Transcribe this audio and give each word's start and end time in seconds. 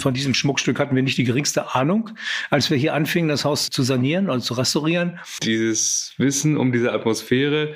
Von 0.00 0.14
diesem 0.14 0.32
Schmuckstück 0.34 0.78
hatten 0.78 0.94
wir 0.94 1.02
nicht 1.02 1.18
die 1.18 1.24
geringste 1.24 1.74
Ahnung, 1.74 2.10
als 2.50 2.70
wir 2.70 2.76
hier 2.76 2.94
anfingen, 2.94 3.28
das 3.28 3.44
Haus 3.44 3.68
zu 3.68 3.82
sanieren 3.82 4.30
und 4.30 4.42
zu 4.42 4.54
restaurieren. 4.54 5.18
Dieses 5.42 6.14
Wissen 6.18 6.56
um 6.56 6.70
diese 6.72 6.92
Atmosphäre, 6.92 7.74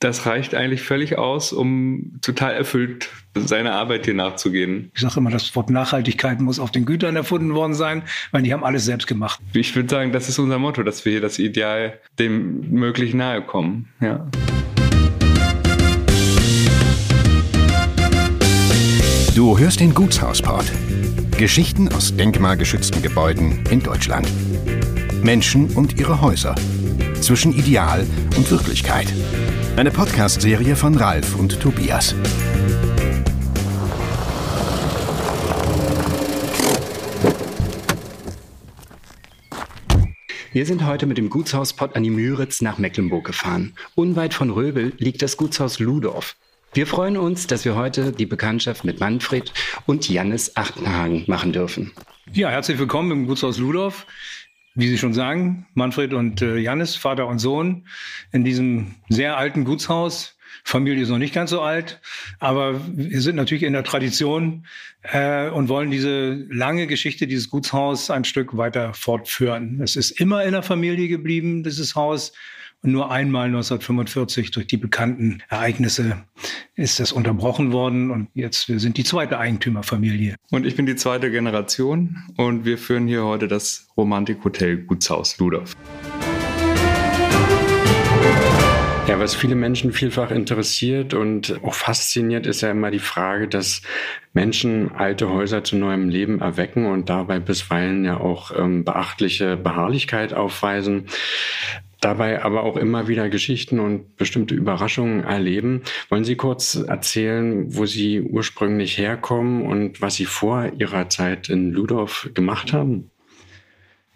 das 0.00 0.26
reicht 0.26 0.54
eigentlich 0.54 0.82
völlig 0.82 1.18
aus, 1.18 1.52
um 1.52 2.18
total 2.22 2.54
erfüllt 2.54 3.10
seiner 3.34 3.74
Arbeit 3.74 4.06
hier 4.06 4.14
nachzugehen. 4.14 4.90
Ich 4.94 5.00
sage 5.02 5.18
immer, 5.18 5.30
das 5.30 5.54
Wort 5.54 5.70
Nachhaltigkeit 5.70 6.40
muss 6.40 6.58
auf 6.58 6.72
den 6.72 6.86
Gütern 6.86 7.14
erfunden 7.14 7.54
worden 7.54 7.74
sein, 7.74 8.02
weil 8.32 8.42
die 8.42 8.52
haben 8.52 8.64
alles 8.64 8.84
selbst 8.84 9.06
gemacht. 9.06 9.38
Ich 9.52 9.76
würde 9.76 9.88
sagen, 9.88 10.10
das 10.10 10.28
ist 10.28 10.38
unser 10.38 10.58
Motto, 10.58 10.82
dass 10.82 11.04
wir 11.04 11.12
hier 11.12 11.20
das 11.20 11.38
Ideal 11.38 12.00
dem 12.18 12.70
möglich 12.70 13.14
nahe 13.14 13.42
kommen. 13.42 13.90
Ja. 14.00 14.26
Du 19.36 19.56
hörst 19.56 19.80
den 19.80 19.94
Gutshausport. 19.94 20.66
Geschichten 21.40 21.88
aus 21.88 22.14
denkmalgeschützten 22.14 23.00
Gebäuden 23.00 23.64
in 23.70 23.80
Deutschland. 23.80 24.28
Menschen 25.22 25.70
und 25.70 25.98
ihre 25.98 26.20
Häuser. 26.20 26.54
Zwischen 27.22 27.54
Ideal 27.54 28.06
und 28.36 28.50
Wirklichkeit. 28.50 29.10
Eine 29.74 29.90
Podcast-Serie 29.90 30.76
von 30.76 30.94
Ralf 30.96 31.34
und 31.36 31.58
Tobias. 31.58 32.14
Wir 40.52 40.66
sind 40.66 40.84
heute 40.84 41.06
mit 41.06 41.16
dem 41.16 41.30
Gutshaus 41.30 41.72
Pott 41.72 41.96
an 41.96 42.02
die 42.02 42.10
Müritz 42.10 42.60
nach 42.60 42.76
Mecklenburg 42.76 43.24
gefahren. 43.24 43.72
Unweit 43.94 44.34
von 44.34 44.50
Röbel 44.50 44.92
liegt 44.98 45.22
das 45.22 45.38
Gutshaus 45.38 45.78
Ludorf. 45.78 46.36
Wir 46.72 46.86
freuen 46.86 47.16
uns, 47.16 47.48
dass 47.48 47.64
wir 47.64 47.74
heute 47.74 48.12
die 48.12 48.26
Bekanntschaft 48.26 48.84
mit 48.84 49.00
Manfred 49.00 49.52
und 49.86 50.08
Jannis 50.08 50.52
Achtenhagen 50.54 51.24
machen 51.26 51.52
dürfen. 51.52 51.90
Ja, 52.32 52.48
herzlich 52.48 52.78
willkommen 52.78 53.10
im 53.10 53.26
Gutshaus 53.26 53.58
Ludorf. 53.58 54.06
Wie 54.76 54.86
Sie 54.86 54.96
schon 54.96 55.12
sagen, 55.12 55.66
Manfred 55.74 56.12
und 56.12 56.42
äh, 56.42 56.58
Jannis, 56.58 56.94
Vater 56.94 57.26
und 57.26 57.40
Sohn, 57.40 57.88
in 58.30 58.44
diesem 58.44 58.94
sehr 59.08 59.36
alten 59.36 59.64
Gutshaus. 59.64 60.38
Familie 60.62 61.02
ist 61.02 61.08
noch 61.08 61.18
nicht 61.18 61.34
ganz 61.34 61.50
so 61.50 61.60
alt, 61.60 62.00
aber 62.38 62.80
wir 62.86 63.20
sind 63.20 63.34
natürlich 63.34 63.64
in 63.64 63.72
der 63.72 63.82
Tradition 63.82 64.64
äh, 65.02 65.48
und 65.48 65.68
wollen 65.68 65.90
diese 65.90 66.46
lange 66.50 66.86
Geschichte 66.86 67.26
dieses 67.26 67.50
Gutshaus 67.50 68.10
ein 68.10 68.22
Stück 68.22 68.56
weiter 68.56 68.94
fortführen. 68.94 69.80
Es 69.82 69.96
ist 69.96 70.12
immer 70.12 70.44
in 70.44 70.52
der 70.52 70.62
Familie 70.62 71.08
geblieben, 71.08 71.64
dieses 71.64 71.96
Haus. 71.96 72.32
Und 72.82 72.92
nur 72.92 73.10
einmal 73.10 73.46
1945 73.48 74.52
durch 74.52 74.66
die 74.66 74.78
bekannten 74.78 75.42
Ereignisse 75.50 76.24
ist 76.76 76.98
das 76.98 77.12
unterbrochen 77.12 77.72
worden. 77.72 78.10
Und 78.10 78.28
jetzt 78.32 78.70
wir 78.70 78.80
sind 78.80 78.96
die 78.96 79.04
zweite 79.04 79.38
Eigentümerfamilie. 79.38 80.36
Und 80.50 80.64
ich 80.64 80.76
bin 80.76 80.86
die 80.86 80.96
zweite 80.96 81.30
Generation 81.30 82.16
und 82.38 82.64
wir 82.64 82.78
führen 82.78 83.06
hier 83.06 83.24
heute 83.24 83.48
das 83.48 83.86
Romantikhotel 83.98 84.78
Gutshaus 84.78 85.36
Ludolf. 85.36 85.76
Ja, 89.06 89.18
was 89.18 89.34
viele 89.34 89.56
Menschen 89.56 89.92
vielfach 89.92 90.30
interessiert 90.30 91.12
und 91.12 91.62
auch 91.62 91.74
fasziniert, 91.74 92.46
ist 92.46 92.62
ja 92.62 92.70
immer 92.70 92.90
die 92.90 92.98
Frage, 92.98 93.46
dass 93.48 93.82
Menschen 94.32 94.92
alte 94.92 95.28
Häuser 95.28 95.64
zu 95.64 95.76
neuem 95.76 96.08
Leben 96.08 96.40
erwecken 96.40 96.86
und 96.86 97.10
dabei 97.10 97.40
bisweilen 97.40 98.04
ja 98.06 98.18
auch 98.18 98.56
ähm, 98.56 98.84
beachtliche 98.84 99.58
Beharrlichkeit 99.58 100.32
aufweisen 100.32 101.08
dabei 102.00 102.42
aber 102.42 102.62
auch 102.62 102.76
immer 102.76 103.08
wieder 103.08 103.28
Geschichten 103.28 103.78
und 103.78 104.16
bestimmte 104.16 104.54
Überraschungen 104.54 105.24
erleben. 105.24 105.82
Wollen 106.08 106.24
Sie 106.24 106.36
kurz 106.36 106.74
erzählen, 106.74 107.74
wo 107.74 107.86
Sie 107.86 108.20
ursprünglich 108.20 108.98
herkommen 108.98 109.62
und 109.62 110.00
was 110.00 110.14
Sie 110.14 110.24
vor 110.24 110.72
Ihrer 110.78 111.08
Zeit 111.08 111.48
in 111.48 111.72
Ludorf 111.72 112.30
gemacht 112.34 112.72
haben? 112.72 113.10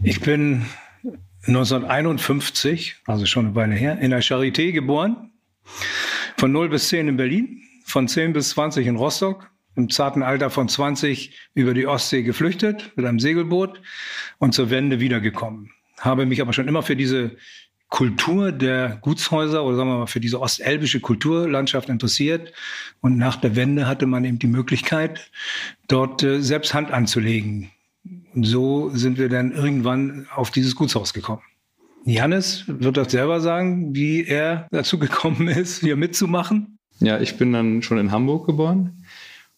Ich 0.03 0.21
bin 0.21 0.65
1951, 1.47 2.97
also 3.07 3.27
schon 3.27 3.47
eine 3.47 3.55
Weile 3.55 3.75
her, 3.75 3.99
in 3.99 4.11
der 4.11 4.23
Charité 4.23 4.73
geboren. 4.73 5.31
Von 6.37 6.53
0 6.53 6.71
bis 6.71 6.89
10 6.89 7.09
in 7.09 7.17
Berlin, 7.17 7.63
von 7.85 8.09
10 8.09 8.33
bis 8.33 8.51
20 8.51 8.87
in 8.87 8.97
Rostock, 8.97 9.51
im 9.77 9.91
zarten 9.91 10.23
Alter 10.23 10.51
von 10.51 10.69
20 10.69 11.39
über 11.55 11.75
die 11.75 11.87
Ostsee 11.87 12.23
geflüchtet 12.23 12.93
mit 12.97 13.07
einem 13.07 13.19
Segelboot 13.19 13.81
und 14.39 14.55
zur 14.55 14.71
Wende 14.71 15.01
wiedergekommen. 15.01 15.71
Habe 15.99 16.27
mich 16.27 16.41
aber 16.41 16.53
schon 16.53 16.69
immer 16.69 16.83
für 16.83 16.97
diese 16.97 17.37
Kultur 17.95 18.51
der 18.51 18.99
Gutshäuser 19.03 19.63
oder 19.63 19.77
sagen 19.77 19.89
wir 19.89 19.99
mal 19.99 20.07
für 20.09 20.19
diese 20.19 20.41
ostelbische 20.41 20.99
Kulturlandschaft 20.99 21.89
interessiert. 21.89 22.53
Und 23.01 23.19
nach 23.19 23.37
der 23.37 23.55
Wende 23.55 23.87
hatte 23.87 24.07
man 24.07 24.25
eben 24.25 24.41
die 24.41 24.49
Möglichkeit, 24.49 25.31
dort 25.87 26.21
äh, 26.25 26.41
selbst 26.41 26.75
Hand 26.75 26.91
anzulegen. 26.91 27.71
Und 28.35 28.43
so 28.43 28.91
sind 28.91 29.17
wir 29.17 29.29
dann 29.29 29.53
irgendwann 29.53 30.27
auf 30.35 30.51
dieses 30.51 30.75
Gutshaus 30.75 31.15
gekommen. 31.15 31.43
Janis 32.05 32.65
wird 32.67 32.97
das 32.97 33.13
selber 33.13 33.41
sagen, 33.41 33.95
wie 33.95 34.25
er 34.25 34.67
dazu 34.73 34.99
gekommen 34.99 35.47
ist, 35.63 35.79
hier 35.79 35.95
mitzumachen. 35.95 36.81
Ja, 36.99 37.21
ich 37.21 37.37
bin 37.37 37.53
dann 37.53 37.83
schon 37.83 37.99
in 37.99 38.11
Hamburg 38.11 38.47
geboren 38.47 39.04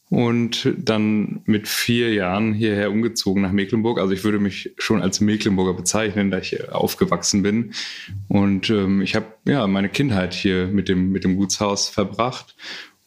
und 0.09 0.73
dann 0.79 1.41
mit 1.47 1.67
vier 1.67 2.15
Jahren 2.15 2.53
hierher 2.53 2.91
umgezogen 2.91 3.43
nach 3.43 3.53
Mecklenburg. 3.53 3.99
Also 3.99 4.13
ich 4.13 4.23
würde 4.23 4.39
mich 4.39 4.73
schon 4.79 5.03
als 5.03 5.21
Mecklenburger 5.21 5.75
bezeichnen, 5.75 6.31
da 6.31 6.39
ich 6.39 6.71
aufgewachsen 6.71 7.43
bin. 7.43 7.73
Und 8.29 8.71
ähm, 8.71 9.03
ich 9.03 9.17
habe 9.17 9.27
ja 9.47 9.67
meine 9.67 9.89
Kindheit 9.89 10.33
hier 10.33 10.69
mit 10.69 10.89
dem, 10.89 11.11
mit 11.11 11.25
dem 11.25 11.37
Gutshaus 11.37 11.89
verbracht 11.89 12.55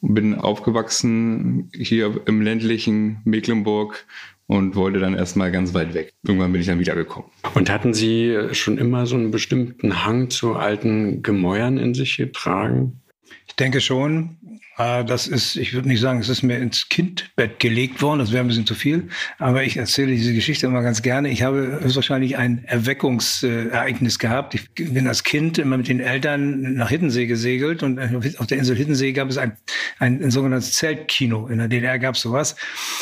und 0.02 0.14
bin 0.14 0.36
aufgewachsen 0.36 1.72
hier 1.74 2.22
im 2.26 2.42
ländlichen 2.42 3.22
Mecklenburg 3.24 4.06
und 4.48 4.76
wollte 4.76 5.00
dann 5.00 5.14
erstmal 5.14 5.52
ganz 5.52 5.74
weit 5.74 5.94
weg. 5.94 6.14
Irgendwann 6.24 6.52
bin 6.52 6.60
ich 6.60 6.68
dann 6.68 6.80
wiedergekommen. 6.80 7.30
Und 7.54 7.70
hatten 7.70 7.94
Sie 7.94 8.36
schon 8.52 8.78
immer 8.78 9.06
so 9.06 9.16
einen 9.16 9.32
bestimmten 9.32 10.04
Hang 10.04 10.32
zu 10.32 10.56
alten 10.56 11.22
Gemäuern 11.22 11.78
in 11.78 11.94
sich 11.94 12.18
getragen? 12.18 13.00
Ich 13.48 13.56
denke 13.56 13.80
schon. 13.80 14.38
Äh, 14.80 15.04
das 15.04 15.28
ist, 15.28 15.58
ich 15.58 15.74
würde 15.74 15.88
nicht 15.88 16.00
sagen, 16.00 16.20
es 16.20 16.30
ist 16.30 16.42
mir 16.42 16.58
ins 16.58 16.90
Kindbett 16.90 17.60
gelegt 17.60 18.02
worden, 18.02 18.20
das 18.20 18.32
wäre 18.32 18.44
ein 18.44 18.48
bisschen 18.48 18.66
zu 18.66 18.74
viel, 18.74 19.10
aber 19.38 19.64
ich 19.64 19.78
erzähle 19.78 20.14
diese 20.14 20.34
Geschichte 20.34 20.66
immer 20.66 20.82
ganz 20.82 21.02
gerne. 21.02 21.30
Ich 21.30 21.44
habe 21.44 21.80
höchstwahrscheinlich 21.82 22.38
ein 22.38 22.64
Erweckungsereignis 22.64 24.18
gehabt. 24.18 24.56
Ich 24.56 24.74
bin 24.74 25.08
als 25.08 25.24
Kind 25.24 25.58
immer 25.58 25.78
mit 25.78 25.90
den 25.90 26.00
Eltern 26.00 26.74
nach 26.74 26.90
Hiddensee 26.90 27.28
gesegelt 27.28 27.84
und 27.84 28.00
auf 28.40 28.48
der 28.48 28.58
Insel 28.58 28.76
Hiddensee 28.76 29.12
gab 29.12 29.30
es 29.30 29.38
ein, 29.38 29.58
ein, 30.00 30.24
ein 30.24 30.32
sogenanntes 30.32 30.74
Zeltkino. 30.74 31.48
In 31.48 31.60
der 31.60 31.68
DDR 31.68 32.00
gab 32.00 32.16
es 32.16 32.22
sowas. 32.22 32.56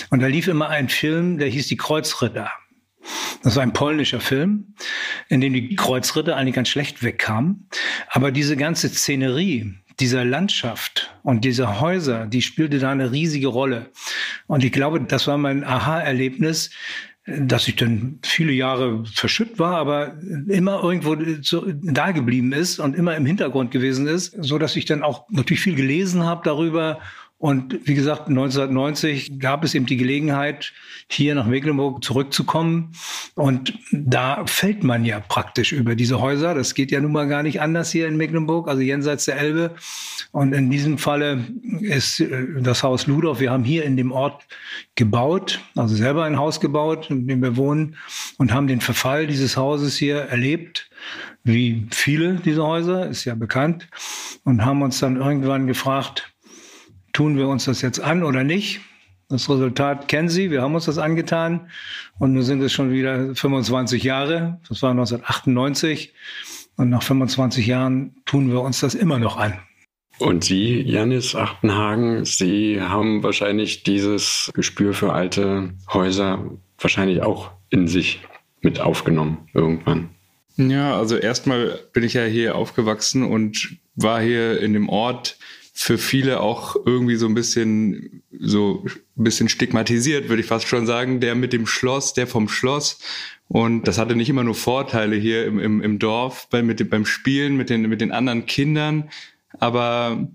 Und 0.10 0.22
da 0.22 0.28
lief 0.28 0.48
immer 0.48 0.70
ein 0.70 0.90
Film, 0.90 1.38
der 1.38 1.48
hieß 1.48 1.68
Die 1.68 1.78
Kreuzritter. 1.78 2.50
Das 3.44 3.56
war 3.56 3.64
ein 3.64 3.72
polnischer 3.72 4.20
Film, 4.20 4.74
in 5.30 5.40
dem 5.40 5.54
die 5.54 5.76
Kreuzritter 5.76 6.36
eigentlich 6.36 6.56
ganz 6.56 6.70
schlecht 6.70 7.04
wegkamen. 7.04 7.70
Aber 8.10 8.32
diese 8.32 8.58
ganze 8.58 8.90
Szenerie, 8.90 9.76
dieser 10.00 10.24
Landschaft 10.24 11.12
und 11.24 11.44
dieser 11.44 11.80
Häuser, 11.80 12.28
die 12.28 12.42
spielte 12.42 12.80
da 12.80 12.92
eine 12.92 13.12
riesige 13.12 13.48
Rolle. 13.48 13.92
Und 14.46 14.64
ich 14.64 14.72
glaube, 14.72 15.02
das 15.02 15.28
war 15.28 15.38
mein 15.38 15.64
Aha-Erlebnis, 15.64 16.70
dass 17.26 17.68
ich 17.68 17.76
dann 17.76 18.20
viele 18.24 18.54
Jahre 18.54 19.04
verschütt 19.06 19.60
war, 19.60 19.76
aber 19.76 20.18
immer 20.48 20.82
irgendwo 20.82 21.16
da 21.16 22.12
geblieben 22.12 22.54
ist 22.54 22.80
und 22.80 22.96
immer 22.96 23.18
im 23.18 23.26
Hintergrund 23.26 23.72
gewesen 23.72 24.08
ist, 24.08 24.36
so 24.40 24.58
dass 24.58 24.78
ich 24.78 24.86
dann 24.86 25.04
auch 25.04 25.28
natürlich 25.30 25.62
viel 25.62 25.76
gelesen 25.76 26.24
habe 26.24 26.42
darüber 26.46 27.00
und 27.40 27.88
wie 27.88 27.94
gesagt, 27.94 28.30
1990 28.30 29.40
gab 29.40 29.64
es 29.64 29.76
eben 29.76 29.86
die 29.86 29.98
Gelegenheit, 29.98 30.74
hier 31.08 31.36
nach 31.36 31.46
Mecklenburg 31.46 32.04
zurückzukommen. 32.04 32.94
Und 33.36 33.78
da 33.92 34.44
fällt 34.48 34.84
man 34.84 35.06
ja 35.06 35.20
praktisch 35.20 35.72
über 35.72 35.96
diese 35.96 36.20
Häuser. 36.20 36.56
Das 36.56 36.74
geht 36.74 36.90
ja 36.90 37.00
nun 37.00 37.12
mal 37.12 37.28
gar 37.28 37.44
nicht 37.44 37.62
anders 37.62 37.92
hier 37.92 38.08
in 38.08 38.18
Mecklenburg, 38.18 38.68
also 38.68 38.82
jenseits 38.82 39.26
der 39.26 39.38
Elbe. 39.38 39.76
Und 40.32 40.54
in 40.54 40.72
diesem 40.72 40.98
Falle 40.98 41.46
ist 41.82 42.20
äh, 42.22 42.60
das 42.60 42.82
Haus 42.82 43.06
Ludorf. 43.06 43.40
Wir 43.40 43.52
haben 43.52 43.64
hier 43.64 43.86
in 43.86 43.98
dem 43.98 44.12
Ort 44.12 44.44
gebaut, 44.96 45.60
also 45.76 45.96
selber 45.96 46.24
ein 46.24 46.38
Haus 46.40 46.60
gebaut, 46.60 47.12
in 47.12 47.28
dem 47.28 47.44
wir 47.44 47.56
wohnen 47.56 47.98
und 48.40 48.52
haben 48.52 48.66
den 48.66 48.82
Verfall 48.82 49.28
dieses 49.28 49.58
Hauses 49.58 49.96
hier 49.96 50.18
erlebt 50.18 50.90
wie 51.48 51.88
viele 51.92 52.36
dieser 52.36 52.68
Häuser, 52.68 53.08
ist 53.08 53.24
ja 53.24 53.34
bekannt, 53.34 53.88
und 54.44 54.66
haben 54.66 54.82
uns 54.82 55.00
dann 55.00 55.16
irgendwann 55.16 55.66
gefragt, 55.66 56.34
tun 57.18 57.36
wir 57.36 57.48
uns 57.48 57.66
das 57.66 57.82
jetzt 57.82 58.00
an 58.00 58.24
oder 58.24 58.44
nicht? 58.44 58.80
Das 59.28 59.50
Resultat 59.50 60.08
kennen 60.08 60.30
Sie, 60.30 60.52
wir 60.52 60.62
haben 60.62 60.76
uns 60.76 60.86
das 60.86 61.00
angetan 61.00 61.72
und 62.20 62.34
nun 62.34 62.44
sind 62.44 62.62
es 62.62 62.72
schon 62.72 62.92
wieder 62.92 63.34
25 63.34 64.04
Jahre. 64.04 64.62
Das 64.70 64.84
war 64.84 64.92
1998 64.92 66.14
und 66.76 66.92
nach 66.92 67.02
25 67.02 67.66
Jahren 67.66 68.16
tun 68.26 68.52
wir 68.52 68.62
uns 68.62 68.82
das 68.82 68.94
immer 68.94 69.18
noch 69.18 69.38
an. 69.38 69.60
Und 70.20 70.44
Sie, 70.44 70.80
Janis 70.82 71.34
Achtenhagen, 71.34 72.24
Sie 72.24 72.80
haben 72.84 73.24
wahrscheinlich 73.24 73.82
dieses 73.82 74.52
Gespür 74.54 74.94
für 74.94 75.14
alte 75.14 75.74
Häuser 75.92 76.52
wahrscheinlich 76.78 77.24
auch 77.24 77.50
in 77.72 77.88
sich 77.88 78.22
mit 78.62 78.80
aufgenommen 78.80 79.50
irgendwann. 79.56 80.10
Ja, 80.58 80.96
also 80.96 81.16
erstmal 81.16 81.80
bin 81.94 82.04
ich 82.04 82.14
ja 82.14 82.26
hier 82.26 82.54
aufgewachsen 82.54 83.24
und 83.24 83.80
war 83.96 84.22
hier 84.22 84.62
in 84.62 84.74
dem 84.74 84.88
Ort 84.88 85.40
für 85.80 86.00
viele 86.00 86.40
auch 86.40 86.76
irgendwie 86.88 87.18
so 87.18 87.28
ein 87.28 87.36
bisschen 87.36 88.24
so 88.40 88.84
ein 89.16 89.24
bisschen 89.24 89.48
stigmatisiert, 89.48 90.28
würde 90.28 90.42
ich 90.42 90.48
fast 90.48 90.68
schon 90.68 90.88
sagen, 90.88 91.20
der 91.20 91.36
mit 91.36 91.54
dem 91.54 91.68
Schloss, 91.68 92.14
der 92.14 92.26
vom 92.26 92.50
Schloss. 92.50 93.00
Und 93.48 93.88
das 93.88 94.00
hatte 94.00 94.16
nicht 94.16 94.28
immer 94.28 94.44
nur 94.44 94.56
Vorteile 94.56 95.16
hier 95.16 95.46
im, 95.46 95.60
im, 95.60 95.82
im 95.84 96.00
Dorf 96.00 96.48
bei, 96.50 96.64
mit, 96.64 96.90
beim 96.90 97.06
Spielen 97.06 97.58
mit 97.58 97.70
den, 97.70 97.84
mit 97.84 98.02
den 98.02 98.12
anderen 98.12 98.48
Kindern, 98.48 99.10
aber 99.60 100.28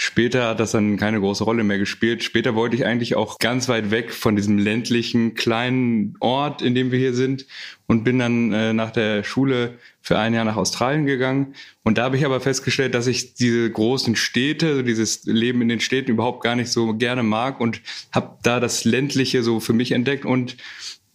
Später 0.00 0.46
hat 0.46 0.60
das 0.60 0.70
dann 0.70 0.96
keine 0.96 1.18
große 1.18 1.42
Rolle 1.42 1.64
mehr 1.64 1.76
gespielt. 1.76 2.22
Später 2.22 2.54
wollte 2.54 2.76
ich 2.76 2.86
eigentlich 2.86 3.16
auch 3.16 3.36
ganz 3.38 3.68
weit 3.68 3.90
weg 3.90 4.12
von 4.12 4.36
diesem 4.36 4.56
ländlichen 4.56 5.34
kleinen 5.34 6.14
Ort, 6.20 6.62
in 6.62 6.76
dem 6.76 6.92
wir 6.92 7.00
hier 7.00 7.14
sind 7.14 7.46
und 7.88 8.04
bin 8.04 8.20
dann 8.20 8.52
äh, 8.52 8.72
nach 8.72 8.92
der 8.92 9.24
Schule 9.24 9.76
für 10.00 10.16
ein 10.16 10.34
Jahr 10.34 10.44
nach 10.44 10.54
Australien 10.54 11.04
gegangen. 11.04 11.54
Und 11.82 11.98
da 11.98 12.04
habe 12.04 12.16
ich 12.16 12.24
aber 12.24 12.40
festgestellt, 12.40 12.94
dass 12.94 13.08
ich 13.08 13.34
diese 13.34 13.68
großen 13.68 14.14
Städte, 14.14 14.68
also 14.68 14.82
dieses 14.82 15.24
Leben 15.24 15.62
in 15.62 15.68
den 15.68 15.80
Städten 15.80 16.12
überhaupt 16.12 16.44
gar 16.44 16.54
nicht 16.54 16.70
so 16.70 16.94
gerne 16.94 17.24
mag 17.24 17.60
und 17.60 17.82
habe 18.12 18.38
da 18.44 18.60
das 18.60 18.84
ländliche 18.84 19.42
so 19.42 19.58
für 19.58 19.72
mich 19.72 19.90
entdeckt 19.90 20.24
und 20.24 20.56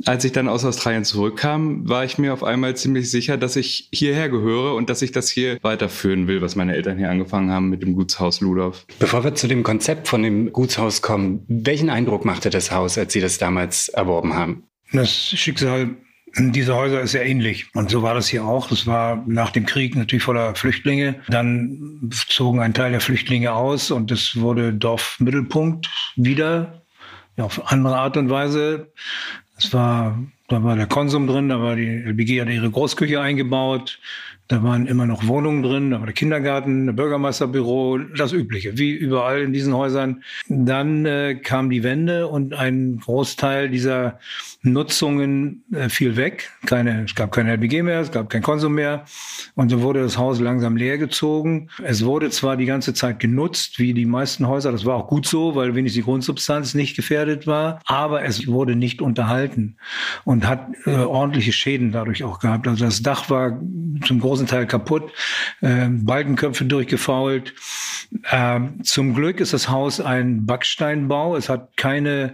als 0.06 0.24
ich 0.24 0.32
dann 0.32 0.48
aus 0.48 0.66
Australien 0.66 1.06
zurückkam, 1.06 1.88
war 1.88 2.04
ich 2.04 2.18
mir 2.18 2.34
auf 2.34 2.44
einmal 2.44 2.76
ziemlich 2.76 3.10
sicher, 3.10 3.38
dass 3.38 3.56
ich 3.56 3.90
hierher 3.94 4.30
gehöre 4.30 4.76
und 4.76 4.90
dass 4.90 5.02
ich 5.02 5.12
das 5.12 5.30
hier 5.30 5.58
weiterführen 5.62 6.28
will, 6.28 6.42
was 6.42 6.56
meine 6.56 6.76
Eltern 6.76 6.98
hier 6.98 7.10
angefangen 7.10 7.52
haben 7.52 7.70
mit 7.70 7.82
dem 7.82 7.96
Gutshaus 7.96 8.42
Ludorf. 8.42 8.86
Bevor 9.00 9.24
wir 9.24 9.36
zu 9.36 9.48
dem 9.48 9.64
Konzept 9.64 10.08
von 10.08 10.24
dem 10.24 10.52
Gutshaus 10.52 11.02
kommen, 11.02 11.46
welchen 11.48 11.90
Eindruck 11.90 12.26
machte 12.26 12.50
das 12.50 12.72
Haus, 12.72 12.98
als 12.98 13.14
Sie 13.14 13.22
das 13.22 13.38
damals 13.38 13.90
erworben 13.90 14.34
haben? 14.34 14.64
Das 14.92 15.10
Schicksal 15.12 15.96
dieser 16.36 16.76
Häuser 16.76 17.02
ist 17.02 17.12
sehr 17.12 17.26
ähnlich. 17.26 17.68
Und 17.76 17.90
so 17.90 18.02
war 18.02 18.16
das 18.16 18.28
hier 18.28 18.44
auch. 18.44 18.68
Das 18.68 18.88
war 18.88 19.24
nach 19.28 19.52
dem 19.52 19.66
Krieg 19.66 19.96
natürlich 19.96 20.24
voller 20.24 20.56
Flüchtlinge. 20.56 21.16
Dann 21.28 22.10
zogen 22.28 22.60
ein 22.60 22.74
Teil 22.74 22.92
der 22.92 23.02
Flüchtlinge 23.02 23.54
aus 23.54 23.92
und 23.92 24.12
es 24.12 24.40
wurde 24.40 24.74
Dorfmittelpunkt 24.74 25.90
wieder. 26.16 26.82
Ja, 27.38 27.46
auf 27.46 27.72
andere 27.72 27.98
Art 27.98 28.18
und 28.18 28.30
Weise. 28.30 28.92
Es 29.64 29.74
war, 29.74 30.20
da 30.50 30.64
war 30.64 30.76
der 30.76 30.88
Konsum 30.88 31.28
drin, 31.28 31.50
da 31.50 31.62
war 31.62 31.76
die 31.76 31.88
LBG 31.88 32.42
hat 32.42 32.50
ihre 32.50 32.70
Großküche 32.70 33.22
eingebaut. 33.22 34.00
Da 34.50 34.62
waren 34.62 34.88
immer 34.88 35.06
noch 35.06 35.26
Wohnungen 35.26 35.64
drin, 35.64 35.92
da 35.92 36.00
war 36.00 36.06
der 36.06 36.14
Kindergarten, 36.14 36.86
der 36.86 36.94
Bürgermeisterbüro, 36.94 37.98
das 38.18 38.34
Übliche, 38.34 38.78
wie 38.78 38.92
überall 38.92 39.42
in 39.42 39.54
diesen 39.54 39.74
Häusern. 39.74 40.24
Dann 40.50 41.06
äh, 41.06 41.36
kam 41.36 41.70
die 41.70 41.84
Wende 41.84 42.28
und 42.28 42.54
ein 42.54 43.00
Großteil 43.00 43.70
dieser 43.70 44.20
Nutzungen 44.62 45.64
äh, 45.72 45.90
fiel 45.90 46.18
weg. 46.18 46.52
Keine, 46.66 47.04
es 47.06 47.16
gab 47.16 47.32
keine 47.32 47.52
LBG 47.54 47.84
mehr, 47.84 48.02
es 48.02 48.12
gab 48.12 48.30
kein 48.30 48.42
Konsum 48.42 48.74
mehr. 48.74 49.06
Und 49.56 49.70
so 49.70 49.82
wurde 49.82 50.02
das 50.02 50.18
Haus 50.18 50.40
langsam 50.40 50.76
leer 50.78 50.98
gezogen. 50.98 51.70
Es 51.84 52.04
wurde 52.04 52.30
zwar 52.30 52.58
die 52.58 52.66
ganze 52.66 52.94
Zeit 52.94 53.20
genutzt, 53.20 53.80
wie 53.80 53.94
die 53.94 54.06
meisten 54.06 54.48
Häuser, 54.48 54.72
das 54.72 54.86
war 54.86 54.96
auch 54.96 55.08
gut 55.08 55.26
so, 55.26 55.56
weil 55.56 55.76
wenigstens 55.76 56.02
die 56.02 56.04
Grundsubstanz 56.04 56.74
nicht 56.74 56.96
gefährdet 56.96 57.46
war, 57.48 57.80
aber 57.86 58.24
es 58.24 58.48
wurde 58.48 58.76
nicht 58.76 59.02
unterhalten 59.02 59.78
und 60.26 60.48
hat 60.48 60.68
äh, 60.86 60.96
ordentliche 60.96 61.52
Schäden 61.52 61.92
dadurch 61.92 62.24
auch 62.24 62.40
gehabt. 62.40 62.68
Also 62.68 62.86
das 62.86 63.02
Dach 63.02 63.30
war 63.30 63.60
zum 64.06 64.20
großen 64.20 64.43
Teil 64.48 64.66
kaputt, 64.66 65.12
äh, 65.62 65.88
Balkenköpfe 65.90 66.66
durchgefault. 66.66 67.54
Äh, 68.30 68.60
zum 68.84 69.14
Glück 69.14 69.40
ist 69.40 69.54
das 69.54 69.70
Haus 69.70 70.00
ein 70.00 70.46
Backsteinbau. 70.46 71.36
Es 71.36 71.50
hat 71.50 71.76
keine 71.78 72.34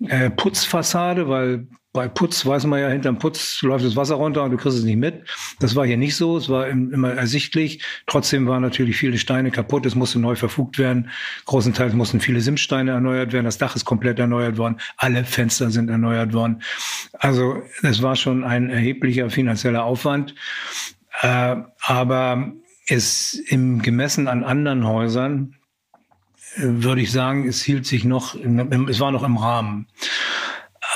äh, 0.00 0.30
Putzfassade, 0.30 1.28
weil 1.28 1.66
bei 1.92 2.06
Putz 2.06 2.46
weiß 2.46 2.66
man 2.66 2.80
ja, 2.80 2.88
hinterm 2.88 3.18
Putz 3.18 3.62
läuft 3.62 3.84
das 3.84 3.96
Wasser 3.96 4.14
runter 4.14 4.44
und 4.44 4.52
du 4.52 4.56
kriegst 4.56 4.78
es 4.78 4.84
nicht 4.84 4.96
mit. 4.96 5.24
Das 5.58 5.74
war 5.74 5.84
hier 5.84 5.96
nicht 5.96 6.14
so, 6.14 6.36
es 6.36 6.48
war 6.48 6.68
immer 6.68 7.12
ersichtlich. 7.12 7.82
Trotzdem 8.06 8.46
waren 8.46 8.62
natürlich 8.62 8.96
viele 8.96 9.18
Steine 9.18 9.50
kaputt, 9.50 9.86
es 9.86 9.96
musste 9.96 10.20
neu 10.20 10.36
verfugt 10.36 10.78
werden. 10.78 11.10
Großenteils 11.46 11.94
mussten 11.94 12.20
viele 12.20 12.40
Simssteine 12.40 12.92
erneuert 12.92 13.32
werden, 13.32 13.44
das 13.44 13.58
Dach 13.58 13.74
ist 13.74 13.84
komplett 13.84 14.20
erneuert 14.20 14.56
worden, 14.56 14.76
alle 14.98 15.24
Fenster 15.24 15.70
sind 15.70 15.90
erneuert 15.90 16.32
worden. 16.32 16.62
Also 17.12 17.60
es 17.82 18.02
war 18.02 18.14
schon 18.14 18.44
ein 18.44 18.70
erheblicher 18.70 19.28
finanzieller 19.28 19.82
Aufwand. 19.82 20.34
Äh, 21.20 21.56
aber 21.82 22.52
es 22.86 23.34
im 23.34 23.82
gemessen 23.82 24.28
an 24.28 24.44
anderen 24.44 24.86
Häusern 24.86 25.56
äh, 26.56 26.62
würde 26.62 27.02
ich 27.02 27.12
sagen, 27.12 27.46
es 27.46 27.62
hielt 27.62 27.86
sich 27.86 28.04
noch, 28.04 28.34
es 28.34 29.00
war 29.00 29.12
noch 29.12 29.22
im 29.22 29.36
Rahmen. 29.36 29.86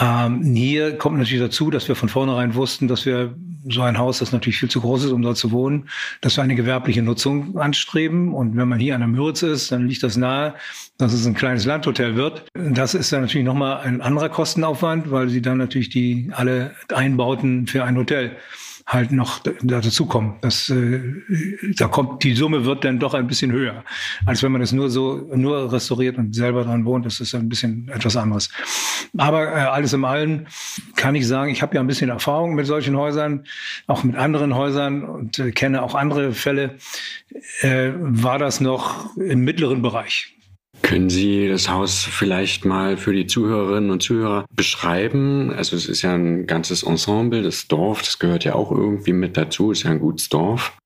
Ähm, 0.00 0.42
hier 0.54 0.98
kommt 0.98 1.18
natürlich 1.18 1.42
dazu, 1.42 1.70
dass 1.70 1.86
wir 1.86 1.94
von 1.94 2.08
vornherein 2.08 2.54
wussten, 2.54 2.88
dass 2.88 3.06
wir 3.06 3.34
so 3.68 3.82
ein 3.82 3.96
Haus, 3.96 4.18
das 4.18 4.32
natürlich 4.32 4.58
viel 4.58 4.68
zu 4.68 4.80
groß 4.80 5.04
ist, 5.04 5.12
um 5.12 5.22
dort 5.22 5.36
zu 5.36 5.52
wohnen, 5.52 5.88
dass 6.20 6.36
wir 6.36 6.42
eine 6.42 6.56
gewerbliche 6.56 7.02
Nutzung 7.02 7.56
anstreben. 7.58 8.34
Und 8.34 8.56
wenn 8.56 8.68
man 8.68 8.80
hier 8.80 8.94
an 8.94 9.00
der 9.00 9.08
Müritz 9.08 9.42
ist, 9.42 9.72
dann 9.72 9.86
liegt 9.86 10.02
das 10.02 10.16
nahe, 10.16 10.54
dass 10.98 11.12
es 11.12 11.26
ein 11.26 11.34
kleines 11.34 11.64
Landhotel 11.64 12.16
wird. 12.16 12.44
Das 12.54 12.94
ist 12.94 13.12
dann 13.12 13.22
natürlich 13.22 13.46
nochmal 13.46 13.82
ein 13.82 14.00
anderer 14.00 14.28
Kostenaufwand, 14.28 15.10
weil 15.10 15.28
sie 15.28 15.40
dann 15.40 15.58
natürlich 15.58 15.90
die 15.90 16.30
alle 16.32 16.74
Einbauten 16.92 17.66
für 17.66 17.84
ein 17.84 17.96
Hotel 17.96 18.36
halt 18.86 19.12
noch 19.12 19.40
dazu 19.62 20.06
kommen. 20.06 20.36
Das, 20.42 20.68
äh, 20.68 21.00
da 21.76 21.88
kommt 21.88 22.22
die 22.22 22.34
Summe 22.34 22.64
wird 22.64 22.84
dann 22.84 22.98
doch 22.98 23.14
ein 23.14 23.26
bisschen 23.26 23.50
höher, 23.50 23.82
als 24.26 24.42
wenn 24.42 24.52
man 24.52 24.60
es 24.60 24.72
nur 24.72 24.90
so 24.90 25.30
nur 25.34 25.72
restauriert 25.72 26.18
und 26.18 26.34
selber 26.34 26.64
dran 26.64 26.84
wohnt. 26.84 27.06
Das 27.06 27.20
ist 27.20 27.34
ein 27.34 27.48
bisschen 27.48 27.88
etwas 27.88 28.16
anderes. 28.16 28.50
Aber 29.16 29.48
äh, 29.48 29.60
alles 29.60 29.92
im 29.92 30.04
Allen 30.04 30.48
kann 30.96 31.14
ich 31.14 31.26
sagen, 31.26 31.50
ich 31.50 31.62
habe 31.62 31.74
ja 31.74 31.80
ein 31.80 31.86
bisschen 31.86 32.10
Erfahrung 32.10 32.54
mit 32.54 32.66
solchen 32.66 32.96
Häusern, 32.96 33.44
auch 33.86 34.04
mit 34.04 34.16
anderen 34.16 34.54
Häusern 34.54 35.04
und 35.04 35.38
äh, 35.38 35.50
kenne 35.52 35.82
auch 35.82 35.94
andere 35.94 36.32
Fälle. 36.32 36.76
Äh, 37.60 37.92
war 37.96 38.38
das 38.38 38.60
noch 38.60 39.16
im 39.16 39.44
mittleren 39.44 39.80
Bereich? 39.80 40.33
Können 40.84 41.08
Sie 41.08 41.48
das 41.48 41.70
Haus 41.70 42.04
vielleicht 42.04 42.66
mal 42.66 42.98
für 42.98 43.14
die 43.14 43.26
Zuhörerinnen 43.26 43.90
und 43.90 44.02
Zuhörer 44.02 44.44
beschreiben? 44.54 45.50
Also 45.50 45.76
es 45.76 45.86
ist 45.86 46.02
ja 46.02 46.12
ein 46.12 46.46
ganzes 46.46 46.82
Ensemble, 46.82 47.42
das 47.42 47.68
Dorf, 47.68 48.02
das 48.02 48.18
gehört 48.18 48.44
ja 48.44 48.54
auch 48.54 48.70
irgendwie 48.70 49.14
mit 49.14 49.38
dazu, 49.38 49.70
ist 49.70 49.84
ja 49.84 49.90
ein 49.90 49.98
gutes 49.98 50.28
Dorf. 50.28 50.76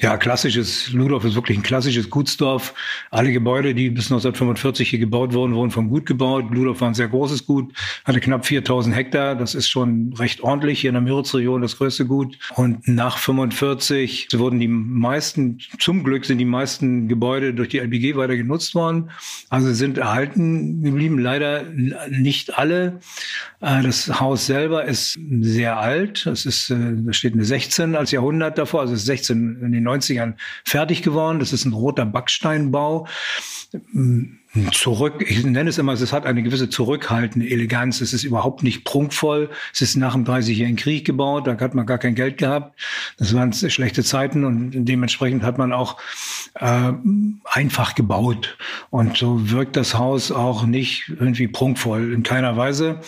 Ja, 0.00 0.16
klassisches, 0.16 0.92
Ludorf 0.92 1.24
ist 1.24 1.34
wirklich 1.34 1.58
ein 1.58 1.62
klassisches 1.62 2.10
Gutsdorf. 2.10 2.74
Alle 3.10 3.32
Gebäude, 3.32 3.74
die 3.74 3.90
bis 3.90 4.06
1945 4.06 4.90
hier 4.90 4.98
gebaut 4.98 5.32
wurden, 5.32 5.54
wurden 5.54 5.70
vom 5.70 5.88
Gut 5.88 6.06
gebaut. 6.06 6.46
Ludorf 6.50 6.80
war 6.80 6.88
ein 6.88 6.94
sehr 6.94 7.08
großes 7.08 7.46
Gut, 7.46 7.72
hatte 8.04 8.20
knapp 8.20 8.46
4000 8.46 8.94
Hektar. 8.94 9.34
Das 9.34 9.54
ist 9.54 9.68
schon 9.68 10.12
recht 10.18 10.42
ordentlich 10.42 10.80
hier 10.80 10.90
in 10.90 10.94
der 10.94 11.02
Müritzregion, 11.02 11.62
das 11.62 11.78
größte 11.78 12.06
Gut. 12.06 12.38
Und 12.54 12.86
nach 12.86 13.18
45 13.18 14.28
wurden 14.34 14.60
die 14.60 14.68
meisten, 14.68 15.58
zum 15.78 16.04
Glück 16.04 16.24
sind 16.24 16.38
die 16.38 16.44
meisten 16.44 17.08
Gebäude 17.08 17.54
durch 17.54 17.70
die 17.70 17.78
LBG 17.78 18.16
weiter 18.16 18.36
genutzt 18.36 18.74
worden. 18.74 19.10
Also 19.48 19.72
sind 19.72 19.98
erhalten 19.98 20.82
geblieben. 20.82 21.18
Leider 21.18 21.64
nicht 22.10 22.58
alle. 22.58 23.00
Äh, 23.60 23.82
das 23.82 24.20
Haus 24.20 24.46
selber 24.46 24.84
ist 24.84 25.18
sehr 25.40 25.78
alt. 25.78 26.26
Es 26.26 26.46
ist, 26.46 26.70
äh, 26.70 26.76
da 26.94 27.12
steht 27.12 27.32
eine 27.32 27.44
16 27.44 27.96
als 27.96 28.10
Jahrhundert 28.10 28.58
davor, 28.58 28.82
also 28.82 28.94
es 28.94 29.00
ist 29.00 29.06
16 29.06 29.55
in 29.60 29.72
den 29.72 29.86
90ern 29.86 30.34
fertig 30.64 31.02
geworden. 31.02 31.38
Das 31.38 31.52
ist 31.52 31.64
ein 31.64 31.72
roter 31.72 32.06
Backsteinbau. 32.06 33.06
Zurück, 34.72 35.24
ich 35.26 35.44
nenne 35.44 35.68
es 35.68 35.76
immer, 35.76 35.92
es 35.92 36.12
hat 36.12 36.24
eine 36.24 36.42
gewisse 36.42 36.70
zurückhaltende 36.70 37.48
Eleganz. 37.48 38.00
Es 38.00 38.14
ist 38.14 38.24
überhaupt 38.24 38.62
nicht 38.62 38.84
prunkvoll. 38.84 39.50
Es 39.72 39.82
ist 39.82 39.96
nach 39.96 40.14
dem 40.14 40.24
30-jährigen 40.24 40.76
Krieg 40.76 41.04
gebaut. 41.04 41.46
Da 41.46 41.58
hat 41.58 41.74
man 41.74 41.84
gar 41.84 41.98
kein 41.98 42.14
Geld 42.14 42.38
gehabt. 42.38 42.80
Das 43.18 43.34
waren 43.34 43.52
schlechte 43.52 44.02
Zeiten 44.02 44.44
und 44.44 44.72
dementsprechend 44.86 45.42
hat 45.42 45.58
man 45.58 45.72
auch 45.72 45.98
äh, 46.54 46.92
einfach 47.44 47.94
gebaut. 47.94 48.56
Und 48.90 49.16
so 49.16 49.50
wirkt 49.50 49.76
das 49.76 49.94
Haus 49.94 50.30
auch 50.30 50.64
nicht 50.64 51.08
irgendwie 51.08 51.48
prunkvoll 51.48 52.12
in 52.14 52.22
keiner 52.22 52.56
Weise. 52.56 53.00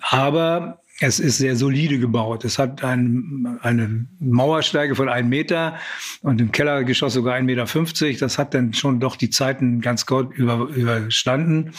Aber 0.00 0.81
Es 1.02 1.18
ist 1.18 1.38
sehr 1.38 1.56
solide 1.56 1.98
gebaut. 1.98 2.44
Es 2.44 2.60
hat 2.60 2.84
ein, 2.84 3.58
eine 3.62 4.06
Mauersteige 4.20 4.94
von 4.94 5.08
einem 5.08 5.30
Meter 5.30 5.74
und 6.20 6.40
im 6.40 6.52
Kellergeschoss 6.52 7.14
sogar 7.14 7.34
1,50 7.34 7.42
Meter. 8.06 8.20
Das 8.20 8.38
hat 8.38 8.54
dann 8.54 8.72
schon 8.72 9.00
doch 9.00 9.16
die 9.16 9.28
Zeiten 9.28 9.80
ganz 9.80 10.06
gut 10.06 10.32
über, 10.34 10.68
überstanden. 10.68 11.72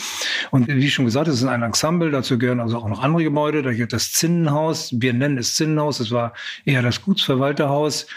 Und 0.51 0.67
wie 0.67 0.89
schon 0.89 1.05
gesagt, 1.05 1.29
es 1.29 1.35
ist 1.35 1.45
ein 1.45 1.63
Ensemble. 1.63 2.11
Dazu 2.11 2.37
gehören 2.37 2.59
also 2.59 2.77
auch 2.77 2.89
noch 2.89 3.01
andere 3.01 3.23
Gebäude. 3.23 3.61
Da 3.61 3.71
gehört 3.71 3.93
das 3.93 4.11
Zinnenhaus. 4.11 4.93
Wir 4.97 5.13
nennen 5.13 5.37
es 5.37 5.55
Zinnenhaus. 5.55 5.99
Das 5.99 6.11
war 6.11 6.33
eher 6.65 6.81
das 6.81 7.01
Gutsverwalterhaus. 7.01 8.07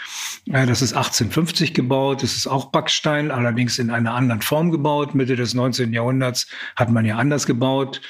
Äh, 0.47 0.65
das 0.65 0.81
ist 0.81 0.91
1850 0.91 1.73
gebaut. 1.73 2.21
Es 2.21 2.35
ist 2.35 2.47
auch 2.47 2.65
Backstein, 2.65 3.31
allerdings 3.31 3.79
in 3.79 3.91
einer 3.91 4.13
anderen 4.13 4.41
Form 4.41 4.71
gebaut. 4.71 5.15
Mitte 5.15 5.37
des 5.37 5.53
19. 5.53 5.93
Jahrhunderts 5.93 6.47
hat 6.75 6.89
man 6.89 7.05
ja 7.05 7.15
anders 7.15 7.45
gebaut. 7.45 8.01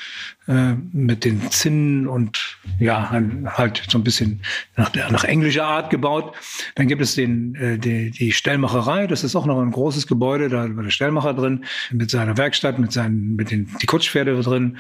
Äh, 0.48 0.76
mit 0.94 1.26
den 1.26 1.52
Zinnen 1.52 2.08
und 2.08 2.58
ja, 2.80 3.12
halt 3.12 3.84
so 3.90 3.98
ein 3.98 4.04
bisschen 4.06 4.42
nach, 4.78 4.88
der, 4.88 5.12
nach 5.12 5.26
englischer 5.26 5.66
Art 5.66 5.90
gebaut. 5.90 6.34
Dann 6.76 6.88
gibt 6.88 7.02
es 7.02 7.16
den, 7.16 7.54
äh, 7.56 7.78
die, 7.78 8.12
die 8.12 8.32
Stellmacherei, 8.32 9.08
das 9.08 9.26
ist 9.26 9.36
auch 9.36 9.46
noch 9.46 9.60
ein 9.60 9.72
großes 9.72 10.08
Gebäude, 10.08 10.48
da 10.48 10.74
war 10.74 10.84
der 10.84 10.90
Stellmacher 10.90 11.34
drin, 11.34 11.66
mit 11.92 12.10
seiner 12.12 12.38
Werkstatt, 12.38 12.80
mit 12.80 12.94
seinen, 12.94 13.36
mit 13.36 13.52
den 13.52 13.70
die 13.82 13.88
Kutschpferde 13.88 14.42
drin. 14.42 14.78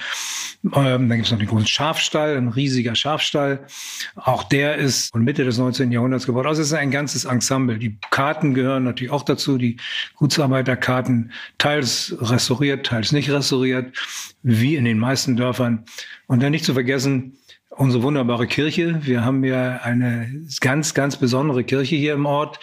Ähm, 0.63 1.09
dann 1.09 1.09
gibt 1.09 1.25
es 1.25 1.31
noch 1.31 1.39
den 1.39 1.49
großen 1.49 1.67
Schafstall, 1.67 2.37
ein 2.37 2.47
riesiger 2.47 2.95
Schafstall. 2.95 3.65
Auch 4.15 4.43
der 4.43 4.77
ist 4.77 5.11
von 5.11 5.25
Mitte 5.25 5.43
des 5.43 5.57
19. 5.57 5.91
Jahrhunderts 5.91 6.25
gebaut. 6.25 6.45
Also 6.45 6.61
es 6.61 6.69
ist 6.69 6.73
ein 6.75 6.91
ganzes 6.91 7.25
Ensemble. 7.25 7.77
Die 7.77 7.97
Karten 8.09 8.53
gehören 8.53 8.85
natürlich 8.85 9.11
auch 9.11 9.23
dazu, 9.23 9.57
die 9.57 9.75
Gutsarbeiterkarten, 10.15 11.33
teils 11.57 12.15
restauriert, 12.21 12.85
teils 12.85 13.11
nicht 13.11 13.29
restauriert, 13.29 13.93
wie 14.47 14.75
in 14.77 14.85
den 14.85 14.97
meisten 14.97 15.35
Dörfern. 15.35 15.83
Und 16.27 16.41
dann 16.41 16.51
nicht 16.51 16.63
zu 16.63 16.73
vergessen, 16.73 17.37
unsere 17.69 18.01
wunderbare 18.03 18.47
Kirche. 18.47 19.01
Wir 19.03 19.23
haben 19.25 19.43
ja 19.43 19.81
eine 19.83 20.45
ganz, 20.61 20.93
ganz 20.93 21.17
besondere 21.17 21.63
Kirche 21.63 21.95
hier 21.97 22.13
im 22.13 22.25
Ort, 22.25 22.59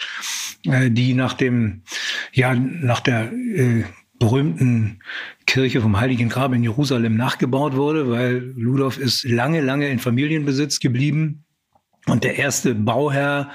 äh, 0.63 0.89
die 0.89 1.13
nach 1.13 1.33
dem, 1.33 1.83
ja, 2.33 2.55
nach 2.55 3.01
der 3.01 3.31
äh, 3.31 3.83
berühmten 4.17 4.99
Kirche 5.45 5.79
vom 5.79 5.99
Heiligen 5.99 6.29
Grab 6.29 6.53
in 6.53 6.63
Jerusalem 6.63 7.15
nachgebaut 7.17 7.75
wurde, 7.75 8.09
weil 8.09 8.53
Ludolf 8.55 8.97
ist 8.97 9.23
lange, 9.23 9.61
lange 9.61 9.87
in 9.89 9.99
Familienbesitz 9.99 10.79
geblieben. 10.79 11.43
Und 12.07 12.23
der 12.23 12.37
erste 12.37 12.73
Bauherr 12.73 13.51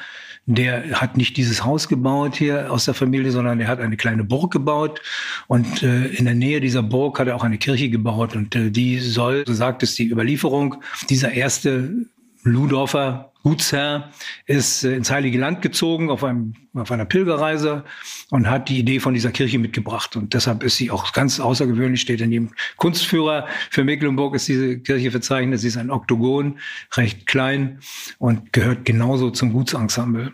der 0.54 1.00
hat 1.00 1.16
nicht 1.16 1.37
dieses 1.37 1.64
Haus 1.64 1.88
gebaut 1.88 2.37
hier 2.37 2.73
aus 2.73 2.85
der 2.85 2.95
Familie, 2.95 3.30
sondern 3.30 3.61
er 3.61 3.69
hat 3.69 3.80
eine 3.80 3.97
kleine 3.97 4.25
Burg 4.25 4.52
gebaut. 4.52 5.00
Und 5.47 5.83
äh, 5.83 6.07
in 6.07 6.25
der 6.25 6.35
Nähe 6.35 6.61
dieser 6.61 6.83
Burg 6.83 7.19
hat 7.19 7.28
er 7.28 7.37
auch 7.37 7.45
eine 7.45 7.59
Kirche 7.59 7.88
gebaut. 7.90 8.35
Und 8.35 8.54
äh, 8.54 8.71
die 8.71 8.99
soll, 8.99 9.45
so 9.47 9.54
sagt 9.54 9.83
es 9.83 9.95
die 9.95 10.11
Überlieferung, 10.11 10.76
dieser 11.09 11.33
erste 11.33 12.07
Ludorfer 12.42 13.30
Gutsherr 13.42 14.11
ist 14.47 14.85
äh, 14.85 14.95
ins 14.95 15.11
Heilige 15.11 15.38
Land 15.38 15.62
gezogen 15.62 16.11
auf, 16.11 16.25
einem, 16.25 16.54
auf 16.75 16.90
einer 16.90 17.04
Pilgerreise 17.04 17.85
und 18.30 18.49
hat 18.49 18.69
die 18.69 18.78
Idee 18.78 19.00
von 19.00 19.14
dieser 19.14 19.30
Kirche 19.30 19.59
mitgebracht. 19.59 20.16
Und 20.16 20.35
deshalb 20.35 20.62
ist 20.62 20.76
sie 20.76 20.90
auch 20.90 21.12
ganz 21.12 21.40
außergewöhnlich, 21.40 22.00
steht 22.00 22.21
in 22.21 22.33
jedem 22.33 22.50
Kunstführer 22.76 23.47
für 23.71 23.85
Mecklenburg 23.85 24.35
ist 24.35 24.49
diese 24.49 24.78
Kirche 24.78 25.11
verzeichnet. 25.11 25.61
Sie 25.61 25.69
ist 25.69 25.76
ein 25.76 25.90
Oktogon, 25.90 26.59
recht 26.97 27.26
klein 27.26 27.80
und 28.19 28.52
gehört 28.52 28.85
genauso 28.85 29.30
zum 29.30 29.52
Gutsensemble. 29.52 30.33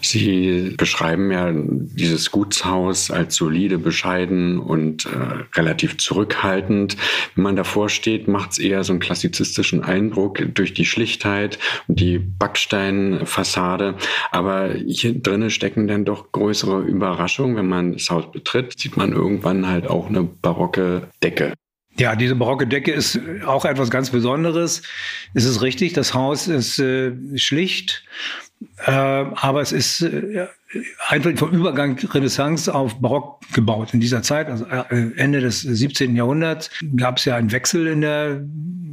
Sie 0.00 0.74
beschreiben 0.76 1.30
ja 1.30 1.50
dieses 1.52 2.30
Gutshaus 2.30 3.10
als 3.10 3.34
solide, 3.34 3.78
bescheiden 3.78 4.58
und 4.58 5.06
äh, 5.06 5.44
relativ 5.56 5.98
zurückhaltend. 5.98 6.96
Wenn 7.34 7.44
man 7.44 7.56
davor 7.56 7.88
steht, 7.88 8.28
macht 8.28 8.52
es 8.52 8.58
eher 8.58 8.84
so 8.84 8.92
einen 8.92 9.00
klassizistischen 9.00 9.82
Eindruck 9.82 10.40
durch 10.54 10.74
die 10.74 10.84
Schlichtheit 10.84 11.58
und 11.88 12.00
die 12.00 12.18
Backsteinfassade. 12.18 13.94
Aber 14.30 14.70
hier 14.86 15.14
drinnen 15.14 15.50
stecken 15.50 15.88
dann 15.88 16.04
doch 16.04 16.32
größere 16.32 16.82
Überraschungen. 16.82 17.56
Wenn 17.56 17.68
man 17.68 17.92
das 17.94 18.08
Haus 18.10 18.30
betritt, 18.30 18.78
sieht 18.78 18.96
man 18.96 19.12
irgendwann 19.12 19.68
halt 19.68 19.88
auch 19.88 20.08
eine 20.08 20.22
barocke 20.22 21.08
Decke. 21.22 21.54
Ja, 21.98 22.14
diese 22.14 22.36
barocke 22.36 22.66
Decke 22.66 22.92
ist 22.92 23.18
auch 23.44 23.64
etwas 23.64 23.90
ganz 23.90 24.10
Besonderes. 24.10 24.82
Es 25.34 25.44
ist 25.44 25.62
richtig, 25.62 25.94
das 25.94 26.14
Haus 26.14 26.46
ist 26.46 26.78
äh, 26.78 27.12
schlicht 27.34 28.04
aber 28.86 29.60
es 29.60 29.72
ist 29.72 30.02
äh, 30.02 30.46
einfach 31.08 31.30
vom 31.36 31.50
Übergang 31.50 31.98
Renaissance 31.98 32.72
auf 32.72 33.00
Barock 33.00 33.40
gebaut. 33.52 33.94
In 33.94 34.00
dieser 34.00 34.22
Zeit, 34.22 34.48
also 34.48 34.66
äh, 34.66 35.12
Ende 35.16 35.40
des 35.40 35.62
17. 35.62 36.14
Jahrhunderts, 36.14 36.70
gab 36.96 37.18
es 37.18 37.24
ja 37.24 37.36
einen 37.36 37.50
Wechsel 37.52 37.86
in 37.86 38.00
der, 38.00 38.36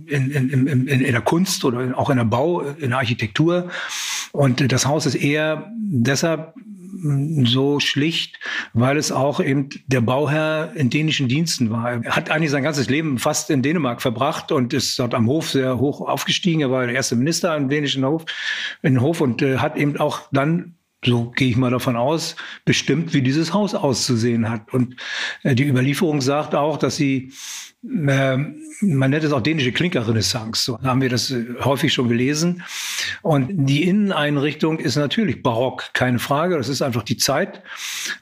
in, 0.08 0.32
in, 0.32 0.68
in, 0.68 0.88
in 0.88 1.12
der 1.12 1.22
Kunst 1.22 1.66
oder 1.66 1.98
auch 1.98 2.10
in 2.10 2.18
der 2.18 2.26
Bau, 2.26 2.62
in 2.62 2.90
der 2.90 2.98
Architektur. 2.98 3.70
Und 4.32 4.72
das 4.72 4.86
Haus 4.86 5.06
ist 5.06 5.16
eher 5.16 5.72
deshalb 5.76 6.56
so 7.44 7.80
schlicht, 7.80 8.40
weil 8.74 8.98
es 8.98 9.12
auch 9.12 9.40
eben 9.40 9.70
der 9.88 10.02
Bauherr 10.02 10.72
in 10.76 10.90
dänischen 10.90 11.28
Diensten 11.28 11.70
war. 11.70 12.04
Er 12.04 12.16
hat 12.16 12.30
eigentlich 12.30 12.52
sein 12.52 12.64
ganzes 12.64 12.90
Leben 12.90 13.18
fast 13.20 13.50
in 13.50 13.62
Dänemark 13.62 14.02
verbracht 14.02 14.52
und 14.52 14.74
ist 14.74 14.98
dort 14.98 15.14
am 15.14 15.28
Hof 15.28 15.50
sehr 15.50 15.78
hoch 15.78 16.02
aufgestiegen. 16.02 16.62
Er 16.62 16.72
war 16.72 16.86
der 16.86 16.96
erste 16.96 17.16
Minister 17.16 17.56
im 17.56 17.70
dänischen 17.70 18.06
Hof, 18.06 18.26
in 18.82 19.02
Hof 19.02 19.22
und 19.22 19.42
äh, 19.42 19.58
hat 19.58 19.75
eben 19.78 19.98
auch 19.98 20.22
dann 20.32 20.76
so 21.06 21.32
gehe 21.36 21.50
ich 21.50 21.56
mal 21.56 21.72
davon 21.72 21.96
aus, 21.96 22.36
bestimmt, 22.66 23.14
wie 23.14 23.22
dieses 23.22 23.54
Haus 23.54 23.76
auszusehen 23.76 24.50
hat. 24.50 24.74
Und 24.74 24.96
äh, 25.44 25.56
die 25.56 25.68
Überlieferung 25.68 26.22
sagt 26.22 26.56
auch, 26.56 26.78
dass 26.78 26.96
sie 26.96 27.32
man 27.88 29.12
nennt 29.12 29.24
es 29.24 29.32
auch 29.32 29.42
dänische 29.42 29.72
Klinkerrenaissance. 29.72 30.66
So 30.66 30.80
haben 30.82 31.02
wir 31.02 31.10
das 31.10 31.32
äh, 31.32 31.46
häufig 31.64 31.94
schon 31.94 32.10
gelesen. 32.10 32.64
Und 33.22 33.50
die 33.52 33.84
Inneneinrichtung 33.84 34.80
ist 34.80 34.96
natürlich 34.96 35.44
barock, 35.44 35.92
keine 35.94 36.20
Frage. 36.20 36.58
Das 36.58 36.68
ist 36.68 36.82
einfach 36.82 37.04
die 37.04 37.18
Zeit. 37.18 37.62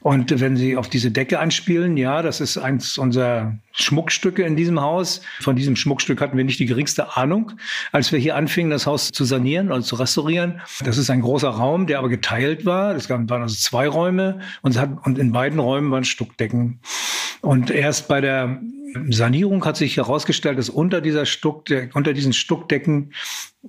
Und 0.00 0.38
wenn 0.40 0.56
Sie 0.56 0.76
auf 0.76 0.88
diese 0.88 1.10
Decke 1.10 1.38
anspielen, 1.38 1.96
ja, 1.96 2.22
das 2.22 2.40
ist 2.40 2.58
eins 2.58 2.98
unserer 2.98 3.58
Schmuckstücke 3.72 4.42
in 4.42 4.56
diesem 4.56 4.80
Haus. 4.80 5.22
Von 5.40 5.56
diesem 5.56 5.76
Schmuckstück 5.76 6.20
hatten 6.20 6.36
wir 6.36 6.44
nicht 6.44 6.60
die 6.60 6.66
geringste 6.66 7.16
Ahnung, 7.16 7.52
als 7.90 8.12
wir 8.12 8.18
hier 8.18 8.36
anfingen, 8.36 8.70
das 8.70 8.86
Haus 8.86 9.10
zu 9.12 9.24
sanieren 9.24 9.72
und 9.72 9.82
zu 9.82 9.96
restaurieren. 9.96 10.60
Das 10.84 10.98
ist 10.98 11.10
ein 11.10 11.22
großer 11.22 11.48
Raum, 11.48 11.86
der 11.86 11.98
aber 11.98 12.08
geteilt 12.08 12.64
war. 12.64 12.94
Es 12.94 13.10
waren 13.10 13.30
also 13.30 13.56
zwei 13.56 13.88
Räume 13.88 14.40
und 14.62 15.18
in 15.18 15.32
beiden 15.32 15.58
Räumen 15.58 15.90
waren 15.90 16.04
Stuckdecken. 16.04 16.80
Und 17.40 17.70
erst 17.70 18.08
bei 18.08 18.20
der 18.20 18.60
Sanierung 19.08 19.64
hat 19.64 19.76
sich 19.76 19.96
herausgestellt, 19.96 20.58
dass 20.58 20.68
unter 20.68 21.00
dieser 21.00 21.26
Stuck, 21.26 21.64
unter 21.94 22.12
diesen 22.12 22.32
Stuckdecken 22.32 23.12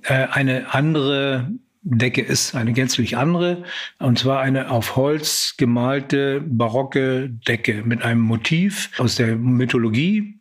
äh, 0.02 0.26
eine 0.30 0.74
andere 0.74 1.50
Decke 1.88 2.20
ist, 2.20 2.56
eine 2.56 2.72
gänzlich 2.72 3.16
andere, 3.16 3.62
und 4.00 4.18
zwar 4.18 4.40
eine 4.40 4.70
auf 4.70 4.96
Holz 4.96 5.54
gemalte 5.56 6.42
barocke 6.44 7.30
Decke 7.46 7.82
mit 7.84 8.02
einem 8.02 8.22
Motiv 8.22 8.90
aus 8.98 9.14
der 9.14 9.36
Mythologie, 9.36 10.40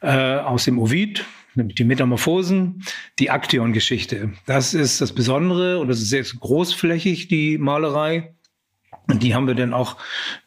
äh, 0.00 0.08
aus 0.08 0.64
dem 0.64 0.80
Ovid, 0.80 1.24
nämlich 1.54 1.76
die 1.76 1.84
Metamorphosen, 1.84 2.82
die 3.20 3.30
Aktion-Geschichte. 3.30 4.32
Das 4.46 4.74
ist 4.74 5.00
das 5.00 5.12
Besondere 5.12 5.78
und 5.78 5.86
das 5.86 6.00
ist 6.00 6.08
sehr 6.08 6.24
großflächig, 6.24 7.28
die 7.28 7.58
Malerei. 7.58 8.34
Und 9.12 9.22
die 9.22 9.34
haben 9.34 9.46
wir 9.46 9.54
dann 9.54 9.74
auch 9.74 9.98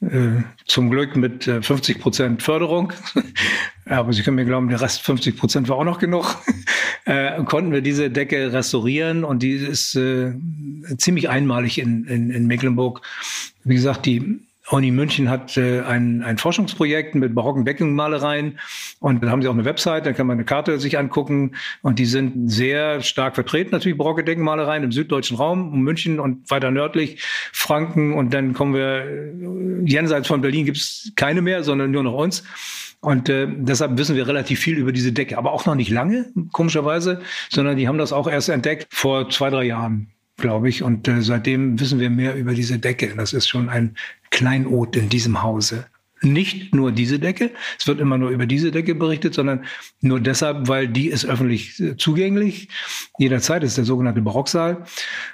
äh, 0.01 0.41
zum 0.65 0.89
Glück 0.89 1.15
mit 1.15 1.47
äh, 1.47 1.61
50 1.61 1.99
Prozent 1.99 2.41
Förderung, 2.41 2.93
aber 3.85 4.11
Sie 4.11 4.23
können 4.23 4.37
mir 4.37 4.45
glauben, 4.45 4.69
der 4.69 4.81
Rest 4.81 5.03
50 5.03 5.37
Prozent 5.37 5.69
war 5.69 5.77
auch 5.77 5.83
noch 5.83 5.99
genug, 5.99 6.35
äh, 7.05 7.43
konnten 7.43 7.71
wir 7.71 7.81
diese 7.81 8.09
Decke 8.09 8.51
restaurieren. 8.51 9.23
Und 9.23 9.43
die 9.43 9.51
ist 9.51 9.93
äh, 9.95 10.33
ziemlich 10.97 11.29
einmalig 11.29 11.77
in, 11.77 12.05
in, 12.05 12.31
in 12.31 12.47
Mecklenburg. 12.47 13.01
Wie 13.63 13.75
gesagt, 13.75 14.07
die 14.07 14.39
Uni 14.71 14.89
München 14.89 15.29
hat 15.29 15.57
äh, 15.57 15.81
ein, 15.81 16.23
ein 16.23 16.37
Forschungsprojekt 16.37 17.13
mit 17.13 17.35
barocken 17.35 17.65
Deckenmalereien 17.65 18.59
und 18.99 19.21
dann 19.21 19.29
haben 19.29 19.41
sie 19.41 19.47
auch 19.47 19.53
eine 19.53 19.65
Website, 19.65 20.05
da 20.05 20.13
kann 20.13 20.25
man 20.25 20.37
eine 20.37 20.45
Karte 20.45 20.79
sich 20.79 20.97
angucken. 20.97 21.55
Und 21.81 21.99
die 21.99 22.05
sind 22.05 22.49
sehr 22.49 23.01
stark 23.01 23.35
vertreten, 23.35 23.71
natürlich 23.71 23.97
barocke 23.97 24.23
Deckenmalereien 24.23 24.83
im 24.83 24.91
süddeutschen 24.91 25.37
Raum, 25.37 25.71
um 25.71 25.81
München 25.81 26.19
und 26.19 26.49
weiter 26.49 26.71
nördlich 26.71 27.21
Franken. 27.51 28.13
Und 28.13 28.33
dann 28.33 28.53
kommen 28.53 28.73
wir, 28.73 29.05
äh, 29.05 29.85
jenseits 29.85 30.27
von 30.27 30.41
Berlin 30.41 30.65
gibt's 30.65 31.11
keine 31.15 31.41
mehr, 31.41 31.63
sondern 31.63 31.91
nur 31.91 32.03
noch 32.03 32.13
uns. 32.13 32.43
Und 33.01 33.29
äh, 33.29 33.47
deshalb 33.47 33.99
wissen 33.99 34.15
wir 34.15 34.27
relativ 34.27 34.59
viel 34.59 34.77
über 34.77 34.91
diese 34.91 35.11
Decke, 35.11 35.37
aber 35.37 35.51
auch 35.53 35.67
noch 35.67 35.75
nicht 35.75 35.91
lange, 35.91 36.31
komischerweise, 36.51 37.21
sondern 37.49 37.77
die 37.77 37.87
haben 37.87 37.99
das 37.99 38.11
auch 38.11 38.27
erst 38.27 38.49
entdeckt 38.49 38.87
vor 38.89 39.29
zwei, 39.29 39.51
drei 39.51 39.65
Jahren 39.65 40.14
glaube 40.37 40.69
ich. 40.69 40.83
Und 40.83 41.07
äh, 41.07 41.21
seitdem 41.21 41.79
wissen 41.79 41.99
wir 41.99 42.09
mehr 42.09 42.35
über 42.35 42.53
diese 42.53 42.79
Decke. 42.79 43.13
Das 43.15 43.33
ist 43.33 43.47
schon 43.47 43.69
ein 43.69 43.95
Kleinod 44.31 44.95
in 44.95 45.09
diesem 45.09 45.43
Hause. 45.43 45.85
Nicht 46.21 46.73
nur 46.73 46.91
diese 46.91 47.19
Decke, 47.19 47.51
es 47.77 47.85
wird 47.87 47.99
immer 47.99 48.17
nur 48.17 48.29
über 48.29 48.45
diese 48.45 48.71
Decke 48.71 48.95
berichtet, 48.95 49.33
sondern 49.33 49.65
nur 50.01 50.19
deshalb, 50.19 50.67
weil 50.67 50.87
die 50.87 51.07
ist 51.07 51.25
öffentlich 51.25 51.79
äh, 51.79 51.97
zugänglich. 51.97 52.69
Jederzeit 53.19 53.63
ist 53.63 53.77
der 53.77 53.83
sogenannte 53.83 54.21
Barocksaal. 54.21 54.85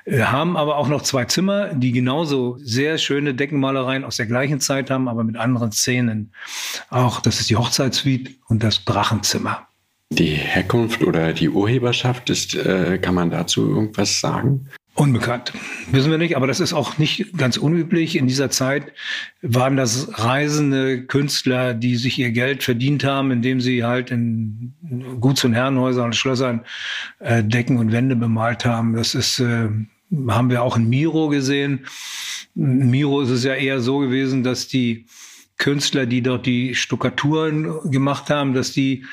Wir 0.06 0.32
haben 0.32 0.58
aber 0.58 0.78
auch 0.78 0.88
noch 0.88 1.04
zwei 1.04 1.26
Zimmer, 1.26 1.74
die 1.74 1.92
genauso 1.92 2.58
sehr 2.58 2.98
schöne 2.98 3.36
Deckenmalereien 3.36 4.04
aus 4.04 4.18
der 4.18 4.26
gleichen 4.26 4.60
Zeit 4.60 4.90
haben, 4.90 5.08
aber 5.08 5.24
mit 5.24 5.38
anderen 5.38 5.72
Szenen. 5.72 6.34
Auch 6.90 7.22
das 7.22 7.40
ist 7.40 7.50
die 7.50 7.56
Hochzeitssuite 7.56 8.32
und 8.48 8.64
das 8.64 8.84
Drachenzimmer. 8.84 9.68
Die 10.10 10.32
Herkunft 10.32 11.04
oder 11.04 11.32
die 11.32 11.48
Urheberschaft 11.48 12.30
ist, 12.30 12.54
äh, 12.56 12.98
kann 12.98 13.16
man 13.16 13.30
dazu 13.30 13.70
irgendwas 13.70 14.20
sagen? 14.20 14.68
Unbekannt. 14.94 15.54
Wissen 15.92 16.12
wir 16.12 16.18
nicht, 16.18 16.36
aber 16.36 16.48
das 16.48 16.60
ist 16.60 16.74
auch 16.74 16.98
nicht 16.98 17.38
ganz 17.38 17.56
unüblich. 17.56 18.18
In 18.18 18.28
dieser 18.28 18.50
Zeit 18.50 18.92
waren 19.42 19.78
das 19.78 20.10
reisende 20.20 21.06
Künstler, 21.06 21.74
die 21.74 21.96
sich 21.96 22.20
ihr 22.20 22.32
Geld 22.32 22.62
verdient 22.62 23.06
haben, 23.06 23.32
indem 23.32 23.62
sie 23.62 23.86
halt 23.86 24.12
in 24.12 24.74
Guts- 25.22 25.46
und 25.46 25.54
Herrenhäusern 25.54 26.08
und 26.08 26.16
Schlössern 26.16 26.66
äh, 27.20 27.42
Decken 27.42 27.78
und 27.78 27.94
Wände 27.94 28.18
bemalt 28.18 28.66
haben. 28.66 28.94
Das 28.94 29.16
ist, 29.16 29.40
äh, 29.40 29.70
haben 30.28 30.50
wir 30.50 30.62
auch 30.62 30.76
in 30.76 30.90
Miro 30.90 31.30
gesehen. 31.30 31.86
In 32.56 32.90
Miro 32.90 33.22
ist 33.22 33.30
es 33.30 33.46
ja 33.46 33.54
eher 33.54 33.80
so 33.80 34.00
gewesen, 34.00 34.44
dass 34.44 34.68
die 34.68 35.06
Künstler, 35.58 36.06
die 36.06 36.22
dort 36.22 36.46
die 36.46 36.76
Stuckaturen 36.76 37.90
gemacht 37.90 38.30
haben, 38.30 38.54
dass 38.54 38.74
die 38.74 39.06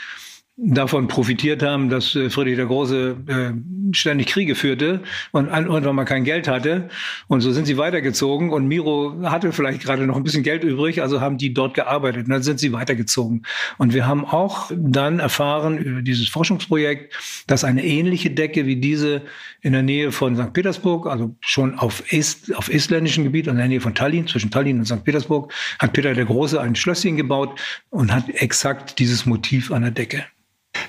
davon 0.60 1.06
profitiert 1.06 1.62
haben, 1.62 1.88
dass 1.88 2.16
äh, 2.16 2.30
Friedrich 2.30 2.56
der 2.56 2.66
Große 2.66 3.16
äh, 3.28 3.94
ständig 3.94 4.26
Kriege 4.26 4.56
führte 4.56 5.00
und 5.30 5.48
irgendwann 5.48 5.94
mal 5.94 6.04
kein 6.04 6.24
Geld 6.24 6.48
hatte. 6.48 6.88
Und 7.28 7.42
so 7.42 7.52
sind 7.52 7.66
sie 7.66 7.78
weitergezogen 7.78 8.50
und 8.50 8.66
Miro 8.66 9.14
hatte 9.22 9.52
vielleicht 9.52 9.82
gerade 9.82 10.04
noch 10.04 10.16
ein 10.16 10.24
bisschen 10.24 10.42
Geld 10.42 10.64
übrig, 10.64 11.00
also 11.00 11.20
haben 11.20 11.38
die 11.38 11.54
dort 11.54 11.74
gearbeitet 11.74 12.24
und 12.24 12.30
dann 12.30 12.42
sind 12.42 12.58
sie 12.58 12.72
weitergezogen. 12.72 13.44
Und 13.78 13.94
wir 13.94 14.06
haben 14.06 14.24
auch 14.24 14.72
dann 14.74 15.20
erfahren 15.20 15.78
über 15.78 16.02
dieses 16.02 16.28
Forschungsprojekt, 16.28 17.14
dass 17.46 17.62
eine 17.62 17.84
ähnliche 17.84 18.30
Decke 18.30 18.66
wie 18.66 18.76
diese 18.76 19.22
in 19.60 19.72
der 19.72 19.82
Nähe 19.82 20.10
von 20.10 20.36
St. 20.36 20.52
Petersburg, 20.52 21.06
also 21.06 21.36
schon 21.40 21.78
auf, 21.78 22.12
Est, 22.12 22.54
auf 22.56 22.68
estländischem 22.68 23.22
Gebiet, 23.22 23.46
in 23.46 23.56
der 23.56 23.68
Nähe 23.68 23.80
von 23.80 23.94
Tallinn, 23.94 24.26
zwischen 24.26 24.50
Tallinn 24.50 24.80
und 24.80 24.86
St. 24.86 25.04
Petersburg, 25.04 25.52
hat 25.78 25.92
Peter 25.92 26.14
der 26.14 26.24
Große 26.24 26.60
ein 26.60 26.74
Schlösschen 26.74 27.16
gebaut 27.16 27.60
und 27.90 28.12
hat 28.12 28.28
exakt 28.28 28.98
dieses 28.98 29.24
Motiv 29.24 29.70
an 29.70 29.82
der 29.82 29.92
Decke. 29.92 30.24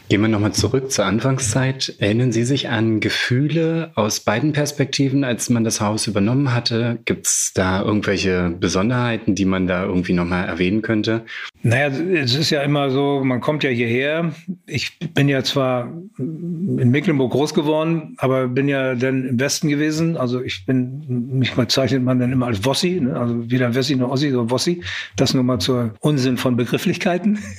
Gehen 0.09 0.21
wir 0.21 0.27
nochmal 0.27 0.53
zurück 0.53 0.91
zur 0.91 1.05
Anfangszeit. 1.05 1.93
Erinnern 1.99 2.31
Sie 2.31 2.43
sich 2.43 2.67
an 2.67 2.99
Gefühle 2.99 3.91
aus 3.93 4.21
beiden 4.21 4.53
Perspektiven, 4.53 5.23
als 5.23 5.51
man 5.51 5.63
das 5.63 5.81
Haus 5.81 6.07
übernommen 6.07 6.51
hatte? 6.51 6.97
Gibt 7.05 7.27
es 7.27 7.51
da 7.53 7.83
irgendwelche 7.83 8.49
Besonderheiten, 8.49 9.35
die 9.35 9.45
man 9.45 9.67
da 9.67 9.83
irgendwie 9.83 10.13
nochmal 10.13 10.47
erwähnen 10.47 10.81
könnte? 10.81 11.25
Naja, 11.61 11.87
es 11.87 12.35
ist 12.35 12.51
ja 12.51 12.61
immer 12.61 12.89
so, 12.89 13.21
man 13.23 13.41
kommt 13.41 13.63
ja 13.63 13.69
hierher. 13.69 14.31
Ich 14.65 14.97
bin 15.13 15.27
ja 15.27 15.43
zwar 15.43 15.91
in 16.17 16.89
Mecklenburg 16.89 17.31
groß 17.31 17.53
geworden, 17.53 18.15
aber 18.17 18.47
bin 18.47 18.69
ja 18.69 18.95
dann 18.95 19.27
im 19.27 19.39
Westen 19.39 19.67
gewesen. 19.67 20.15
Also 20.15 20.41
ich 20.41 20.65
bin, 20.65 21.37
mich 21.37 21.53
bezeichnet 21.53 22.01
man 22.01 22.19
dann 22.19 22.31
immer 22.31 22.47
als 22.47 22.63
Wossi, 22.63 23.01
ne? 23.01 23.19
also 23.19 23.51
weder 23.51 23.75
Wessi 23.75 23.97
noch 23.97 24.09
Ossi, 24.09 24.29
sondern 24.29 24.51
Wossi. 24.51 24.81
Das 25.17 25.33
nur 25.33 25.43
mal 25.43 25.59
zur 25.59 25.93
Unsinn 25.99 26.37
von 26.37 26.55
Begrifflichkeiten. 26.55 27.39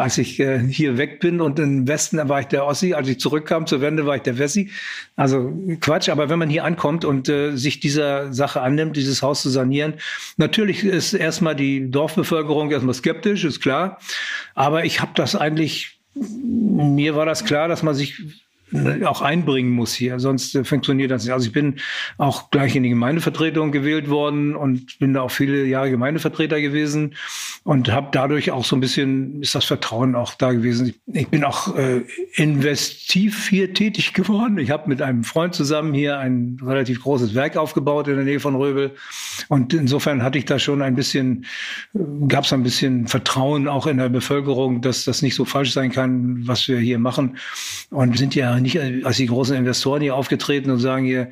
als 0.00 0.18
ich 0.18 0.40
äh, 0.40 0.58
hier 0.58 0.98
weg 0.98 1.20
bin 1.20 1.40
und 1.40 1.58
im 1.58 1.86
Westen 1.86 2.28
war 2.28 2.40
ich 2.40 2.46
der 2.46 2.66
Ossi, 2.66 2.94
als 2.94 3.08
ich 3.08 3.20
zurückkam 3.20 3.66
zur 3.66 3.80
Wende 3.80 4.06
war 4.06 4.16
ich 4.16 4.22
der 4.22 4.38
Wessi. 4.38 4.70
Also 5.16 5.52
Quatsch, 5.80 6.08
aber 6.08 6.28
wenn 6.28 6.38
man 6.38 6.50
hier 6.50 6.64
ankommt 6.64 7.04
und 7.04 7.28
äh, 7.28 7.56
sich 7.56 7.80
dieser 7.80 8.32
Sache 8.32 8.60
annimmt, 8.60 8.96
dieses 8.96 9.22
Haus 9.22 9.42
zu 9.42 9.50
sanieren, 9.50 9.94
natürlich 10.36 10.84
ist 10.84 11.14
erstmal 11.14 11.54
die 11.54 11.90
Dorfbevölkerung 11.90 12.70
erstmal 12.70 12.94
skeptisch, 12.94 13.23
ist 13.30 13.60
klar. 13.60 13.98
Aber 14.54 14.84
ich 14.84 15.00
habe 15.00 15.12
das 15.14 15.34
eigentlich, 15.34 16.00
mir 16.14 17.16
war 17.16 17.26
das 17.26 17.44
klar, 17.44 17.68
dass 17.68 17.82
man 17.82 17.94
sich 17.94 18.43
auch 19.04 19.22
einbringen 19.22 19.70
muss 19.70 19.94
hier, 19.94 20.18
sonst 20.18 20.54
äh, 20.54 20.64
funktioniert 20.64 21.10
das 21.10 21.24
nicht. 21.24 21.32
Also 21.32 21.46
ich 21.46 21.52
bin 21.52 21.76
auch 22.18 22.50
gleich 22.50 22.74
in 22.76 22.82
die 22.82 22.88
Gemeindevertretung 22.88 23.72
gewählt 23.72 24.10
worden 24.10 24.56
und 24.56 24.98
bin 24.98 25.14
da 25.14 25.22
auch 25.22 25.30
viele 25.30 25.64
Jahre 25.64 25.90
Gemeindevertreter 25.90 26.60
gewesen 26.60 27.14
und 27.62 27.90
habe 27.92 28.08
dadurch 28.12 28.50
auch 28.50 28.64
so 28.64 28.76
ein 28.76 28.80
bisschen, 28.80 29.42
ist 29.42 29.54
das 29.54 29.64
Vertrauen 29.64 30.14
auch 30.14 30.34
da 30.34 30.52
gewesen. 30.52 30.94
Ich 31.06 31.28
bin 31.28 31.44
auch 31.44 31.76
äh, 31.76 32.02
investiv 32.34 33.48
hier 33.48 33.72
tätig 33.72 34.12
geworden. 34.12 34.58
Ich 34.58 34.70
habe 34.70 34.88
mit 34.88 35.00
einem 35.02 35.24
Freund 35.24 35.54
zusammen 35.54 35.94
hier 35.94 36.18
ein 36.18 36.58
relativ 36.62 37.02
großes 37.02 37.34
Werk 37.34 37.56
aufgebaut 37.56 38.08
in 38.08 38.16
der 38.16 38.24
Nähe 38.24 38.40
von 38.40 38.56
Röbel 38.56 38.92
und 39.48 39.72
insofern 39.72 40.22
hatte 40.22 40.38
ich 40.38 40.46
da 40.46 40.58
schon 40.58 40.82
ein 40.82 40.94
bisschen, 40.94 41.44
äh, 41.94 41.98
gab 42.28 42.44
es 42.44 42.52
ein 42.52 42.62
bisschen 42.62 43.06
Vertrauen 43.06 43.68
auch 43.68 43.86
in 43.86 43.98
der 43.98 44.08
Bevölkerung, 44.08 44.80
dass 44.80 45.04
das 45.04 45.22
nicht 45.22 45.34
so 45.34 45.44
falsch 45.44 45.72
sein 45.72 45.92
kann, 45.92 46.46
was 46.46 46.66
wir 46.66 46.78
hier 46.78 46.98
machen 46.98 47.36
und 47.90 48.18
sind 48.18 48.34
ja 48.34 48.58
nicht 48.64 49.04
als 49.04 49.16
die 49.18 49.26
großen 49.26 49.56
Investoren 49.56 50.02
hier 50.02 50.16
aufgetreten 50.16 50.70
und 50.70 50.80
sagen 50.80 51.04
hier, 51.04 51.30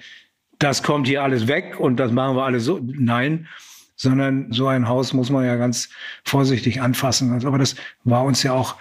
das 0.59 0.83
kommt 0.83 1.09
hier 1.09 1.23
alles 1.25 1.49
weg 1.49 1.81
und 1.81 1.97
das 1.97 2.13
machen 2.13 2.37
wir 2.37 2.45
alles 2.45 2.65
so. 2.65 2.79
Nein, 2.81 3.49
sondern 3.97 4.53
so 4.53 4.69
ein 4.69 4.89
Haus 4.89 5.13
muss 5.13 5.31
man 5.31 5.45
ja 5.45 5.57
ganz 5.57 5.89
vorsichtig 6.25 6.81
anfassen. 6.81 7.45
Aber 7.45 7.59
das 7.59 7.75
war 8.05 8.25
uns 8.25 8.43
ja 8.43 8.53
auch 8.53 8.77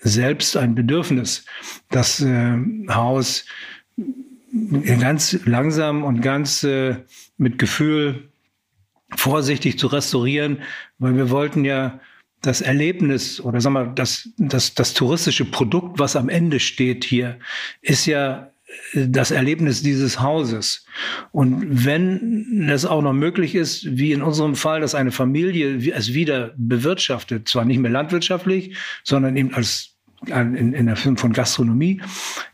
selbst 0.00 0.56
ein 0.56 0.74
Bedürfnis, 0.74 1.44
das 1.90 2.20
äh, 2.20 2.56
Haus 2.88 3.44
ganz 5.00 5.38
langsam 5.44 6.04
und 6.04 6.20
ganz 6.22 6.62
äh, 6.62 6.96
mit 7.36 7.58
Gefühl 7.58 8.30
vorsichtig 9.14 9.78
zu 9.78 9.88
restaurieren, 9.88 10.62
weil 10.98 11.16
wir 11.16 11.30
wollten 11.30 11.64
ja 11.64 12.00
das 12.46 12.60
Erlebnis 12.60 13.40
oder 13.40 13.60
sagen 13.60 13.74
wir 13.74 13.86
das, 13.86 14.28
das, 14.38 14.74
das 14.74 14.94
touristische 14.94 15.44
Produkt, 15.44 15.98
was 15.98 16.16
am 16.16 16.28
Ende 16.28 16.60
steht 16.60 17.04
hier, 17.04 17.38
ist 17.82 18.06
ja 18.06 18.50
äh, 18.94 19.08
das 19.08 19.30
Erlebnis 19.30 19.82
dieses 19.82 20.20
Hauses. 20.20 20.86
Und 21.32 21.84
wenn 21.84 22.68
es 22.70 22.86
auch 22.86 23.02
noch 23.02 23.12
möglich 23.12 23.54
ist, 23.54 23.96
wie 23.96 24.12
in 24.12 24.22
unserem 24.22 24.54
Fall, 24.54 24.80
dass 24.80 24.94
eine 24.94 25.12
Familie 25.12 25.76
es 25.92 26.14
wieder 26.14 26.52
bewirtschaftet, 26.56 27.48
zwar 27.48 27.64
nicht 27.64 27.78
mehr 27.78 27.90
landwirtschaftlich, 27.90 28.76
sondern 29.02 29.36
eben 29.36 29.52
als 29.54 29.92
in, 30.26 30.72
in 30.72 30.86
der 30.86 30.96
Film 30.96 31.16
von 31.16 31.32
Gastronomie, 31.32 32.00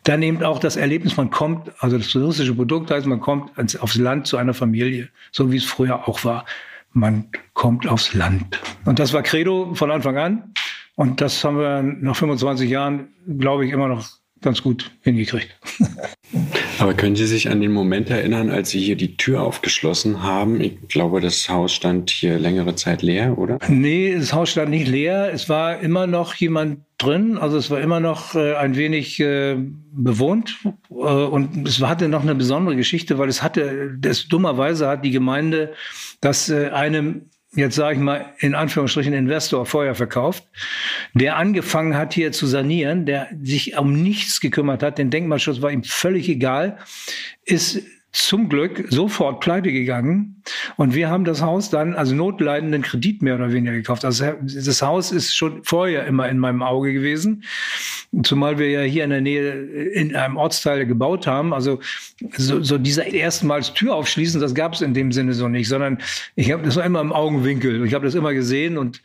dann 0.03 0.23
eben 0.23 0.43
auch 0.43 0.59
das 0.59 0.77
Erlebnis, 0.77 1.17
man 1.17 1.31
kommt, 1.31 1.71
also 1.79 1.97
das 1.97 2.09
touristische 2.09 2.55
Produkt 2.55 2.91
heißt, 2.91 3.07
man 3.07 3.21
kommt 3.21 3.53
aufs 3.81 3.97
Land 3.97 4.27
zu 4.27 4.37
einer 4.37 4.53
Familie, 4.53 5.09
so 5.31 5.53
wie 5.53 5.59
es 5.59 5.65
früher 5.65 6.09
auch 6.09 6.25
war 6.25 6.45
man 6.93 7.27
kommt 7.55 7.87
aufs 7.87 8.15
Land. 8.15 8.61
Und 8.85 8.99
das 8.99 9.13
war 9.13 9.23
Credo 9.23 9.75
von 9.75 9.91
Anfang 9.91 10.17
an. 10.19 10.53
Und 10.95 11.21
das 11.21 11.43
haben 11.43 11.59
wir 11.59 11.83
nach 11.83 12.17
25 12.17 12.69
Jahren, 12.69 13.09
glaube 13.39 13.67
ich, 13.67 13.73
immer 13.73 13.89
noch 13.89 14.07
ganz 14.43 14.63
gut 14.63 14.91
hingekriegt. 15.03 15.57
Aber 16.79 16.95
können 16.95 17.15
Sie 17.15 17.27
sich 17.27 17.49
an 17.49 17.61
den 17.61 17.73
Moment 17.73 18.11
erinnern, 18.11 18.51
als 18.51 18.71
Sie 18.71 18.81
hier 18.81 18.97
die 18.97 19.17
Tür 19.17 19.43
aufgeschlossen 19.43 20.23
haben? 20.23 20.61
Ich 20.61 20.89
glaube, 20.89 21.21
das 21.21 21.49
Haus 21.49 21.73
stand 21.73 22.11
hier 22.11 22.39
längere 22.39 22.75
Zeit 22.75 23.03
leer, 23.03 23.39
oder? 23.39 23.59
Nee, 23.69 24.15
das 24.15 24.33
Haus 24.33 24.51
stand 24.51 24.71
nicht 24.71 24.89
leer. 24.89 25.31
Es 25.33 25.49
war 25.49 25.81
immer 25.81 26.07
noch 26.07 26.35
jemand 26.35 26.81
drin. 26.99 27.39
Also 27.39 27.57
es 27.57 27.71
war 27.71 27.81
immer 27.81 28.01
noch 28.01 28.35
äh, 28.35 28.55
ein 28.55 28.77
wenig 28.77 29.21
äh, 29.21 29.57
bewohnt. 29.93 30.59
Äh, 30.91 30.95
und 30.95 31.69
es 31.69 31.81
hatte 31.81 32.09
noch 32.09 32.23
eine 32.23 32.35
besondere 32.35 32.77
Geschichte, 32.77 33.19
weil 33.19 33.29
es 33.29 33.43
hatte, 33.43 33.95
das 33.99 34.29
dummerweise 34.29 34.89
hat 34.89 35.05
die 35.05 35.11
Gemeinde 35.11 35.75
das 36.21 36.49
äh, 36.49 36.71
einem 36.71 37.27
jetzt 37.55 37.77
sage 37.77 37.97
ich 37.97 38.01
mal 38.01 38.33
in 38.39 38.55
Anführungsstrichen 38.55 39.13
Investor 39.13 39.67
vorher 39.67 39.95
verkauft, 39.95 40.45
der 41.15 41.37
angefangen 41.37 41.97
hat 41.97 42.15
hier 42.15 42.33
zu 42.33 42.47
sanieren, 42.47 43.07
der 43.07 43.29
sich 43.43 43.77
um 43.77 44.03
nichts 44.03 44.41
gekümmert 44.41 44.83
hat, 44.83 44.99
den 44.99 45.11
Denkmalschutz 45.11 45.61
war 45.61 45.71
ihm 45.71 45.85
völlig 45.85 46.29
egal, 46.29 46.79
ist 47.45 47.83
zum 48.13 48.51
Glück 48.51 48.85
sofort 48.91 49.41
pleite 49.41 49.73
gegangen. 49.73 50.43
Und 50.77 50.95
wir 50.95 51.09
haben 51.09 51.25
das 51.25 51.41
Haus 51.41 51.71
dann, 51.71 51.95
also 51.95 52.15
notleidenden 52.15 52.83
Kredit 52.83 53.23
mehr 53.23 53.37
oder 53.37 53.53
weniger 53.53 53.73
gekauft. 53.73 54.05
Also 54.05 54.27
das 54.43 54.83
Haus 54.83 55.13
ist 55.13 55.35
schon 55.35 55.65
vorher 55.65 56.07
immer 56.07 56.29
in 56.29 56.39
meinem 56.39 56.63
Auge 56.63 56.93
gewesen. 56.93 57.45
Zumal 58.23 58.59
wir 58.59 58.69
ja 58.69 58.83
hier 58.83 59.05
in 59.05 59.11
der 59.11 59.23
Nähe 59.23 59.53
in 59.53 60.15
einem 60.15 60.37
Ortsteil 60.37 60.85
gebaut 60.85 61.27
haben. 61.27 61.55
Also 61.55 61.81
so, 62.37 62.63
so 62.63 62.77
dieser 62.77 63.07
erstmals 63.07 63.73
Tür 63.73 63.95
aufschließen, 63.95 64.43
das 64.43 64.55
gab 64.55 64.75
es 64.75 64.83
in 64.83 64.93
dem 64.93 65.13
Sinne 65.13 65.33
so 65.33 65.49
nicht, 65.49 65.69
sondern 65.69 65.99
ich 66.35 66.53
habe 66.53 66.63
das 66.65 66.77
war 66.77 66.85
immer 66.85 67.01
im 67.01 67.13
Augenwinkel. 67.13 67.87
Ich 67.87 67.95
habe 67.95 68.05
das 68.05 68.15
immer 68.15 68.35
gesehen 68.35 68.77
und 68.77 69.01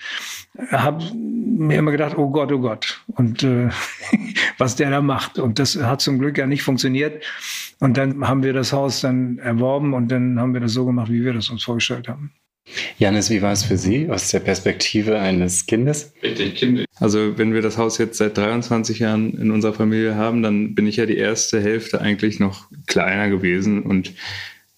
habe 0.71 1.05
mir 1.13 1.79
immer 1.79 1.91
gedacht, 1.91 2.17
oh 2.17 2.29
Gott, 2.29 2.51
oh 2.51 2.59
Gott. 2.59 3.01
Und 3.07 3.43
äh, 3.43 3.69
was 4.57 4.75
der 4.75 4.89
da 4.89 5.01
macht. 5.01 5.39
Und 5.39 5.59
das 5.59 5.77
hat 5.77 6.01
zum 6.01 6.19
Glück 6.19 6.37
ja 6.37 6.45
nicht 6.45 6.63
funktioniert. 6.63 7.23
Und 7.79 7.97
dann 7.97 8.27
haben 8.27 8.43
wir 8.43 8.53
das 8.53 8.73
Haus 8.73 9.01
dann 9.01 9.37
erworben 9.39 9.93
und 9.93 10.11
dann 10.11 10.39
haben 10.39 10.53
wir 10.53 10.61
das 10.61 10.73
so 10.73 10.85
gemacht, 10.85 11.11
wie 11.11 11.23
wir 11.23 11.33
das 11.33 11.49
uns 11.49 11.63
vorgestellt 11.63 12.07
haben. 12.07 12.31
Janis, 12.97 13.29
wie 13.29 13.41
war 13.41 13.53
es 13.53 13.63
für 13.63 13.77
Sie 13.77 14.09
aus 14.09 14.29
der 14.29 14.39
Perspektive 14.39 15.19
eines 15.19 15.65
Kindes? 15.67 16.13
Also 16.99 17.37
wenn 17.37 17.53
wir 17.53 17.61
das 17.61 17.77
Haus 17.77 17.97
jetzt 17.97 18.17
seit 18.17 18.37
23 18.37 18.99
Jahren 18.99 19.33
in 19.37 19.51
unserer 19.51 19.73
Familie 19.73 20.15
haben, 20.15 20.41
dann 20.41 20.75
bin 20.75 20.85
ich 20.87 20.97
ja 20.97 21.05
die 21.05 21.17
erste 21.17 21.61
Hälfte 21.61 22.01
eigentlich 22.01 22.39
noch 22.39 22.69
kleiner 22.87 23.29
gewesen 23.29 23.83
und 23.83 24.13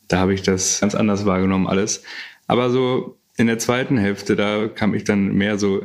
da 0.08 0.20
habe 0.20 0.34
ich 0.34 0.42
das 0.42 0.82
ganz 0.82 0.96
anders 0.96 1.26
wahrgenommen 1.26 1.68
alles. 1.68 2.04
Aber 2.48 2.70
so 2.70 3.18
in 3.38 3.48
der 3.48 3.58
zweiten 3.58 3.98
Hälfte, 3.98 4.36
da 4.36 4.68
kam 4.68 4.94
ich 4.94 5.04
dann 5.04 5.36
mehr 5.36 5.58
so 5.58 5.82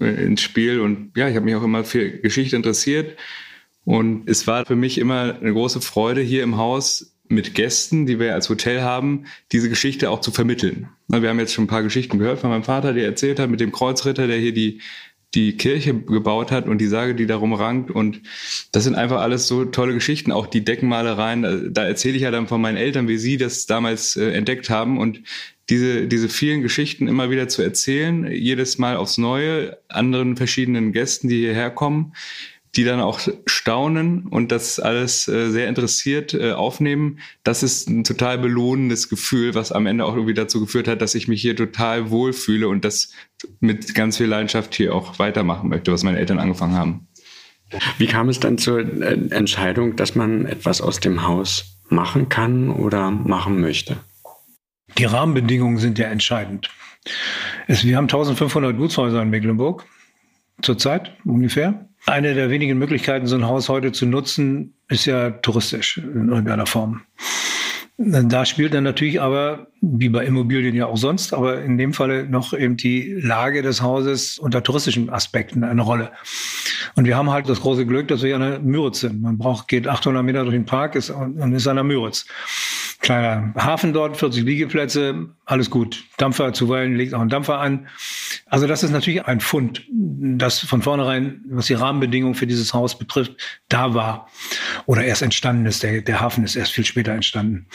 äh, 0.00 0.24
ins 0.24 0.40
Spiel 0.40 0.80
und 0.80 1.10
ja, 1.16 1.28
ich 1.28 1.34
habe 1.36 1.44
mich 1.44 1.56
auch 1.56 1.64
immer 1.64 1.84
für 1.84 2.10
Geschichte 2.10 2.56
interessiert 2.56 3.18
und 3.84 4.28
es 4.28 4.46
war 4.46 4.64
für 4.64 4.76
mich 4.76 4.98
immer 4.98 5.36
eine 5.40 5.52
große 5.52 5.80
Freude, 5.80 6.20
hier 6.20 6.42
im 6.42 6.56
Haus 6.56 7.14
mit 7.28 7.54
Gästen, 7.54 8.06
die 8.06 8.18
wir 8.18 8.34
als 8.34 8.48
Hotel 8.48 8.82
haben, 8.82 9.24
diese 9.52 9.68
Geschichte 9.68 10.10
auch 10.10 10.20
zu 10.20 10.30
vermitteln. 10.30 10.88
Wir 11.08 11.28
haben 11.28 11.38
jetzt 11.38 11.54
schon 11.54 11.64
ein 11.64 11.68
paar 11.68 11.82
Geschichten 11.82 12.18
gehört 12.18 12.40
von 12.40 12.50
meinem 12.50 12.64
Vater, 12.64 12.92
der 12.92 13.06
erzählt 13.06 13.38
hat 13.38 13.50
mit 13.50 13.60
dem 13.60 13.72
Kreuzritter, 13.72 14.26
der 14.26 14.38
hier 14.38 14.52
die 14.52 14.80
die 15.34 15.56
Kirche 15.56 15.94
gebaut 15.94 16.50
hat 16.50 16.66
und 16.68 16.78
die 16.78 16.86
Sage, 16.86 17.14
die 17.14 17.26
darum 17.26 17.54
rankt. 17.54 17.90
Und 17.90 18.20
das 18.70 18.84
sind 18.84 18.94
einfach 18.94 19.20
alles 19.20 19.48
so 19.48 19.64
tolle 19.64 19.94
Geschichten. 19.94 20.30
Auch 20.30 20.46
die 20.46 20.64
Deckenmalereien, 20.64 21.72
da 21.72 21.84
erzähle 21.84 22.16
ich 22.16 22.22
ja 22.22 22.30
dann 22.30 22.48
von 22.48 22.60
meinen 22.60 22.76
Eltern, 22.76 23.08
wie 23.08 23.16
sie 23.16 23.38
das 23.38 23.66
damals 23.66 24.16
äh, 24.16 24.30
entdeckt 24.32 24.68
haben. 24.68 24.98
Und 24.98 25.22
diese, 25.70 26.06
diese 26.06 26.28
vielen 26.28 26.60
Geschichten 26.60 27.08
immer 27.08 27.30
wieder 27.30 27.48
zu 27.48 27.62
erzählen, 27.62 28.30
jedes 28.30 28.76
Mal 28.76 28.96
aufs 28.96 29.16
Neue, 29.16 29.78
anderen 29.88 30.36
verschiedenen 30.36 30.92
Gästen, 30.92 31.28
die 31.28 31.38
hierher 31.38 31.70
kommen, 31.70 32.12
die 32.74 32.84
dann 32.84 33.00
auch 33.00 33.20
staunen 33.46 34.26
und 34.26 34.50
das 34.50 34.80
alles 34.80 35.28
äh, 35.28 35.50
sehr 35.50 35.68
interessiert 35.68 36.32
äh, 36.32 36.52
aufnehmen, 36.52 37.18
das 37.44 37.62
ist 37.62 37.88
ein 37.88 38.04
total 38.04 38.38
belohnendes 38.38 39.08
Gefühl, 39.08 39.54
was 39.54 39.72
am 39.72 39.86
Ende 39.86 40.04
auch 40.04 40.14
irgendwie 40.14 40.34
dazu 40.34 40.60
geführt 40.60 40.88
hat, 40.88 41.02
dass 41.02 41.14
ich 41.14 41.28
mich 41.28 41.42
hier 41.42 41.54
total 41.54 42.10
wohlfühle 42.10 42.68
und 42.68 42.84
das 42.84 43.12
mit 43.60 43.94
ganz 43.94 44.16
viel 44.16 44.26
Leidenschaft 44.26 44.74
hier 44.74 44.94
auch 44.94 45.18
weitermachen 45.18 45.68
möchte, 45.68 45.92
was 45.92 46.02
meine 46.02 46.18
Eltern 46.18 46.38
angefangen 46.38 46.74
haben. 46.74 47.08
Wie 47.98 48.06
kam 48.06 48.28
es 48.28 48.40
dann 48.40 48.58
zur 48.58 48.80
äh, 48.80 49.18
Entscheidung, 49.30 49.96
dass 49.96 50.14
man 50.14 50.46
etwas 50.46 50.80
aus 50.80 51.00
dem 51.00 51.26
Haus 51.26 51.78
machen 51.88 52.28
kann 52.28 52.70
oder 52.70 53.10
machen 53.10 53.60
möchte? 53.60 53.96
Die 54.98 55.04
Rahmenbedingungen 55.04 55.78
sind 55.78 55.98
ja 55.98 56.06
entscheidend. 56.08 56.70
Es, 57.66 57.84
wir 57.84 57.96
haben 57.96 58.04
1500 58.04 58.76
Gutshäuser 58.76 59.22
in 59.22 59.30
Mecklenburg 59.30 59.84
zurzeit 60.60 61.12
ungefähr. 61.24 61.88
Eine 62.06 62.34
der 62.34 62.50
wenigen 62.50 62.78
Möglichkeiten, 62.78 63.26
so 63.26 63.36
ein 63.36 63.46
Haus 63.46 63.68
heute 63.68 63.92
zu 63.92 64.06
nutzen, 64.06 64.74
ist 64.88 65.06
ja 65.06 65.30
touristisch 65.30 65.98
in 65.98 66.28
irgendeiner 66.28 66.66
Form. 66.66 67.02
Da 67.98 68.44
spielt 68.44 68.74
dann 68.74 68.82
natürlich 68.84 69.20
aber, 69.20 69.68
wie 69.80 70.08
bei 70.08 70.24
Immobilien 70.24 70.74
ja 70.74 70.86
auch 70.86 70.96
sonst, 70.96 71.32
aber 71.32 71.62
in 71.62 71.78
dem 71.78 71.92
Falle 71.92 72.26
noch 72.26 72.52
eben 72.52 72.76
die 72.76 73.14
Lage 73.20 73.62
des 73.62 73.82
Hauses 73.82 74.38
unter 74.38 74.62
touristischen 74.62 75.10
Aspekten 75.10 75.62
eine 75.62 75.82
Rolle. 75.82 76.10
Und 76.96 77.04
wir 77.04 77.16
haben 77.16 77.30
halt 77.30 77.48
das 77.48 77.60
große 77.60 77.86
Glück, 77.86 78.08
dass 78.08 78.22
wir 78.22 78.34
an 78.34 78.40
der 78.40 78.58
Müritz 78.58 79.00
sind. 79.00 79.22
Man 79.22 79.38
braucht, 79.38 79.68
geht 79.68 79.86
800 79.86 80.24
Meter 80.24 80.42
durch 80.42 80.54
den 80.54 80.66
Park 80.66 80.96
ist, 80.96 81.10
und 81.10 81.52
ist 81.52 81.68
an 81.68 81.76
der 81.76 81.84
Müritz. 81.84 82.26
Kleiner 83.02 83.52
Hafen 83.56 83.92
dort, 83.92 84.16
40 84.16 84.44
Liegeplätze, 84.44 85.28
alles 85.44 85.70
gut. 85.70 86.04
Dampfer 86.18 86.52
zuweilen 86.52 86.94
legt 86.94 87.14
auch 87.14 87.20
ein 87.20 87.28
Dampfer 87.28 87.58
an. 87.58 87.88
Also 88.46 88.68
das 88.68 88.84
ist 88.84 88.92
natürlich 88.92 89.26
ein 89.26 89.40
Fund, 89.40 89.82
das 89.90 90.60
von 90.60 90.82
vornherein, 90.82 91.40
was 91.48 91.66
die 91.66 91.74
Rahmenbedingungen 91.74 92.36
für 92.36 92.46
dieses 92.46 92.72
Haus 92.74 92.96
betrifft, 92.96 93.34
da 93.68 93.94
war 93.94 94.28
oder 94.86 95.04
erst 95.04 95.22
entstanden 95.22 95.66
ist. 95.66 95.82
Der, 95.82 96.00
der 96.00 96.20
Hafen 96.20 96.44
ist 96.44 96.54
erst 96.54 96.72
viel 96.72 96.84
später 96.84 97.10
entstanden. 97.10 97.66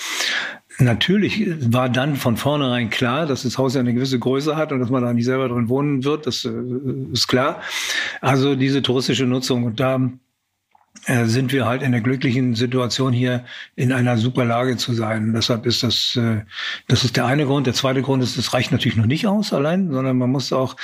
Natürlich 0.80 1.46
war 1.74 1.90
dann 1.90 2.16
von 2.16 2.38
vornherein 2.38 2.90
klar, 2.90 3.26
dass 3.26 3.44
das 3.44 3.58
Haus 3.58 3.74
ja 3.74 3.82
eine 3.82 3.94
gewisse 3.94 4.20
Größe 4.20 4.56
hat 4.56 4.72
und 4.72 4.80
dass 4.80 4.90
man 4.90 5.04
da 5.04 5.12
nicht 5.12 5.26
selber 5.26 5.50
drin 5.50 5.68
wohnen 5.68 6.06
wird. 6.06 6.26
Das 6.26 6.46
äh, 6.46 6.52
ist 7.12 7.28
klar. 7.28 7.62
Also 8.22 8.56
diese 8.56 8.82
touristische 8.82 9.26
Nutzung. 9.26 9.66
Und 9.66 9.80
da 9.80 10.00
äh, 11.08 11.26
sind 11.26 11.54
wir 11.54 11.66
halt 11.66 11.82
in 11.82 11.94
der 11.94 12.02
glücklichen 12.02 12.54
Situation 12.54 13.14
hier 13.14 13.46
in 13.78 13.94
einer 13.94 14.18
super 14.18 14.44
Lage 14.44 14.76
zu 14.76 14.94
sein. 14.94 15.24
Und 15.24 15.34
deshalb 15.34 15.66
ist 15.66 15.82
das, 15.82 16.18
äh, 16.18 16.42
das 16.90 17.06
ist 17.06 17.16
der 17.16 17.26
eine 17.26 17.46
Grund. 17.46 17.66
Der 17.66 17.74
zweite 17.74 18.02
Grund 18.02 18.22
ist, 18.22 18.38
das 18.38 18.54
reicht 18.54 18.74
natürlich 18.74 18.98
noch 18.98 19.06
nicht 19.06 19.26
aus 19.26 19.54
allein, 19.54 19.90
sondern 19.90 20.18
man 20.18 20.30
muss 20.30 20.52
auch 20.52 20.76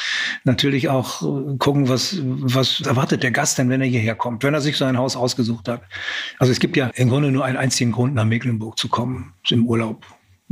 natürlich 0.45 0.87
auch 0.87 1.21
äh, 1.21 1.57
gucken, 1.57 1.89
was, 1.89 2.19
was 2.23 2.79
erwartet 2.81 3.21
der 3.21 3.31
Gast 3.31 3.57
denn, 3.57 3.69
wenn 3.69 3.81
er 3.81 3.87
hierher 3.87 4.15
kommt, 4.15 4.43
wenn 4.43 4.53
er 4.53 4.61
sich 4.61 4.77
so 4.77 4.85
ein 4.85 4.97
Haus 4.97 5.17
ausgesucht 5.17 5.67
hat. 5.67 5.81
Also 6.39 6.53
es 6.53 6.59
gibt 6.59 6.77
ja 6.77 6.87
im 6.95 7.09
Grunde 7.09 7.29
nur 7.29 7.43
einen 7.43 7.57
einzigen 7.57 7.91
Grund, 7.91 8.15
nach 8.15 8.25
Mecklenburg 8.25 8.77
zu 8.77 8.87
kommen, 8.87 9.33
im 9.49 9.67
Urlaub. 9.67 10.05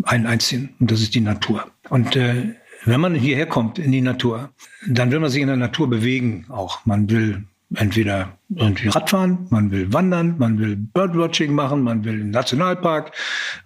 Einen 0.04 0.26
einzigen. 0.26 0.74
Und 0.80 0.92
das 0.92 1.02
ist 1.02 1.16
die 1.16 1.22
Natur. 1.22 1.72
Und 1.90 2.16
äh, 2.16 2.56
wenn 2.84 3.00
man 3.00 3.16
hierher 3.16 3.46
kommt 3.46 3.80
in 3.80 3.92
die 3.92 4.02
Natur, 4.02 4.50
dann 4.88 5.12
will 5.12 5.20
man 5.20 5.30
sich 5.30 5.42
in 5.42 5.48
der 5.48 5.58
Natur 5.58 5.90
bewegen 5.90 6.46
auch. 6.50 6.86
Man 6.86 7.10
will 7.10 7.46
entweder 7.76 8.38
irgendwie 8.54 8.90
Radfahren, 8.90 9.48
man 9.50 9.72
will 9.72 9.92
wandern, 9.94 10.38
man 10.38 10.60
will 10.60 10.76
Birdwatching 10.76 11.54
machen, 11.54 11.84
man 11.84 12.04
will 12.04 12.14
einen 12.14 12.32
Nationalpark, 12.32 13.12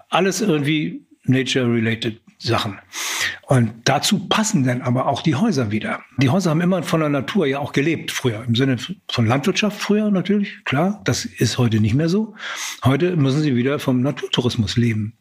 alles 0.10 0.42
irgendwie 0.42 1.06
nature-related 1.24 2.20
Sachen. 2.38 2.80
Und 3.48 3.74
dazu 3.86 4.28
passen 4.28 4.64
dann 4.64 4.82
aber 4.82 5.08
auch 5.08 5.22
die 5.22 5.36
Häuser 5.36 5.72
wieder. 5.72 6.00
Die 6.18 6.30
Häuser 6.30 6.50
haben 6.50 6.62
immer 6.62 6.82
von 6.82 7.00
der 7.00 7.10
Natur 7.10 7.46
ja 7.46 7.60
auch 7.60 7.74
gelebt 7.74 8.12
früher, 8.12 8.44
im 8.44 8.56
Sinne 8.56 8.78
von 9.10 9.28
Landwirtschaft 9.28 9.80
früher 9.80 10.10
natürlich, 10.10 10.64
klar, 10.66 11.02
das 11.04 11.26
ist 11.26 11.58
heute 11.58 11.80
nicht 11.80 11.94
mehr 11.94 12.10
so. 12.10 12.34
Heute 12.84 13.16
müssen 13.16 13.42
sie 13.42 13.56
wieder 13.56 13.78
vom 13.78 14.02
Naturtourismus 14.02 14.78
leben. 14.78 15.18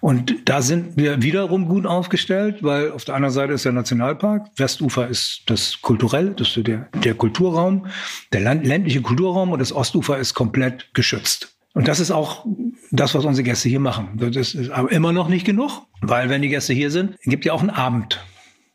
Und 0.00 0.48
da 0.48 0.60
sind 0.60 0.96
wir 0.96 1.22
wiederum 1.22 1.66
gut 1.66 1.86
aufgestellt, 1.86 2.62
weil 2.62 2.92
auf 2.92 3.04
der 3.04 3.14
anderen 3.14 3.32
Seite 3.32 3.54
ist 3.54 3.64
der 3.64 3.72
Nationalpark, 3.72 4.48
Westufer 4.56 5.08
ist 5.08 5.44
das 5.46 5.80
kulturell, 5.80 6.34
das 6.34 6.56
ist 6.56 6.66
der, 6.66 6.88
der 7.02 7.14
Kulturraum, 7.14 7.86
der 8.32 8.40
ländliche 8.40 9.00
Kulturraum 9.00 9.52
und 9.52 9.60
das 9.60 9.72
Ostufer 9.72 10.18
ist 10.18 10.34
komplett 10.34 10.92
geschützt. 10.92 11.54
Und 11.74 11.88
das 11.88 12.00
ist 12.00 12.10
auch 12.10 12.44
das, 12.90 13.14
was 13.14 13.24
unsere 13.24 13.44
Gäste 13.44 13.68
hier 13.68 13.80
machen. 13.80 14.10
Das 14.16 14.54
ist 14.54 14.70
aber 14.70 14.92
immer 14.92 15.12
noch 15.12 15.28
nicht 15.28 15.46
genug, 15.46 15.86
weil 16.00 16.28
wenn 16.28 16.42
die 16.42 16.48
Gäste 16.48 16.74
hier 16.74 16.90
sind, 16.90 17.16
gibt 17.22 17.44
ja 17.44 17.52
auch 17.52 17.60
einen 17.60 17.70
Abend. 17.70 18.20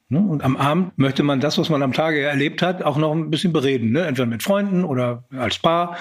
Ne? 0.10 0.19
Und 0.19 0.43
am 0.43 0.55
Abend 0.55 0.97
möchte 0.97 1.21
man 1.21 1.39
das, 1.39 1.57
was 1.57 1.69
man 1.69 1.83
am 1.83 1.93
Tage 1.93 2.21
erlebt 2.21 2.62
hat, 2.62 2.81
auch 2.81 2.97
noch 2.97 3.12
ein 3.12 3.29
bisschen 3.29 3.53
bereden. 3.53 3.91
Ne? 3.91 4.05
Entweder 4.05 4.25
mit 4.25 4.41
Freunden 4.41 4.83
oder 4.83 5.25
als 5.38 5.60
Paar. 5.60 5.97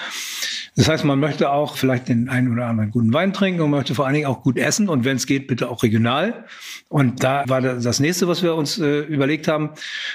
Das 0.75 0.87
heißt, 0.87 1.03
man 1.03 1.19
möchte 1.19 1.49
auch 1.51 1.75
vielleicht 1.75 2.07
den 2.07 2.29
einen 2.29 2.53
oder 2.53 2.67
anderen 2.67 2.91
guten 2.91 3.11
Wein 3.11 3.33
trinken 3.33 3.61
und 3.61 3.71
möchte 3.71 3.95
vor 3.95 4.05
allen 4.05 4.13
Dingen 4.13 4.27
auch 4.27 4.43
gut 4.43 4.57
essen 4.57 4.89
und 4.89 5.05
wenn 5.05 5.17
es 5.17 5.25
geht, 5.25 5.47
bitte 5.47 5.69
auch 5.69 5.83
regional. 5.83 6.45
Und 6.87 7.23
da 7.23 7.43
war 7.47 7.61
das 7.61 7.99
nächste, 7.99 8.27
was 8.27 8.43
wir 8.43 8.55
uns 8.55 8.79
äh, 8.79 8.99
überlegt 8.99 9.47
haben. 9.47 9.71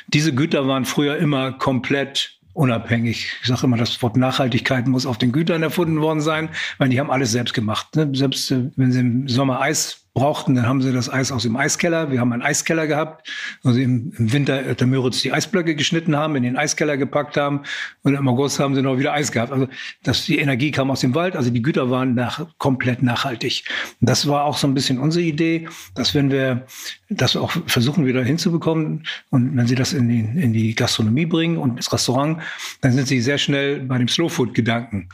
Diese 0.07 0.33
Güter 0.33 0.66
waren 0.68 0.85
früher 0.85 1.16
immer 1.16 1.53
komplett 1.53 2.38
unabhängig. 2.53 3.37
Ich 3.41 3.49
sage 3.49 3.65
immer, 3.65 3.77
das 3.77 4.03
Wort 4.03 4.17
Nachhaltigkeit 4.17 4.87
muss 4.87 5.07
auf 5.07 5.19
den 5.19 5.33
Gütern 5.33 5.62
erfunden 5.62 6.01
worden 6.01 6.21
sein, 6.21 6.51
weil 6.79 6.88
die 6.88 7.01
haben 7.01 7.11
alles 7.11 7.33
selbst 7.33 7.55
gemacht. 7.55 7.97
Ne? 7.97 8.11
Selbst 8.15 8.51
äh, 8.51 8.71
wenn 8.77 8.93
sie 8.93 9.01
im 9.01 9.29
Sommer 9.29 9.61
Eis 9.61 10.02
brauchten, 10.14 10.55
dann 10.55 10.66
haben 10.66 10.83
sie 10.83 10.92
das 10.92 11.11
Eis 11.11 11.33
aus 11.33 11.42
dem 11.42 11.57
Eiskeller. 11.57 12.11
Wir 12.11 12.20
haben 12.20 12.33
einen 12.33 12.42
Eiskeller 12.42 12.87
gehabt, 12.87 13.29
wo 13.62 13.72
sie 13.72 13.83
im, 13.83 14.12
Winter 14.16 14.75
der 14.75 14.87
Müritz 14.87 15.22
die 15.22 15.33
Eisblöcke 15.33 15.75
geschnitten 15.75 16.16
haben, 16.16 16.37
in 16.37 16.42
den 16.42 16.57
Eiskeller 16.57 16.98
gepackt 16.98 17.37
haben 17.37 17.62
und 18.03 18.14
im 18.14 18.29
August 18.29 18.61
haben 18.61 18.75
sie 18.75 18.83
noch 18.83 18.98
wieder 18.98 19.14
Eis 19.14 19.33
gehabt. 19.33 19.53
Also 19.53 19.68
dass 20.03 20.27
die 20.27 20.38
Energie 20.38 20.70
kam 20.70 20.90
aus 20.90 21.01
dem 21.01 21.14
Wald, 21.14 21.35
also 21.35 21.51
die 21.51 21.62
Güter 21.62 21.90
waren 21.90 22.14
nach, 22.14 22.46
komplett 22.59 23.03
nachhaltig. 23.03 23.64
Das 24.01 24.27
war 24.29 24.44
auch 24.44 24.59
so 24.59 24.66
ein 24.66 24.75
bisschen 24.75 24.98
unsere 24.98 25.25
Idee, 25.25 25.68
dass 25.94 26.14
wenn 26.14 26.31
wir 26.31 26.66
das 27.09 27.37
auch 27.37 27.53
versuchen 27.66 28.07
wieder 28.07 28.22
hinzubekommen 28.22 29.05
und 29.31 29.57
wenn 29.57 29.66
sie 29.66 29.75
das 29.75 29.92
in 29.92 30.09
die, 30.09 30.20
in 30.20 30.53
die 30.53 30.75
Gastronomie 30.75 31.27
bringen 31.27 31.57
und 31.57 31.77
ins 31.77 31.92
Restaurant, 31.92 32.42
dann 32.81 32.92
sind 32.92 33.09
sie 33.09 33.20
sehr 33.20 33.38
schnell 33.38 33.81
bei 33.81 33.98
dem 33.98 34.09
Slow 34.09 34.29
Food 34.29 34.55
Gedanken. 34.55 35.09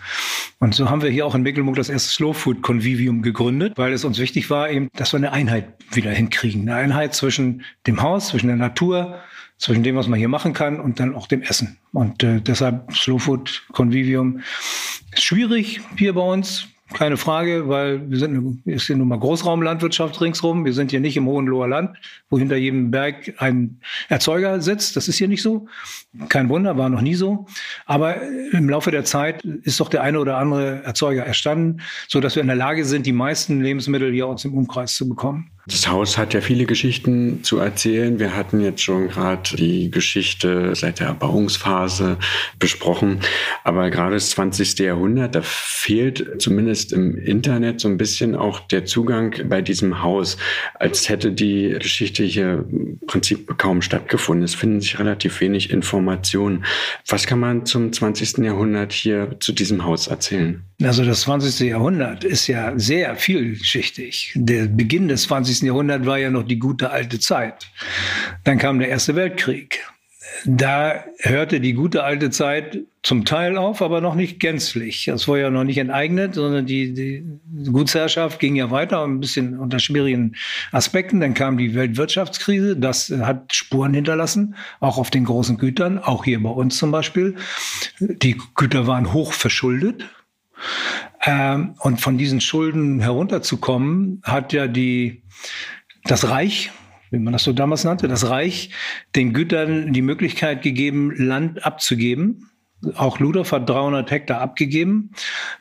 Und 0.58 0.74
so 0.74 0.90
haben 0.90 1.02
wir 1.02 1.10
hier 1.10 1.24
auch 1.24 1.34
in 1.34 1.42
Mecklenburg 1.42 1.76
das 1.76 1.88
erste 1.88 2.10
Slow 2.10 2.34
Food 2.34 2.62
Convivium 2.62 3.22
gegründet, 3.22 3.74
weil 3.76 3.92
es 3.92 4.04
uns 4.04 4.18
wichtig 4.18 4.50
war, 4.50 4.70
eben 4.70 4.87
dass 4.94 5.12
wir 5.12 5.18
eine 5.18 5.32
Einheit 5.32 5.74
wieder 5.92 6.10
hinkriegen. 6.10 6.62
Eine 6.62 6.74
Einheit 6.76 7.14
zwischen 7.14 7.64
dem 7.86 8.02
Haus, 8.02 8.28
zwischen 8.28 8.48
der 8.48 8.56
Natur, 8.56 9.20
zwischen 9.58 9.82
dem, 9.82 9.96
was 9.96 10.08
man 10.08 10.18
hier 10.18 10.28
machen 10.28 10.52
kann 10.52 10.80
und 10.80 11.00
dann 11.00 11.14
auch 11.14 11.26
dem 11.26 11.42
Essen. 11.42 11.78
Und 11.92 12.22
äh, 12.22 12.40
deshalb 12.40 12.92
Slow 12.92 13.18
Food 13.18 13.66
Convivium 13.72 14.40
ist 15.12 15.24
schwierig 15.24 15.80
hier 15.96 16.14
bei 16.14 16.20
uns. 16.20 16.68
Keine 16.94 17.18
Frage, 17.18 17.68
weil 17.68 18.10
wir 18.10 18.18
sind, 18.18 18.66
ist 18.66 18.86
hier 18.86 18.96
nun 18.96 19.08
mal 19.08 19.18
Großraumlandwirtschaft 19.18 20.20
ringsrum. 20.22 20.64
Wir 20.64 20.72
sind 20.72 20.90
hier 20.90 21.00
nicht 21.00 21.18
im 21.18 21.26
Hohenloher 21.26 21.68
Land, 21.68 21.96
wo 22.30 22.38
hinter 22.38 22.56
jedem 22.56 22.90
Berg 22.90 23.34
ein 23.38 23.80
Erzeuger 24.08 24.62
sitzt. 24.62 24.96
Das 24.96 25.06
ist 25.06 25.18
hier 25.18 25.28
nicht 25.28 25.42
so. 25.42 25.68
Kein 26.30 26.48
Wunder, 26.48 26.78
war 26.78 26.88
noch 26.88 27.02
nie 27.02 27.14
so. 27.14 27.46
Aber 27.84 28.16
im 28.52 28.70
Laufe 28.70 28.90
der 28.90 29.04
Zeit 29.04 29.44
ist 29.44 29.80
doch 29.80 29.90
der 29.90 30.02
eine 30.02 30.18
oder 30.18 30.38
andere 30.38 30.82
Erzeuger 30.82 31.24
erstanden, 31.24 31.82
so 32.08 32.20
dass 32.20 32.36
wir 32.36 32.40
in 32.40 32.48
der 32.48 32.56
Lage 32.56 32.86
sind, 32.86 33.04
die 33.04 33.12
meisten 33.12 33.60
Lebensmittel 33.60 34.10
hier 34.10 34.26
aus 34.26 34.42
dem 34.42 34.54
Umkreis 34.54 34.94
zu 34.94 35.08
bekommen. 35.08 35.50
Das 35.70 35.86
Haus 35.86 36.16
hat 36.16 36.32
ja 36.32 36.40
viele 36.40 36.64
Geschichten 36.64 37.44
zu 37.44 37.58
erzählen. 37.58 38.18
Wir 38.18 38.34
hatten 38.34 38.60
jetzt 38.60 38.80
schon 38.82 39.08
gerade 39.08 39.54
die 39.54 39.90
Geschichte 39.90 40.74
seit 40.74 40.98
der 40.98 41.08
Erbauungsphase 41.08 42.16
besprochen. 42.58 43.20
Aber 43.64 43.90
gerade 43.90 44.14
das 44.14 44.30
20. 44.30 44.78
Jahrhundert, 44.78 45.34
da 45.34 45.42
fehlt 45.42 46.40
zumindest 46.40 46.94
im 46.94 47.18
Internet 47.18 47.80
so 47.80 47.88
ein 47.88 47.98
bisschen 47.98 48.34
auch 48.34 48.60
der 48.60 48.86
Zugang 48.86 49.34
bei 49.46 49.60
diesem 49.60 50.02
Haus, 50.02 50.38
als 50.72 51.10
hätte 51.10 51.32
die 51.32 51.76
Geschichte 51.78 52.24
hier 52.24 52.64
im 52.70 52.98
Prinzip 53.06 53.58
kaum 53.58 53.82
stattgefunden. 53.82 54.44
Es 54.44 54.54
finden 54.54 54.80
sich 54.80 54.98
relativ 54.98 55.38
wenig 55.42 55.68
Informationen. 55.68 56.64
Was 57.06 57.26
kann 57.26 57.40
man 57.40 57.66
zum 57.66 57.92
20. 57.92 58.38
Jahrhundert 58.38 58.94
hier 58.94 59.36
zu 59.40 59.52
diesem 59.52 59.84
Haus 59.84 60.06
erzählen? 60.06 60.62
Also 60.80 61.04
das 61.04 61.22
20. 61.22 61.68
Jahrhundert 61.68 62.22
ist 62.22 62.46
ja 62.46 62.72
sehr 62.78 63.16
vielschichtig. 63.16 64.32
Der 64.36 64.66
Beginn 64.66 65.08
des 65.08 65.24
20. 65.24 65.57
Jahrhunderts 65.66 66.06
war 66.06 66.18
ja 66.18 66.30
noch 66.30 66.44
die 66.44 66.58
gute 66.58 66.90
alte 66.90 67.18
Zeit. 67.18 67.66
Dann 68.44 68.58
kam 68.58 68.78
der 68.78 68.88
Erste 68.88 69.14
Weltkrieg. 69.16 69.80
da 70.44 71.04
hörte 71.20 71.60
die 71.60 71.72
gute 71.72 72.04
alte 72.04 72.30
Zeit 72.30 72.78
zum 73.02 73.24
Teil 73.24 73.56
auf, 73.56 73.80
aber 73.80 74.00
noch 74.00 74.14
nicht 74.14 74.40
gänzlich. 74.40 75.08
Es 75.08 75.28
war 75.28 75.38
ja 75.38 75.50
noch 75.50 75.64
nicht 75.64 75.78
enteignet, 75.78 76.34
sondern 76.34 76.66
die, 76.66 76.92
die 76.92 77.24
Gutsherrschaft 77.70 78.38
ging 78.38 78.56
ja 78.56 78.70
weiter, 78.70 79.02
ein 79.04 79.20
bisschen 79.20 79.58
unter 79.58 79.78
schwierigen 79.78 80.34
Aspekten. 80.72 81.20
Dann 81.20 81.34
kam 81.34 81.56
die 81.56 81.74
Weltwirtschaftskrise, 81.74 82.76
das 82.76 83.10
hat 83.10 83.54
Spuren 83.54 83.94
hinterlassen, 83.94 84.56
auch 84.80 84.98
auf 84.98 85.10
den 85.10 85.24
großen 85.24 85.56
Gütern, 85.58 85.98
auch 85.98 86.24
hier 86.24 86.42
bei 86.42 86.50
uns 86.50 86.76
zum 86.76 86.90
Beispiel. 86.90 87.36
Die 88.00 88.36
Güter 88.54 88.86
waren 88.86 89.12
hoch 89.12 89.32
verschuldet. 89.32 90.04
Ähm, 91.24 91.74
und 91.80 92.00
von 92.00 92.18
diesen 92.18 92.40
Schulden 92.40 93.00
herunterzukommen, 93.00 94.20
hat 94.24 94.52
ja 94.52 94.66
die, 94.66 95.22
das 96.10 96.28
Reich, 96.28 96.70
wie 97.10 97.18
man 97.18 97.32
das 97.32 97.44
so 97.44 97.52
damals 97.52 97.84
nannte, 97.84 98.08
das 98.08 98.28
Reich 98.28 98.70
den 99.14 99.32
Gütern 99.32 99.92
die 99.92 100.02
Möglichkeit 100.02 100.62
gegeben, 100.62 101.12
Land 101.16 101.64
abzugeben. 101.64 102.50
Auch 102.94 103.18
Ludolf 103.18 103.52
hat 103.52 103.68
300 103.68 104.10
Hektar 104.10 104.40
abgegeben, 104.40 105.10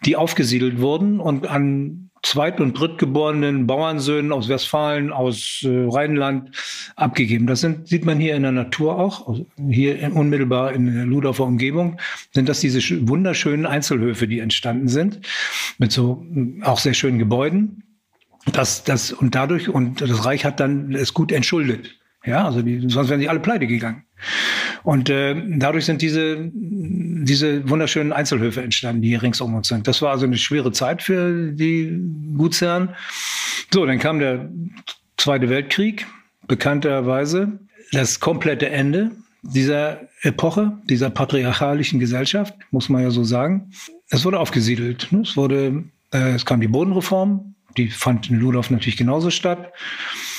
die 0.06 0.16
aufgesiedelt 0.16 0.80
wurden 0.80 1.20
und 1.20 1.48
an 1.48 2.08
zweit- 2.24 2.60
und 2.60 2.80
drittgeborenen 2.80 3.68
Bauernsöhnen 3.68 4.32
aus 4.32 4.50
Westfalen, 4.50 5.12
aus 5.12 5.64
äh, 5.64 5.88
Rheinland 5.90 6.52
abgegeben. 6.96 7.48
Das 7.48 7.62
sind, 7.62 7.88
sieht 7.88 8.06
man 8.06 8.20
hier 8.20 8.36
in 8.36 8.44
der 8.44 8.52
Natur 8.52 8.98
auch, 9.00 9.28
also 9.28 9.46
hier 9.70 10.00
in, 10.00 10.12
unmittelbar 10.12 10.74
in 10.74 10.94
der 10.94 11.06
Ludolfer 11.06 11.46
Umgebung, 11.46 12.00
sind 12.34 12.50
das 12.50 12.60
diese 12.60 13.08
wunderschönen 13.08 13.66
Einzelhöfe, 13.66 14.28
die 14.28 14.40
entstanden 14.40 14.88
sind, 14.88 15.22
mit 15.78 15.92
so 15.92 16.26
auch 16.64 16.80
sehr 16.80 16.94
schönen 16.94 17.20
Gebäuden. 17.20 17.84
Das, 18.52 18.84
das, 18.84 19.12
und 19.12 19.36
dadurch, 19.36 19.70
und 19.70 20.02
das 20.02 20.26
Reich 20.26 20.46
hat 20.46 20.60
dann 20.60 20.94
es 20.94 21.14
gut 21.14 21.32
entschuldet. 21.32 21.96
Ja, 22.26 22.46
also 22.46 22.62
die, 22.62 22.90
sonst 22.90 23.10
wären 23.10 23.20
sie 23.20 23.30
alle 23.30 23.40
pleite 23.40 23.68
gegangen. 23.68 24.04
Und 24.84 25.10
äh, 25.10 25.36
dadurch 25.58 25.86
sind 25.86 26.02
diese, 26.02 26.50
diese 26.54 27.70
wunderschönen 27.70 28.12
Einzelhöfe 28.12 28.62
entstanden, 28.62 29.02
die 29.02 29.10
hier 29.10 29.22
rings 29.22 29.40
um 29.42 29.56
uns 29.56 29.68
sind. 29.68 29.88
Das 29.88 30.02
war 30.02 30.12
also 30.12 30.26
eine 30.26 30.38
schwere 30.38 30.72
Zeit 30.72 31.02
für 31.02 31.52
die 31.52 32.00
Gutsherren. 32.38 32.90
So, 33.74 33.86
dann 33.86 34.00
kam 34.00 34.20
der 34.20 34.50
Zweite 35.18 35.50
Weltkrieg, 35.50 36.06
bekannterweise 36.48 37.60
das 37.92 38.20
komplette 38.20 38.70
Ende 38.70 39.12
dieser 39.42 40.02
Epoche, 40.22 40.78
dieser 40.90 41.10
patriarchalischen 41.10 42.00
Gesellschaft, 42.00 42.54
muss 42.72 42.90
man 42.90 43.04
ja 43.04 43.10
so 43.10 43.24
sagen. 43.24 43.72
Es 44.10 44.26
wurde 44.26 44.40
aufgesiedelt. 44.40 45.08
Ne? 45.12 45.22
Es 45.22 45.36
wurde, 45.36 45.86
äh, 46.12 46.36
es 46.36 46.46
kam 46.46 46.62
die 46.62 46.68
Bodenreform, 46.68 47.56
die 47.78 47.90
fand 47.90 48.30
in 48.30 48.40
Ludolf 48.40 48.70
natürlich 48.70 48.98
genauso 48.98 49.30
statt. 49.30 49.72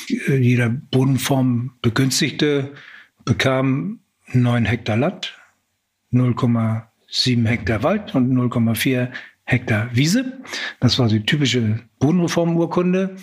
Äh, 0.08 0.36
jeder 0.36 0.68
Bodenform 0.68 1.72
Begünstigte 1.82 2.72
bekam 3.24 4.00
9 4.32 4.64
Hektar 4.64 4.96
Land, 4.96 5.38
0,7 6.12 7.46
Hektar 7.46 7.82
Wald 7.82 8.14
und 8.14 8.32
0,4 8.32 9.10
Hektar 9.44 9.90
Wiese. 9.94 10.40
Das 10.80 10.98
war 10.98 11.08
die 11.08 11.24
typische 11.24 11.80
Bodenreformurkunde. 11.98 13.16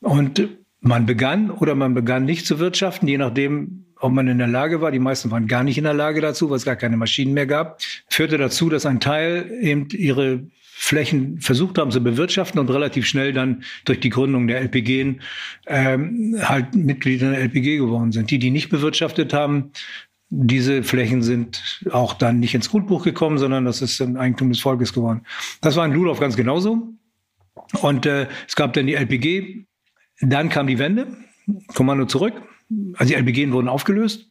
Und 0.00 0.48
man 0.80 1.06
begann 1.06 1.50
oder 1.50 1.74
man 1.74 1.94
begann 1.94 2.26
nicht 2.26 2.46
zu 2.46 2.58
wirtschaften, 2.58 3.08
je 3.08 3.16
nachdem, 3.16 3.86
ob 3.98 4.12
man 4.12 4.28
in 4.28 4.38
der 4.38 4.46
Lage 4.46 4.82
war. 4.82 4.90
Die 4.90 4.98
meisten 4.98 5.30
waren 5.30 5.46
gar 5.46 5.64
nicht 5.64 5.78
in 5.78 5.84
der 5.84 5.94
Lage 5.94 6.20
dazu, 6.20 6.50
weil 6.50 6.58
es 6.58 6.66
gar 6.66 6.76
keine 6.76 6.98
Maschinen 6.98 7.32
mehr 7.32 7.46
gab. 7.46 7.80
Führte 8.08 8.36
dazu, 8.36 8.68
dass 8.68 8.84
ein 8.84 9.00
Teil 9.00 9.50
eben 9.62 9.88
ihre 9.90 10.46
Flächen 10.76 11.40
versucht 11.40 11.78
haben 11.78 11.92
zu 11.92 12.02
bewirtschaften 12.02 12.58
und 12.58 12.68
relativ 12.68 13.06
schnell 13.06 13.32
dann 13.32 13.62
durch 13.84 14.00
die 14.00 14.10
Gründung 14.10 14.48
der 14.48 14.60
LPG 14.60 15.16
ähm, 15.66 16.36
halt 16.42 16.74
Mitglieder 16.74 17.30
der 17.30 17.40
LPG 17.40 17.78
geworden 17.78 18.10
sind. 18.10 18.30
Die, 18.30 18.40
die 18.40 18.50
nicht 18.50 18.70
bewirtschaftet 18.70 19.32
haben, 19.32 19.70
diese 20.30 20.82
Flächen 20.82 21.22
sind 21.22 21.80
auch 21.90 22.14
dann 22.14 22.40
nicht 22.40 22.54
ins 22.54 22.70
Grundbuch 22.70 23.04
gekommen, 23.04 23.38
sondern 23.38 23.64
das 23.64 23.82
ist 23.82 24.00
ein 24.00 24.16
Eigentum 24.16 24.50
des 24.50 24.60
Volkes 24.60 24.92
geworden. 24.92 25.22
Das 25.60 25.76
war 25.76 25.86
in 25.86 25.92
Ludolf 25.92 26.18
ganz 26.18 26.34
genauso. 26.34 26.88
Und 27.80 28.04
äh, 28.04 28.26
es 28.48 28.56
gab 28.56 28.72
dann 28.72 28.86
die 28.86 28.94
LPG. 28.94 29.66
Dann 30.20 30.48
kam 30.48 30.66
die 30.66 30.78
Wende, 30.78 31.06
Kommando 31.74 32.06
zurück 32.06 32.34
also 32.96 33.12
die 33.12 33.14
LPG 33.14 33.52
wurden 33.52 33.68
aufgelöst 33.68 34.28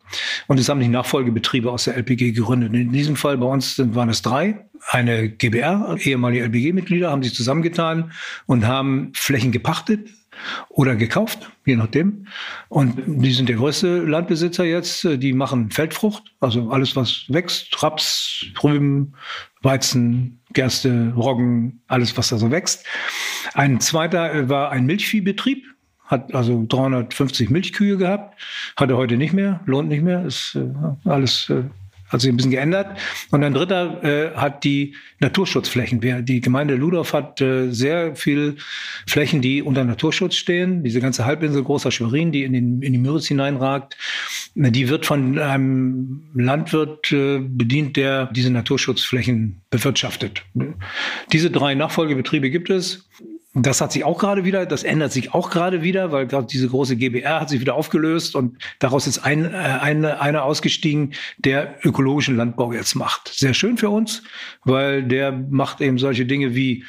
und 0.48 0.60
es 0.60 0.70
haben 0.70 0.80
die 0.80 0.88
Nachfolgebetriebe 0.88 1.72
aus 1.72 1.86
der 1.86 1.96
LPG 1.98 2.32
gegründet. 2.32 2.74
In 2.74 2.92
diesem 2.92 3.16
Fall 3.16 3.38
bei 3.38 3.46
uns 3.46 3.76
sind, 3.76 3.96
waren 3.96 4.10
es 4.10 4.22
drei. 4.22 4.66
Eine 4.90 5.30
GBR, 5.30 5.98
ehemalige 6.00 6.44
LPG-Mitglieder, 6.46 7.10
haben 7.12 7.24
sich 7.24 7.34
zusammengetan 7.34 8.12
und 8.46 8.68
haben 8.68 9.12
Flächen 9.16 9.52
gepachtet 9.52 10.10
oder 10.70 10.96
gekauft, 10.96 11.50
je 11.66 11.76
nachdem. 11.76 12.28
Und 12.70 13.02
die 13.06 13.32
sind 13.32 13.50
der 13.50 13.56
größte 13.58 14.00
Landbesitzer 14.00 14.66
jetzt. 14.66 15.04
Die 15.04 15.34
machen 15.34 15.72
Feldfrucht, 15.72 16.24
also 16.40 16.70
alles, 16.70 16.96
was 16.96 17.26
wächst, 17.28 17.82
Raps, 17.82 18.46
Rüben, 18.64 19.14
Weizen, 19.62 20.42
Gerste, 20.54 21.14
Roggen, 21.16 21.82
alles, 21.88 22.18
was 22.18 22.30
da 22.30 22.38
so 22.38 22.52
wächst. 22.52 22.86
Ein 23.54 23.80
zweiter 23.80 24.50
war 24.50 24.72
ein 24.72 24.86
Milchviehbetrieb 24.86 25.66
hat 26.06 26.36
also 26.36 26.66
350 26.68 27.50
Milchkühe 27.50 27.98
gehabt, 27.98 28.40
hat 28.76 28.90
er 28.90 28.98
heute 28.98 29.18
nicht 29.18 29.34
mehr, 29.34 29.62
lohnt 29.66 29.90
nicht 29.90 30.04
mehr, 30.04 30.26
ist 30.26 30.56
äh, 30.56 30.70
alles 31.10 31.50
äh, 31.50 31.64
hat 32.10 32.22
sich 32.22 32.30
ein 32.30 32.38
bisschen 32.38 32.52
geändert. 32.52 32.98
Und 33.32 33.44
ein 33.44 33.54
dritter 33.54 34.04
äh, 34.04 34.36
hat 34.36 34.64
die 34.64 34.96
Naturschutzflächen. 35.20 36.00
Die 36.26 36.42
Gemeinde 36.42 36.76
Ludorf 36.76 37.14
hat 37.14 37.42
äh, 37.42 37.72
sehr 37.72 38.16
viel 38.16 38.58
Flächen, 39.08 39.42
die 39.42 39.62
unter 39.62 39.84
Naturschutz 39.84 40.36
stehen. 40.36 40.84
Diese 40.84 41.02
ganze 41.02 41.26
Halbinsel 41.26 41.64
Großer 41.64 41.92
Schwerin, 41.92 42.32
die 42.32 42.44
in, 42.44 42.54
den, 42.54 42.82
in 42.82 42.94
die 42.94 43.00
Müritz 43.00 43.28
hineinragt, 43.28 43.98
die 44.56 44.90
wird 44.90 45.06
von 45.06 45.40
einem 45.40 46.30
Landwirt 46.36 47.12
äh, 47.12 47.40
bedient, 47.40 47.98
der 47.98 48.28
diese 48.28 48.52
Naturschutzflächen 48.52 49.62
bewirtschaftet. 49.70 50.44
Diese 51.32 51.50
drei 51.50 51.74
Nachfolgebetriebe 51.74 52.50
gibt 52.50 52.70
es. 52.70 53.08
Das 53.56 53.82
hat 53.82 53.92
sich 53.92 54.04
auch 54.04 54.18
gerade 54.18 54.46
wieder, 54.46 54.66
das 54.66 54.84
ändert 54.84 55.12
sich 55.12 55.34
auch 55.36 55.52
gerade 55.52 55.84
wieder, 55.84 56.12
weil 56.12 56.26
gerade 56.26 56.48
diese 56.48 56.68
große 56.68 56.96
GBR 56.96 57.40
hat 57.40 57.50
sich 57.50 57.62
wieder 57.62 57.76
aufgelöst 57.76 58.36
und 58.36 58.58
daraus 58.80 59.06
ist 59.06 59.20
ein, 59.20 59.46
äh, 59.46 59.58
eine, 59.58 60.20
einer 60.20 60.44
ausgestiegen, 60.44 61.14
der 61.38 61.76
ökologischen 61.84 62.36
Landbau 62.36 62.74
jetzt 62.74 62.96
macht. 62.96 63.28
Sehr 63.28 63.54
schön 63.54 63.78
für 63.78 63.90
uns, 63.90 64.24
weil 64.64 65.04
der 65.04 65.32
macht 65.32 65.82
eben 65.82 66.00
solche 66.00 66.26
Dinge 66.26 66.56
wie 66.56 66.84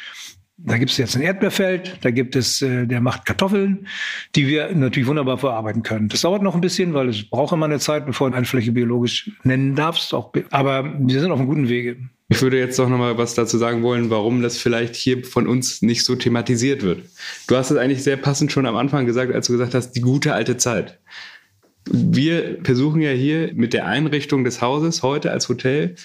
da 0.56 0.78
gibt 0.78 0.92
es 0.92 0.98
jetzt 0.98 1.16
ein 1.16 1.22
Erdbeerfeld, 1.22 1.98
da 2.02 2.10
gibt 2.10 2.36
es, 2.36 2.62
äh, 2.62 2.86
der 2.86 3.00
macht 3.00 3.26
Kartoffeln, 3.26 3.88
die 4.36 4.46
wir 4.46 4.72
natürlich 4.74 5.08
wunderbar 5.08 5.38
verarbeiten 5.38 5.82
können. 5.82 6.08
Das 6.08 6.20
dauert 6.20 6.42
noch 6.42 6.54
ein 6.54 6.60
bisschen, 6.60 6.94
weil 6.94 7.08
es 7.08 7.28
braucht 7.28 7.52
immer 7.52 7.66
eine 7.66 7.80
Zeit, 7.80 8.06
bevor 8.06 8.30
du 8.30 8.36
eine 8.36 8.46
Fläche 8.46 8.72
biologisch 8.72 9.30
nennen 9.42 9.74
darfst. 9.74 10.14
Auch, 10.14 10.32
aber 10.50 10.94
wir 10.98 11.20
sind 11.20 11.32
auf 11.32 11.38
einem 11.38 11.48
guten 11.48 11.68
Wege. 11.68 11.96
Ich 12.28 12.40
würde 12.40 12.58
jetzt 12.58 12.78
doch 12.78 12.88
noch 12.88 12.98
mal 12.98 13.18
was 13.18 13.34
dazu 13.34 13.58
sagen 13.58 13.82
wollen, 13.82 14.10
warum 14.10 14.42
das 14.42 14.56
vielleicht 14.56 14.94
hier 14.94 15.24
von 15.24 15.46
uns 15.46 15.82
nicht 15.82 16.04
so 16.04 16.14
thematisiert 16.14 16.82
wird. 16.82 17.02
Du 17.48 17.56
hast 17.56 17.70
es 17.70 17.76
eigentlich 17.76 18.02
sehr 18.02 18.16
passend 18.16 18.50
schon 18.50 18.66
am 18.66 18.76
Anfang 18.76 19.06
gesagt, 19.06 19.34
als 19.34 19.48
du 19.48 19.52
gesagt 19.52 19.74
hast, 19.74 19.92
die 19.92 20.00
gute 20.00 20.34
alte 20.34 20.56
Zeit. 20.56 21.00
Wir 21.90 22.58
versuchen 22.62 23.02
ja 23.02 23.10
hier 23.10 23.52
mit 23.54 23.74
der 23.74 23.86
Einrichtung 23.86 24.44
des 24.44 24.62
Hauses 24.62 25.02
heute 25.02 25.32
als 25.32 25.48
Hotel 25.48 25.96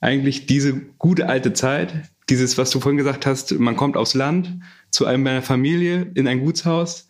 eigentlich 0.00 0.46
diese 0.46 0.74
gute 0.98 1.28
alte 1.28 1.52
Zeit, 1.54 2.11
dieses, 2.32 2.56
was 2.56 2.70
du 2.70 2.80
vorhin 2.80 2.96
gesagt 2.96 3.26
hast, 3.26 3.52
man 3.60 3.76
kommt 3.76 3.94
aufs 3.94 4.14
Land 4.14 4.58
zu 4.88 5.04
einem 5.04 5.22
meiner 5.22 5.42
Familie 5.42 6.10
in 6.14 6.26
ein 6.26 6.40
Gutshaus, 6.40 7.06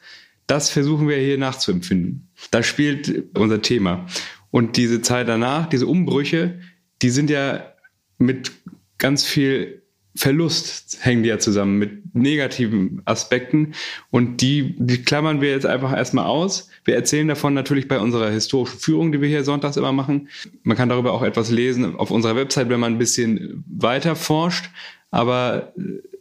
das 0.49 0.69
versuchen 0.69 1.09
wir 1.09 1.17
hier 1.17 1.39
nachzuempfinden. 1.39 2.29
Da 2.51 2.65
spielt 2.65 3.37
unser 3.39 3.63
Thema. 3.63 4.07
Und 4.51 4.77
diese 4.77 5.01
Zeit 5.01 5.29
danach, 5.29 5.69
diese 5.69 5.87
Umbrüche, 5.87 6.59
die 7.03 7.11
sind 7.11 7.31
ja 7.31 7.73
mit 8.19 8.51
ganz 8.99 9.25
viel 9.25 9.83
Verlust 10.15 10.99
hängen 11.01 11.23
die 11.23 11.31
ja 11.31 11.39
zusammen 11.39 11.79
mit 11.79 12.15
negativen 12.15 13.01
Aspekten 13.07 13.73
und 14.11 14.43
die, 14.43 14.75
die 14.79 15.03
klammern 15.03 15.41
wir 15.41 15.51
jetzt 15.51 15.65
einfach 15.65 15.97
erstmal 15.97 16.27
aus. 16.27 16.69
Wir 16.85 16.97
erzählen 16.97 17.29
davon 17.29 17.55
natürlich 17.55 17.89
bei 17.89 17.99
unserer 17.99 18.29
historischen 18.29 18.79
Führung, 18.79 19.13
die 19.13 19.23
wir 19.23 19.29
hier 19.29 19.43
sonntags 19.43 19.79
immer 19.79 19.93
machen. 19.93 20.29
Man 20.65 20.77
kann 20.77 20.91
darüber 20.91 21.15
auch 21.15 21.23
etwas 21.23 21.51
lesen 21.51 21.97
auf 21.97 22.11
unserer 22.11 22.37
Website, 22.37 22.69
wenn 22.69 22.81
man 22.81 22.93
ein 22.93 22.99
bisschen 22.99 23.65
weiter 23.67 24.15
forscht. 24.15 24.69
Aber 25.13 25.73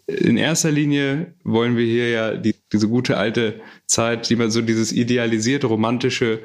in 0.06 0.38
erster 0.38 0.72
Linie 0.72 1.34
wollen 1.44 1.78
wir 1.78 1.86
hier 1.86 2.10
ja 2.10 2.34
die, 2.36 2.56
diese 2.72 2.88
gute 2.88 3.18
alte 3.18 3.62
Zeit, 3.86 4.30
die 4.30 4.36
man 4.36 4.52
so 4.52 4.62
dieses 4.62 4.92
idealisierte, 4.92 5.68
romantische 5.68 6.40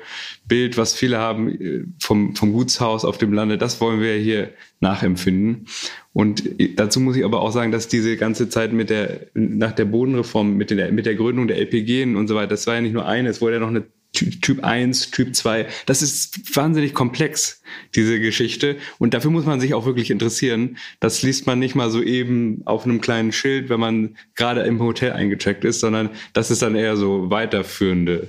Bild, 0.47 0.77
was 0.79 0.95
viele 0.95 1.19
haben 1.19 1.49
äh, 1.49 1.85
vom, 2.01 2.37
vom 2.37 2.53
Gutshaus 2.53 3.05
auf 3.05 3.19
dem 3.19 3.33
Lande, 3.33 3.59
das 3.59 3.81
wollen 3.81 4.01
wir 4.01 4.15
hier 4.15 4.51
nachempfinden. 4.81 5.67
Und 6.13 6.45
dazu 6.77 7.01
muss 7.01 7.17
ich 7.17 7.25
aber 7.25 7.41
auch 7.41 7.51
sagen, 7.51 7.73
dass 7.73 7.89
diese 7.89 8.17
ganze 8.17 8.49
Zeit 8.49 8.73
mit 8.73 8.91
der, 8.91 9.27
nach 9.35 9.73
der 9.73 9.85
Bodenreform, 9.85 10.57
mit 10.57 10.71
der, 10.71 10.93
mit 10.93 11.05
der 11.05 11.15
Gründung 11.15 11.49
der 11.49 11.59
LPG 11.59 12.05
und 12.15 12.29
so 12.29 12.37
weiter, 12.37 12.49
das 12.49 12.67
war 12.67 12.77
ja 12.77 12.81
nicht 12.81 12.95
nur 12.95 13.07
eine, 13.07 13.29
es 13.29 13.41
wurde 13.41 13.55
ja 13.55 13.61
noch 13.61 13.69
eine 13.69 13.85
Typ 14.13 14.65
1, 14.65 15.11
Typ 15.11 15.35
2. 15.35 15.67
Das 15.85 16.01
ist 16.01 16.57
wahnsinnig 16.57 16.95
komplex, 16.95 17.63
diese 17.95 18.19
Geschichte. 18.19 18.77
Und 18.99 19.13
dafür 19.13 19.31
muss 19.31 19.45
man 19.45 19.61
sich 19.61 19.75
auch 19.75 19.85
wirklich 19.85 20.11
interessieren. 20.11 20.79
Das 21.01 21.23
liest 21.23 21.47
man 21.47 21.59
nicht 21.59 21.75
mal 21.75 21.91
so 21.91 22.03
eben 22.03 22.63
auf 22.65 22.85
einem 22.85 23.01
kleinen 23.01 23.33
Schild, 23.33 23.69
wenn 23.69 23.81
man 23.81 24.17
gerade 24.35 24.63
im 24.63 24.81
Hotel 24.81 25.13
eingecheckt 25.13 25.65
ist, 25.65 25.81
sondern 25.81 26.11
das 26.33 26.51
ist 26.51 26.63
dann 26.63 26.77
eher 26.77 26.97
so 26.97 27.31
weiterführende 27.31 28.29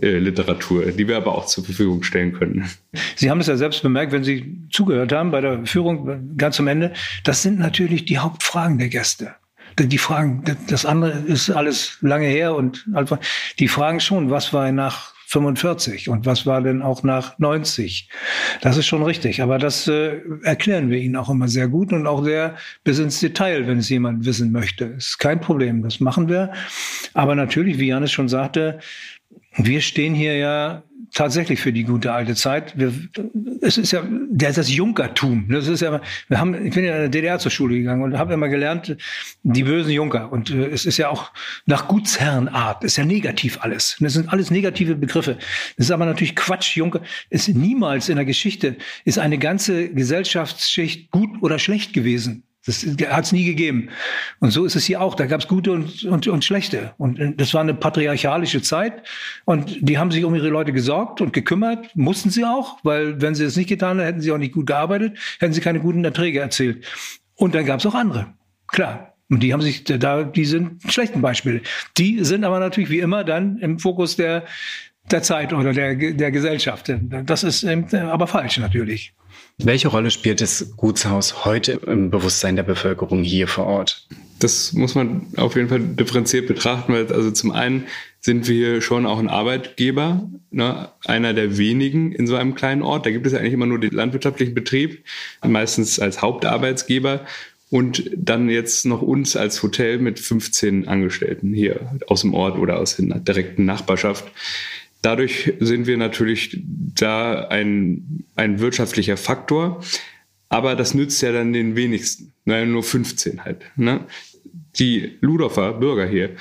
äh, 0.00 0.18
Literatur, 0.18 0.86
die 0.86 1.08
wir 1.08 1.16
aber 1.16 1.34
auch 1.34 1.46
zur 1.46 1.64
Verfügung 1.64 2.04
stellen 2.04 2.32
können. 2.32 2.70
Sie 3.16 3.30
haben 3.30 3.40
es 3.40 3.48
ja 3.48 3.56
selbst 3.56 3.82
bemerkt, 3.82 4.12
wenn 4.12 4.24
Sie 4.24 4.60
zugehört 4.70 5.12
haben 5.12 5.30
bei 5.32 5.40
der 5.40 5.66
Führung 5.66 6.36
ganz 6.36 6.60
am 6.60 6.68
Ende. 6.68 6.92
Das 7.24 7.42
sind 7.42 7.58
natürlich 7.58 8.04
die 8.04 8.18
Hauptfragen 8.18 8.78
der 8.78 8.88
Gäste 8.88 9.34
die 9.76 9.98
fragen, 9.98 10.44
das 10.68 10.86
andere 10.86 11.10
ist 11.10 11.50
alles 11.50 11.98
lange 12.00 12.28
her 12.28 12.54
und 12.54 12.86
die 13.58 13.66
fragen 13.66 13.98
schon, 13.98 14.30
was 14.30 14.52
war 14.52 14.70
nach 14.70 15.13
45 15.34 16.08
und 16.08 16.26
was 16.26 16.46
war 16.46 16.62
denn 16.62 16.80
auch 16.80 17.02
nach 17.02 17.38
90? 17.38 18.08
Das 18.60 18.76
ist 18.76 18.86
schon 18.86 19.02
richtig, 19.02 19.42
aber 19.42 19.58
das 19.58 19.88
äh, 19.88 20.20
erklären 20.42 20.90
wir 20.90 20.98
ihnen 20.98 21.16
auch 21.16 21.28
immer 21.28 21.48
sehr 21.48 21.66
gut 21.66 21.92
und 21.92 22.06
auch 22.06 22.24
sehr 22.24 22.56
bis 22.84 23.00
ins 23.00 23.18
Detail, 23.18 23.66
wenn 23.66 23.78
es 23.78 23.88
jemand 23.88 24.24
wissen 24.24 24.52
möchte. 24.52 24.84
Ist 24.84 25.18
kein 25.18 25.40
Problem, 25.40 25.82
das 25.82 25.98
machen 25.98 26.28
wir. 26.28 26.52
Aber 27.14 27.34
natürlich, 27.34 27.78
wie 27.78 27.88
Janis 27.88 28.12
schon 28.12 28.28
sagte, 28.28 28.78
wir 29.56 29.80
stehen 29.80 30.14
hier 30.14 30.36
ja 30.36 30.82
tatsächlich 31.14 31.60
für 31.60 31.72
die 31.72 31.84
gute 31.84 32.12
alte 32.12 32.34
Zeit. 32.34 32.76
Wir, 32.76 32.92
es 33.62 33.78
ist 33.78 33.92
ja 33.92 34.02
das, 34.30 34.56
das 34.56 34.74
Junkertum. 34.74 35.48
Das 35.48 35.68
ist 35.68 35.80
ja, 35.80 36.00
wir 36.28 36.38
haben, 36.38 36.66
ich 36.66 36.74
bin 36.74 36.84
ja 36.84 36.94
in 36.94 37.00
der 37.00 37.08
DDR 37.08 37.38
zur 37.38 37.50
Schule 37.50 37.76
gegangen 37.76 38.02
und 38.02 38.18
habe 38.18 38.34
immer 38.34 38.48
gelernt, 38.48 38.96
die 39.42 39.62
bösen 39.62 39.92
Junker. 39.92 40.32
Und 40.32 40.50
äh, 40.50 40.66
es 40.66 40.84
ist 40.84 40.98
ja 40.98 41.08
auch 41.08 41.32
nach 41.66 41.88
Gutsherrenart, 41.88 42.84
ist 42.84 42.96
ja 42.96 43.04
negativ 43.04 43.58
alles. 43.62 43.96
Das 44.00 44.12
sind 44.12 44.32
alles 44.32 44.50
negative 44.50 44.96
Begriffe. 44.96 45.38
Das 45.76 45.86
ist 45.86 45.90
aber 45.90 46.04
natürlich 46.04 46.36
Quatsch. 46.36 46.76
Junker 46.76 47.00
ist 47.30 47.48
niemals 47.48 48.08
in 48.08 48.16
der 48.16 48.24
Geschichte 48.24 48.76
ist 49.04 49.18
eine 49.18 49.38
ganze 49.38 49.90
Gesellschaftsschicht 49.90 51.10
gut 51.10 51.30
oder 51.42 51.58
schlecht 51.58 51.92
gewesen. 51.92 52.42
Das 52.66 52.84
hat 52.84 53.24
es 53.24 53.32
nie 53.32 53.44
gegeben. 53.44 53.90
Und 54.40 54.50
so 54.50 54.64
ist 54.64 54.74
es 54.74 54.84
hier 54.84 55.02
auch. 55.02 55.14
Da 55.14 55.26
gab 55.26 55.40
es 55.40 55.48
gute 55.48 55.72
und, 55.72 56.04
und, 56.04 56.26
und 56.26 56.44
schlechte. 56.44 56.94
Und 56.96 57.38
das 57.38 57.52
war 57.52 57.60
eine 57.60 57.74
patriarchalische 57.74 58.62
Zeit. 58.62 59.02
Und 59.44 59.76
die 59.86 59.98
haben 59.98 60.10
sich 60.10 60.24
um 60.24 60.34
ihre 60.34 60.48
Leute 60.48 60.72
gesorgt 60.72 61.20
und 61.20 61.32
gekümmert. 61.32 61.94
Mussten 61.94 62.30
sie 62.30 62.44
auch, 62.44 62.78
weil 62.82 63.20
wenn 63.20 63.34
sie 63.34 63.44
es 63.44 63.56
nicht 63.56 63.68
getan 63.68 63.98
hätten, 63.98 64.06
hätten 64.06 64.20
sie 64.22 64.32
auch 64.32 64.38
nicht 64.38 64.54
gut 64.54 64.66
gearbeitet, 64.66 65.18
hätten 65.40 65.52
sie 65.52 65.60
keine 65.60 65.80
guten 65.80 66.04
Erträge 66.04 66.40
erzielt. 66.40 66.86
Und 67.34 67.54
dann 67.54 67.66
gab 67.66 67.80
es 67.80 67.86
auch 67.86 67.94
andere. 67.94 68.32
Klar. 68.68 69.14
Und 69.28 69.42
die 69.42 69.52
haben 69.52 69.62
sich 69.62 69.84
da, 69.84 70.22
die 70.22 70.44
sind 70.44 70.82
schlechten 70.90 71.20
Beispiele. 71.20 71.60
Die 71.96 72.24
sind 72.24 72.44
aber 72.44 72.60
natürlich 72.60 72.90
wie 72.90 73.00
immer 73.00 73.24
dann 73.24 73.58
im 73.58 73.78
Fokus 73.78 74.16
der, 74.16 74.44
der 75.10 75.22
Zeit 75.22 75.52
oder 75.52 75.72
der, 75.72 75.96
der 75.96 76.30
Gesellschaft. 76.30 76.92
Das 77.24 77.42
ist 77.42 77.64
aber 77.64 78.26
falsch 78.26 78.58
natürlich. 78.58 79.14
Welche 79.58 79.88
Rolle 79.88 80.10
spielt 80.10 80.40
das 80.40 80.76
Gutshaus 80.76 81.44
heute 81.44 81.80
im 81.86 82.10
Bewusstsein 82.10 82.56
der 82.56 82.64
Bevölkerung 82.64 83.22
hier 83.22 83.46
vor 83.46 83.66
Ort? 83.66 84.06
Das 84.40 84.72
muss 84.72 84.96
man 84.96 85.28
auf 85.36 85.54
jeden 85.54 85.68
Fall 85.68 85.78
differenziert 85.78 86.48
betrachten, 86.48 86.92
weil 86.92 87.10
also 87.12 87.30
zum 87.30 87.52
einen 87.52 87.86
sind 88.20 88.48
wir 88.48 88.80
schon 88.80 89.06
auch 89.06 89.18
ein 89.18 89.28
Arbeitgeber, 89.28 90.28
ne, 90.50 90.88
einer 91.04 91.34
der 91.34 91.56
wenigen 91.56 92.10
in 92.12 92.26
so 92.26 92.34
einem 92.34 92.56
kleinen 92.56 92.82
Ort. 92.82 93.06
Da 93.06 93.10
gibt 93.10 93.26
es 93.26 93.32
ja 93.32 93.38
eigentlich 93.38 93.52
immer 93.52 93.66
nur 93.66 93.78
den 93.78 93.92
landwirtschaftlichen 93.92 94.54
Betrieb, 94.54 95.04
meistens 95.46 96.00
als 96.00 96.20
Hauptarbeitsgeber 96.20 97.24
und 97.70 98.10
dann 98.16 98.48
jetzt 98.48 98.86
noch 98.86 99.02
uns 99.02 99.36
als 99.36 99.62
Hotel 99.62 99.98
mit 99.98 100.18
15 100.18 100.88
Angestellten 100.88 101.52
hier 101.54 101.98
aus 102.08 102.22
dem 102.22 102.34
Ort 102.34 102.58
oder 102.58 102.78
aus 102.78 102.96
der 102.96 103.18
direkten 103.20 103.64
Nachbarschaft. 103.64 104.24
Dadurch 105.04 105.52
sind 105.60 105.86
wir 105.86 105.98
natürlich 105.98 106.62
da 106.64 107.46
ein, 107.48 108.24
ein 108.36 108.58
wirtschaftlicher 108.58 109.18
Faktor. 109.18 109.82
Aber 110.48 110.76
das 110.76 110.94
nützt 110.94 111.20
ja 111.20 111.30
dann 111.30 111.52
den 111.52 111.76
wenigsten. 111.76 112.32
Naja, 112.46 112.64
nur 112.64 112.82
15 112.82 113.44
halt. 113.44 113.64
Ne? 113.76 114.06
Die 114.78 115.18
Ludorfer 115.20 115.74
Bürger 115.74 116.06
hier, 116.06 116.36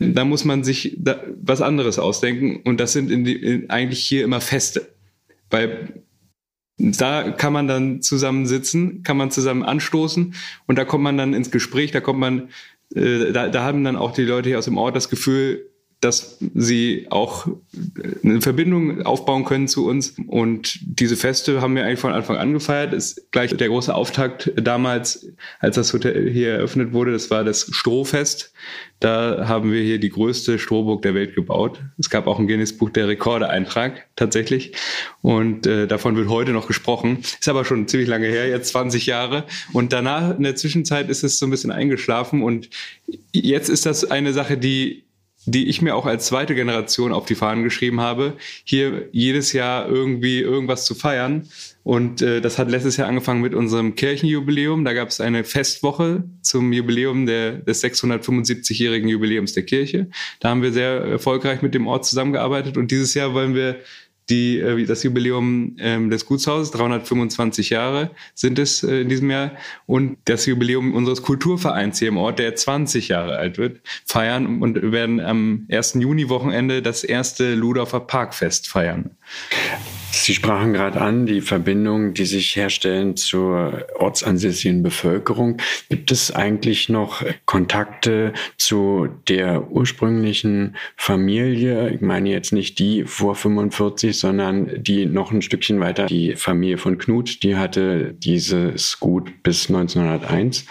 da 0.00 0.24
muss 0.24 0.44
man 0.44 0.64
sich 0.64 0.96
da 0.98 1.22
was 1.40 1.62
anderes 1.62 2.00
ausdenken. 2.00 2.60
Und 2.64 2.80
das 2.80 2.92
sind 2.92 3.10
in 3.12 3.24
die, 3.24 3.36
in, 3.36 3.70
eigentlich 3.70 4.00
hier 4.00 4.24
immer 4.24 4.40
Feste. 4.40 4.88
Weil 5.48 6.02
da 6.76 7.30
kann 7.30 7.52
man 7.52 7.68
dann 7.68 8.02
zusammen 8.02 8.46
sitzen, 8.46 9.04
kann 9.04 9.16
man 9.16 9.30
zusammen 9.30 9.62
anstoßen 9.62 10.34
und 10.66 10.76
da 10.76 10.84
kommt 10.84 11.04
man 11.04 11.16
dann 11.16 11.34
ins 11.34 11.50
Gespräch, 11.50 11.90
da 11.90 12.00
kommt 12.00 12.20
man, 12.20 12.50
äh, 12.94 13.32
da, 13.32 13.48
da 13.48 13.64
haben 13.64 13.82
dann 13.82 13.96
auch 13.96 14.12
die 14.12 14.22
Leute 14.22 14.48
hier 14.48 14.58
aus 14.58 14.66
dem 14.66 14.76
Ort 14.76 14.94
das 14.94 15.08
Gefühl, 15.08 15.67
dass 16.00 16.38
sie 16.54 17.06
auch 17.10 17.48
eine 18.22 18.40
Verbindung 18.40 19.02
aufbauen 19.02 19.44
können 19.44 19.66
zu 19.66 19.86
uns. 19.86 20.14
Und 20.28 20.78
diese 20.82 21.16
Feste 21.16 21.60
haben 21.60 21.74
wir 21.74 21.84
eigentlich 21.84 21.98
von 21.98 22.12
Anfang 22.12 22.36
an 22.36 22.52
gefeiert. 22.52 22.92
Ist 22.92 23.32
gleich 23.32 23.56
der 23.56 23.68
große 23.68 23.92
Auftakt 23.92 24.52
damals, 24.54 25.26
als 25.58 25.74
das 25.74 25.92
Hotel 25.92 26.30
hier 26.30 26.50
eröffnet 26.52 26.92
wurde. 26.92 27.10
Das 27.10 27.30
war 27.32 27.42
das 27.42 27.68
Strohfest. 27.72 28.52
Da 29.00 29.48
haben 29.48 29.72
wir 29.72 29.82
hier 29.82 29.98
die 29.98 30.10
größte 30.10 30.60
Strohburg 30.60 31.02
der 31.02 31.14
Welt 31.14 31.34
gebaut. 31.34 31.80
Es 31.98 32.10
gab 32.10 32.28
auch 32.28 32.38
ein 32.38 32.46
Guinness-Buch 32.46 32.90
der 32.90 33.08
Rekorde-Eintrag 33.08 34.06
tatsächlich. 34.14 34.72
Und 35.20 35.66
äh, 35.66 35.88
davon 35.88 36.14
wird 36.16 36.28
heute 36.28 36.52
noch 36.52 36.68
gesprochen. 36.68 37.18
Ist 37.18 37.48
aber 37.48 37.64
schon 37.64 37.88
ziemlich 37.88 38.08
lange 38.08 38.28
her, 38.28 38.48
jetzt 38.48 38.68
20 38.68 39.06
Jahre. 39.06 39.44
Und 39.72 39.92
danach, 39.92 40.36
in 40.36 40.44
der 40.44 40.54
Zwischenzeit, 40.54 41.10
ist 41.10 41.24
es 41.24 41.40
so 41.40 41.46
ein 41.46 41.50
bisschen 41.50 41.72
eingeschlafen. 41.72 42.42
Und 42.42 42.70
jetzt 43.32 43.68
ist 43.68 43.84
das 43.84 44.04
eine 44.04 44.32
Sache, 44.32 44.58
die 44.58 45.04
die 45.50 45.68
ich 45.68 45.80
mir 45.80 45.96
auch 45.96 46.06
als 46.06 46.26
zweite 46.26 46.54
Generation 46.54 47.12
auf 47.12 47.24
die 47.24 47.34
Fahnen 47.34 47.64
geschrieben 47.64 48.00
habe, 48.00 48.34
hier 48.64 49.08
jedes 49.12 49.52
Jahr 49.52 49.88
irgendwie 49.88 50.40
irgendwas 50.40 50.84
zu 50.84 50.94
feiern. 50.94 51.48
Und 51.84 52.20
äh, 52.20 52.42
das 52.42 52.58
hat 52.58 52.70
letztes 52.70 52.98
Jahr 52.98 53.08
angefangen 53.08 53.40
mit 53.40 53.54
unserem 53.54 53.94
Kirchenjubiläum. 53.94 54.84
Da 54.84 54.92
gab 54.92 55.08
es 55.08 55.20
eine 55.20 55.44
Festwoche 55.44 56.24
zum 56.42 56.72
Jubiläum 56.72 57.24
der, 57.24 57.52
des 57.52 57.82
675-jährigen 57.82 59.08
Jubiläums 59.08 59.54
der 59.54 59.62
Kirche. 59.62 60.08
Da 60.40 60.50
haben 60.50 60.62
wir 60.62 60.72
sehr 60.72 61.00
erfolgreich 61.00 61.62
mit 61.62 61.74
dem 61.74 61.86
Ort 61.86 62.04
zusammengearbeitet. 62.04 62.76
Und 62.76 62.90
dieses 62.90 63.14
Jahr 63.14 63.32
wollen 63.32 63.54
wir 63.54 63.76
die, 64.30 64.58
äh, 64.58 64.84
das 64.84 65.02
Jubiläum 65.02 65.76
ähm, 65.78 66.10
des 66.10 66.26
Gutshauses, 66.26 66.70
325 66.72 67.70
Jahre 67.70 68.10
sind 68.34 68.58
es 68.58 68.82
äh, 68.82 69.00
in 69.00 69.08
diesem 69.08 69.30
Jahr, 69.30 69.52
und 69.86 70.18
das 70.24 70.46
Jubiläum 70.46 70.94
unseres 70.94 71.22
Kulturvereins 71.22 71.98
hier 71.98 72.08
im 72.08 72.16
Ort, 72.16 72.38
der 72.38 72.54
20 72.54 73.08
Jahre 73.08 73.38
alt 73.38 73.58
wird, 73.58 73.80
feiern 74.04 74.60
und 74.62 74.92
werden 74.92 75.20
am 75.20 75.66
1. 75.70 75.94
Juni-Wochenende 75.94 76.82
das 76.82 77.04
erste 77.04 77.54
Ludorfer 77.54 78.00
Parkfest 78.00 78.68
feiern. 78.68 79.10
Sie 80.10 80.34
sprachen 80.34 80.72
gerade 80.72 81.00
an, 81.00 81.26
die 81.26 81.40
Verbindungen, 81.40 82.14
die 82.14 82.24
sich 82.24 82.56
herstellen 82.56 83.16
zur 83.16 83.86
ortsansässigen 83.98 84.82
Bevölkerung. 84.82 85.58
Gibt 85.88 86.10
es 86.10 86.34
eigentlich 86.34 86.88
noch 86.88 87.24
Kontakte 87.44 88.32
zu 88.56 89.08
der 89.28 89.70
ursprünglichen 89.70 90.76
Familie? 90.96 91.90
Ich 91.90 92.00
meine 92.00 92.30
jetzt 92.30 92.52
nicht 92.52 92.78
die 92.78 93.04
vor 93.04 93.34
45, 93.34 94.18
sondern 94.18 94.82
die 94.82 95.06
noch 95.06 95.30
ein 95.30 95.42
Stückchen 95.42 95.80
weiter. 95.80 96.06
Die 96.06 96.36
Familie 96.36 96.78
von 96.78 96.98
Knut, 96.98 97.42
die 97.42 97.56
hatte 97.56 98.14
dieses 98.14 99.00
Gut 99.00 99.42
bis 99.42 99.68
1901. 99.68 100.66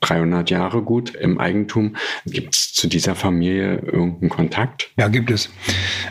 300 0.00 0.50
Jahre 0.50 0.82
gut 0.82 1.14
im 1.14 1.38
Eigentum. 1.38 1.96
Gibt 2.26 2.54
es 2.54 2.72
zu 2.72 2.88
dieser 2.88 3.14
Familie 3.14 3.76
irgendeinen 3.76 4.30
Kontakt? 4.30 4.90
Ja, 4.96 5.08
gibt 5.08 5.30
es. 5.30 5.50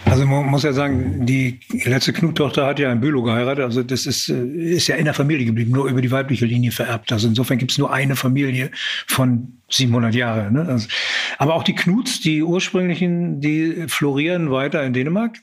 Also 0.05 0.25
man 0.25 0.45
muss 0.45 0.63
ja 0.63 0.73
sagen, 0.73 1.25
die 1.25 1.59
letzte 1.85 2.13
Knut-Tochter 2.13 2.67
hat 2.67 2.79
ja 2.79 2.91
ein 2.91 3.01
Bülow 3.01 3.23
geheiratet. 3.23 3.65
Also 3.65 3.81
das 3.83 4.05
ist, 4.05 4.29
äh, 4.29 4.43
ist 4.43 4.87
ja 4.87 4.95
in 4.95 5.05
der 5.05 5.13
Familie 5.13 5.45
geblieben, 5.45 5.71
nur 5.71 5.89
über 5.89 6.01
die 6.01 6.11
weibliche 6.11 6.45
Linie 6.45 6.71
vererbt. 6.71 7.11
Also 7.11 7.27
insofern 7.27 7.57
gibt 7.57 7.71
es 7.71 7.77
nur 7.77 7.91
eine 7.91 8.15
Familie 8.15 8.71
von 9.07 9.59
700 9.69 10.13
Jahren. 10.13 10.53
Ne? 10.53 10.65
Also, 10.67 10.87
aber 11.37 11.55
auch 11.55 11.63
die 11.63 11.75
Knuts, 11.75 12.21
die 12.21 12.43
ursprünglichen, 12.43 13.41
die 13.41 13.85
florieren 13.87 14.51
weiter 14.51 14.83
in 14.83 14.93
Dänemark. 14.93 15.39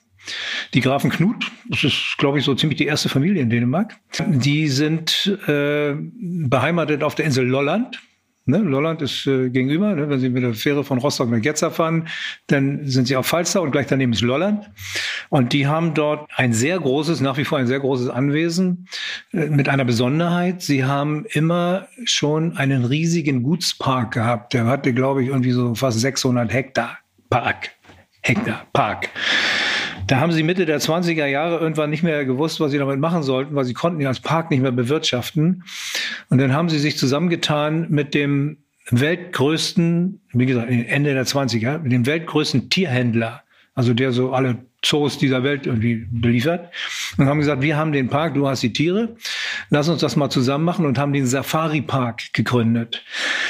Die 0.75 0.81
Grafen 0.81 1.11
Knut, 1.11 1.53
das 1.69 1.85
ist, 1.85 2.17
glaube 2.19 2.39
ich, 2.39 2.45
so 2.45 2.55
ziemlich 2.55 2.79
die 2.79 2.87
erste 2.87 3.09
Familie 3.09 3.43
in 3.43 3.51
Dänemark. 3.51 3.97
Die 4.27 4.67
sind 4.67 5.39
äh, 5.47 5.95
beheimatet 5.97 7.05
auf 7.05 7.15
der 7.15 7.27
Insel 7.27 7.47
Lolland. 7.47 8.01
Ne, 8.49 8.59
Lolland 8.59 9.03
ist 9.03 9.27
äh, 9.27 9.51
gegenüber. 9.51 9.93
Ne, 9.95 10.09
wenn 10.09 10.21
Sie 10.21 10.29
mit 10.29 10.45
der 10.45 10.55
Fähre 10.55 10.85
von 10.85 10.99
Rostock 10.99 11.29
nach 11.29 11.41
Getzer 11.41 11.73
fahren, 11.73 12.07
dann 12.47 12.87
sind 12.87 13.09
Sie 13.09 13.17
auf 13.17 13.27
Falster 13.27 13.61
und 13.61 13.73
gleich 13.73 13.89
daneben 13.89 14.13
ist 14.13 14.21
Lolland. 14.21 14.71
Und 15.31 15.53
die 15.53 15.67
haben 15.67 15.95
dort 15.95 16.31
ein 16.37 16.53
sehr 16.53 16.79
großes, 16.79 17.21
nach 17.21 17.39
wie 17.39 17.45
vor 17.45 17.59
ein 17.59 17.67
sehr 17.67 17.81
großes 17.81 18.09
Anwesen 18.09 18.87
äh, 19.33 19.47
mit 19.47 19.69
einer 19.69 19.85
Besonderheit. 19.85 20.63
Sie 20.63 20.85
haben 20.85 21.27
immer 21.27 21.89
schon 22.05 22.57
einen 22.57 22.85
riesigen 22.85 23.43
Gutspark 23.43 24.15
gehabt. 24.15 24.55
Der 24.55 24.67
hatte, 24.67 24.95
glaube 24.95 25.25
ich, 25.25 25.31
irgendwie 25.31 25.51
so 25.51 25.75
fast 25.75 25.99
600 25.99 26.53
Hektar 26.53 26.99
Park. 27.29 27.71
Hektar 28.23 28.65
Park. 28.73 29.09
Da 30.07 30.21
haben 30.21 30.33
sie 30.33 30.43
Mitte 30.43 30.67
der 30.67 30.81
20er 30.81 31.27
Jahre 31.27 31.59
irgendwann 31.59 31.91
nicht 31.91 32.03
mehr 32.03 32.25
gewusst, 32.25 32.61
was 32.61 32.71
sie 32.71 32.79
damit 32.79 33.01
machen 33.01 33.23
sollten, 33.23 33.55
weil 33.55 33.65
sie 33.65 33.75
konnten 33.75 34.01
ihn 34.01 34.07
als 34.07 34.21
Park 34.21 34.51
nicht 34.51 34.61
mehr 34.63 34.73
bewirtschaften. 34.73 35.65
Und 36.29 36.39
dann 36.39 36.53
haben 36.53 36.69
sie 36.69 36.79
sich 36.79 36.97
zusammengetan 36.97 37.87
mit 37.89 38.15
dem 38.15 38.59
weltgrößten, 38.91 40.21
wie 40.33 40.47
gesagt, 40.47 40.71
Ende 40.71 41.15
der 41.15 41.27
20er, 41.27 41.79
mit 41.79 41.93
dem 41.93 42.07
weltgrößten 42.07 42.71
Tierhändler 42.71 43.43
also 43.77 43.93
der 43.93 44.11
so 44.11 44.33
alle 44.33 44.57
Zoos 44.83 45.19
dieser 45.19 45.43
Welt 45.43 45.67
irgendwie 45.67 46.07
beliefert 46.11 46.73
und 47.17 47.27
haben 47.27 47.41
gesagt, 47.41 47.63
wir 47.63 47.77
haben 47.77 47.93
den 47.93 48.09
Park, 48.09 48.35
du 48.35 48.47
hast 48.47 48.63
die 48.63 48.73
Tiere, 48.73 49.17
lass 49.71 49.89
uns 49.89 50.01
das 50.01 50.17
mal 50.17 50.31
zusammen 50.31 50.65
machen 50.65 50.87
und 50.87 50.99
haben 50.99 51.13
den 51.13 51.27
Safari 51.27 51.83
Park 51.83 52.33
gegründet. 52.33 53.03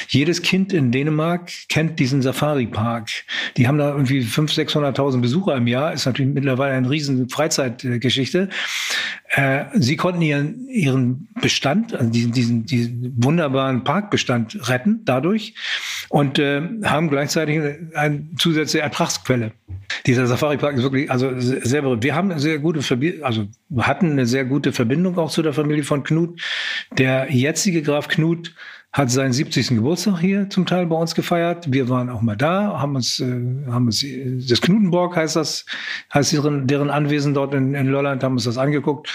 Jedes 0.08 0.42
Kind 0.42 0.72
in 0.72 0.92
Dänemark 0.92 1.50
kennt 1.68 1.98
diesen 1.98 2.22
Safari 2.22 2.66
Park. 2.66 3.10
Die 3.56 3.68
haben 3.68 3.78
da 3.78 3.90
irgendwie 3.90 4.20
500.000, 4.20 4.96
600.000 4.96 5.20
Besucher 5.20 5.56
im 5.56 5.66
Jahr, 5.66 5.92
ist 5.92 6.06
natürlich 6.06 6.32
mittlerweile 6.32 6.74
eine 6.74 6.88
riesen 6.88 7.28
Freizeitgeschichte. 7.28 8.48
Äh, 9.30 9.64
sie 9.74 9.96
konnten 9.96 10.22
ihren, 10.22 10.68
ihren 10.68 11.28
Bestand, 11.40 11.94
also 11.94 12.10
diesen, 12.10 12.32
diesen, 12.32 12.66
diesen 12.66 13.12
wunderbaren 13.16 13.84
Parkbestand 13.84 14.68
retten 14.68 15.02
dadurch 15.04 15.54
und 16.08 16.38
äh, 16.38 16.62
haben 16.84 17.08
gleichzeitig 17.08 17.60
eine 17.94 18.28
zusätzliche 18.38 18.82
Ertragsquelle. 18.82 19.52
Dieser 20.06 20.26
Safari 20.26 20.56
Park 20.56 20.76
ist 20.76 20.82
wirklich 20.82 21.10
also 21.10 21.32
sehr 21.38 21.82
berühmt. 21.82 22.02
Wir 22.02 22.14
haben 22.14 22.30
eine 22.30 22.40
sehr 22.40 22.58
gute 22.58 22.80
also 23.22 23.46
hatten 23.78 24.12
eine 24.12 24.26
sehr 24.26 24.44
gute 24.44 24.72
Verbindung 24.72 25.18
auch 25.18 25.30
zu 25.30 25.42
der 25.42 25.52
Familie 25.52 25.84
von 25.84 26.02
Knut. 26.02 26.40
Der 26.96 27.32
jetzige 27.32 27.82
Graf 27.82 28.08
Knut 28.08 28.54
hat 28.96 29.10
seinen 29.10 29.32
70. 29.32 29.68
Geburtstag 29.68 30.20
hier 30.20 30.48
zum 30.48 30.64
Teil 30.64 30.86
bei 30.86 30.96
uns 30.96 31.14
gefeiert. 31.14 31.70
Wir 31.70 31.88
waren 31.90 32.08
auch 32.08 32.22
mal 32.22 32.36
da, 32.36 32.80
haben 32.80 32.96
uns, 32.96 33.20
äh, 33.20 33.26
haben 33.68 33.86
uns 33.86 34.04
das 34.48 34.62
Knutenborg 34.62 35.16
heißt 35.16 35.36
das, 35.36 35.66
heißt 36.14 36.32
deren, 36.32 36.66
deren 36.66 36.88
Anwesen 36.88 37.34
dort 37.34 37.52
in, 37.52 37.74
in 37.74 37.88
Lolland, 37.88 38.24
haben 38.24 38.34
uns 38.34 38.44
das 38.44 38.56
angeguckt. 38.56 39.12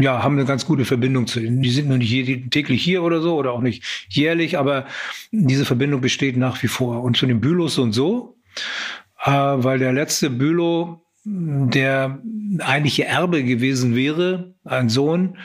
Ja, 0.00 0.22
haben 0.22 0.36
eine 0.38 0.46
ganz 0.46 0.66
gute 0.66 0.84
Verbindung 0.84 1.26
zu 1.26 1.40
ihnen. 1.40 1.62
Die 1.62 1.70
sind 1.70 1.88
nur 1.88 1.98
nicht 1.98 2.50
täglich 2.50 2.82
hier 2.82 3.02
oder 3.02 3.20
so 3.20 3.36
oder 3.36 3.52
auch 3.52 3.60
nicht 3.60 3.84
jährlich, 4.08 4.58
aber 4.58 4.86
diese 5.30 5.64
Verbindung 5.64 6.00
besteht 6.00 6.36
nach 6.36 6.62
wie 6.62 6.68
vor. 6.68 7.02
Und 7.02 7.16
zu 7.16 7.26
den 7.26 7.40
Bülos 7.40 7.78
und 7.78 7.92
so, 7.92 8.36
äh, 9.24 9.30
weil 9.30 9.78
der 9.78 9.92
letzte 9.92 10.30
Bülow, 10.30 11.00
der 11.24 12.18
eigentliche 12.58 13.04
Erbe 13.04 13.44
gewesen 13.44 13.94
wäre, 13.94 14.54
ein 14.64 14.88
Sohn, 14.88 15.36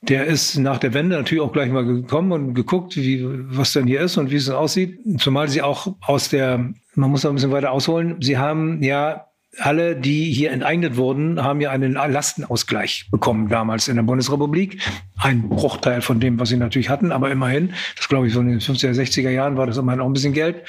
der 0.00 0.26
ist 0.26 0.56
nach 0.58 0.78
der 0.78 0.94
Wende 0.94 1.16
natürlich 1.16 1.42
auch 1.42 1.52
gleich 1.52 1.70
mal 1.70 1.84
gekommen 1.84 2.30
und 2.30 2.54
geguckt, 2.54 2.96
wie, 2.96 3.26
was 3.26 3.72
denn 3.72 3.86
hier 3.86 4.00
ist 4.00 4.16
und 4.16 4.30
wie 4.30 4.36
es 4.36 4.48
aussieht. 4.48 5.00
Zumal 5.18 5.48
sie 5.48 5.62
auch 5.62 5.96
aus 6.02 6.28
der, 6.28 6.72
man 6.94 7.10
muss 7.10 7.24
noch 7.24 7.32
ein 7.32 7.34
bisschen 7.34 7.50
weiter 7.50 7.72
ausholen, 7.72 8.16
sie 8.20 8.38
haben 8.38 8.82
ja 8.82 9.27
alle, 9.60 9.96
die 9.96 10.32
hier 10.32 10.50
enteignet 10.52 10.96
wurden, 10.96 11.42
haben 11.42 11.60
ja 11.60 11.70
einen 11.70 11.92
Lastenausgleich 11.92 13.08
bekommen 13.10 13.48
damals 13.48 13.88
in 13.88 13.96
der 13.96 14.02
Bundesrepublik. 14.02 14.80
Ein 15.16 15.48
Bruchteil 15.48 16.00
von 16.00 16.20
dem, 16.20 16.38
was 16.38 16.50
sie 16.50 16.56
natürlich 16.56 16.88
hatten, 16.88 17.12
aber 17.12 17.30
immerhin, 17.30 17.72
das 17.96 18.08
glaube 18.08 18.26
ich 18.26 18.32
so 18.32 18.40
in 18.40 18.48
den 18.48 18.60
50er, 18.60 18.92
60er 18.92 19.30
Jahren 19.30 19.56
war 19.56 19.66
das 19.66 19.76
immerhin 19.76 20.00
auch 20.00 20.06
ein 20.06 20.12
bisschen 20.12 20.32
Geld. 20.32 20.64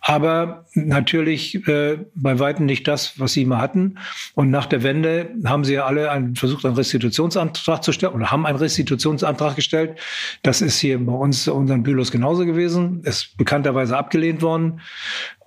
Aber 0.00 0.64
natürlich 0.74 1.66
äh, 1.66 1.98
bei 2.14 2.38
Weitem 2.38 2.66
nicht 2.66 2.86
das, 2.88 3.18
was 3.18 3.32
sie 3.32 3.42
immer 3.42 3.58
hatten. 3.58 3.98
Und 4.34 4.50
nach 4.50 4.66
der 4.66 4.82
Wende 4.82 5.30
haben 5.44 5.64
sie 5.64 5.74
ja 5.74 5.86
alle 5.86 6.10
einen, 6.10 6.36
versucht, 6.36 6.64
einen 6.64 6.74
Restitutionsantrag 6.74 7.82
zu 7.82 7.92
stellen 7.92 8.12
oder 8.12 8.30
haben 8.30 8.46
einen 8.46 8.58
Restitutionsantrag 8.58 9.56
gestellt. 9.56 9.98
Das 10.42 10.60
ist 10.60 10.78
hier 10.78 11.04
bei 11.04 11.12
uns, 11.12 11.48
unseren 11.48 11.82
Bülos 11.82 12.10
genauso 12.10 12.44
gewesen. 12.44 13.02
Ist 13.04 13.36
bekannterweise 13.36 13.96
abgelehnt 13.96 14.42
worden. 14.42 14.80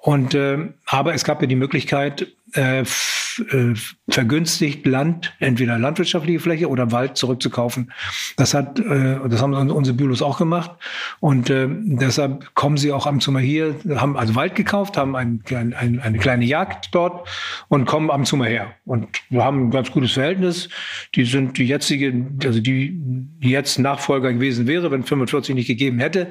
Und 0.04 0.34
äh, 0.34 0.58
aber 0.86 1.14
es 1.14 1.24
gab 1.24 1.42
ja 1.42 1.48
die 1.48 1.56
Möglichkeit, 1.56 2.28
äh, 2.54 2.82
äh, 2.82 3.74
vergünstigt 4.10 4.86
Land, 4.86 5.34
entweder 5.40 5.80
landwirtschaftliche 5.80 6.40
Fläche 6.40 6.70
oder 6.70 6.92
Wald 6.92 7.18
zurückzukaufen. 7.18 7.92
Das 8.38 8.54
hat, 8.54 8.80
äh, 8.80 9.20
das 9.28 9.42
haben 9.42 9.54
unsere 9.72 9.98
Bülos 9.98 10.22
auch 10.22 10.38
gemacht 10.38 10.72
und 11.20 11.50
äh, 11.50 11.68
deshalb 11.70 12.54
kommen 12.56 12.78
sie 12.78 12.92
auch 12.92 13.08
zu 13.20 13.32
mal 13.32 13.42
hier, 13.42 13.76
haben 13.96 14.18
also 14.18 14.36
Wald 14.36 14.56
gekauft, 14.56 14.98
haben 14.98 15.16
ein, 15.16 15.44
ein, 15.50 16.00
eine 16.00 16.18
kleine 16.18 16.46
Jagd 16.46 16.90
dort 16.94 17.28
und 17.70 17.86
kommen 17.86 18.26
zu 18.26 18.38
mal 18.38 18.48
her. 18.48 18.74
Und 18.86 19.08
wir 19.30 19.44
haben 19.44 19.68
ein 19.68 19.72
ganz 19.72 19.92
gutes 19.92 20.14
Verhältnis. 20.14 20.70
Die 21.16 21.26
sind 21.26 21.58
die 21.58 21.66
jetzige, 21.66 22.14
also 22.44 22.60
die, 22.60 22.92
die 22.96 23.50
jetzt 23.50 23.80
Nachfolger 23.80 24.34
gewesen 24.34 24.68
wäre, 24.68 24.92
wenn 24.92 25.04
45 25.04 25.56
nicht 25.56 25.68
gegeben 25.68 26.00
hätte. 26.00 26.28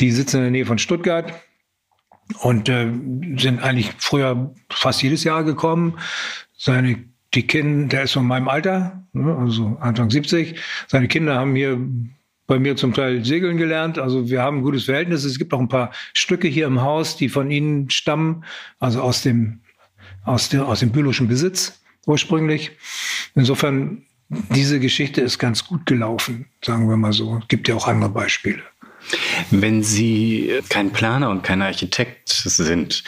Die 0.00 0.10
sitzen 0.10 0.38
in 0.38 0.42
der 0.42 0.50
Nähe 0.50 0.66
von 0.66 0.78
Stuttgart 0.78 1.32
und 2.38 2.68
äh, 2.68 2.90
sind 3.36 3.62
eigentlich 3.62 3.92
früher 3.98 4.54
fast 4.70 5.02
jedes 5.02 5.24
Jahr 5.24 5.44
gekommen. 5.44 5.98
Seine 6.56 7.04
die 7.34 7.46
Kinder, 7.46 7.88
der 7.88 8.02
ist 8.04 8.12
von 8.12 8.26
meinem 8.26 8.48
Alter, 8.48 9.06
ne, 9.12 9.36
also 9.36 9.76
Anfang 9.80 10.10
70. 10.10 10.58
Seine 10.88 11.08
Kinder 11.08 11.36
haben 11.36 11.54
hier 11.54 11.78
bei 12.46 12.58
mir 12.58 12.74
zum 12.74 12.92
Teil 12.92 13.24
segeln 13.24 13.56
gelernt. 13.56 13.98
Also 13.98 14.28
wir 14.28 14.42
haben 14.42 14.58
ein 14.58 14.62
gutes 14.62 14.84
Verhältnis. 14.84 15.24
Es 15.24 15.38
gibt 15.38 15.54
auch 15.54 15.60
ein 15.60 15.68
paar 15.68 15.92
Stücke 16.12 16.48
hier 16.48 16.66
im 16.66 16.80
Haus, 16.80 17.16
die 17.16 17.28
von 17.28 17.50
ihnen 17.50 17.90
stammen, 17.90 18.44
also 18.80 19.00
aus 19.00 19.22
dem 19.22 19.60
aus 20.24 20.48
der 20.48 20.66
aus 20.66 20.80
dem 20.80 20.90
bülowischen 20.90 21.28
Besitz 21.28 21.80
ursprünglich. 22.06 22.72
Insofern 23.36 24.02
diese 24.28 24.80
Geschichte 24.80 25.20
ist 25.20 25.38
ganz 25.38 25.64
gut 25.64 25.86
gelaufen, 25.86 26.46
sagen 26.64 26.88
wir 26.88 26.96
mal 26.96 27.12
so. 27.12 27.38
Es 27.38 27.48
gibt 27.48 27.68
ja 27.68 27.76
auch 27.76 27.86
andere 27.86 28.10
Beispiele. 28.10 28.62
Wenn 29.50 29.82
Sie 29.82 30.60
kein 30.68 30.90
Planer 30.90 31.30
und 31.30 31.42
kein 31.42 31.62
Architekt 31.62 32.28
sind, 32.28 33.02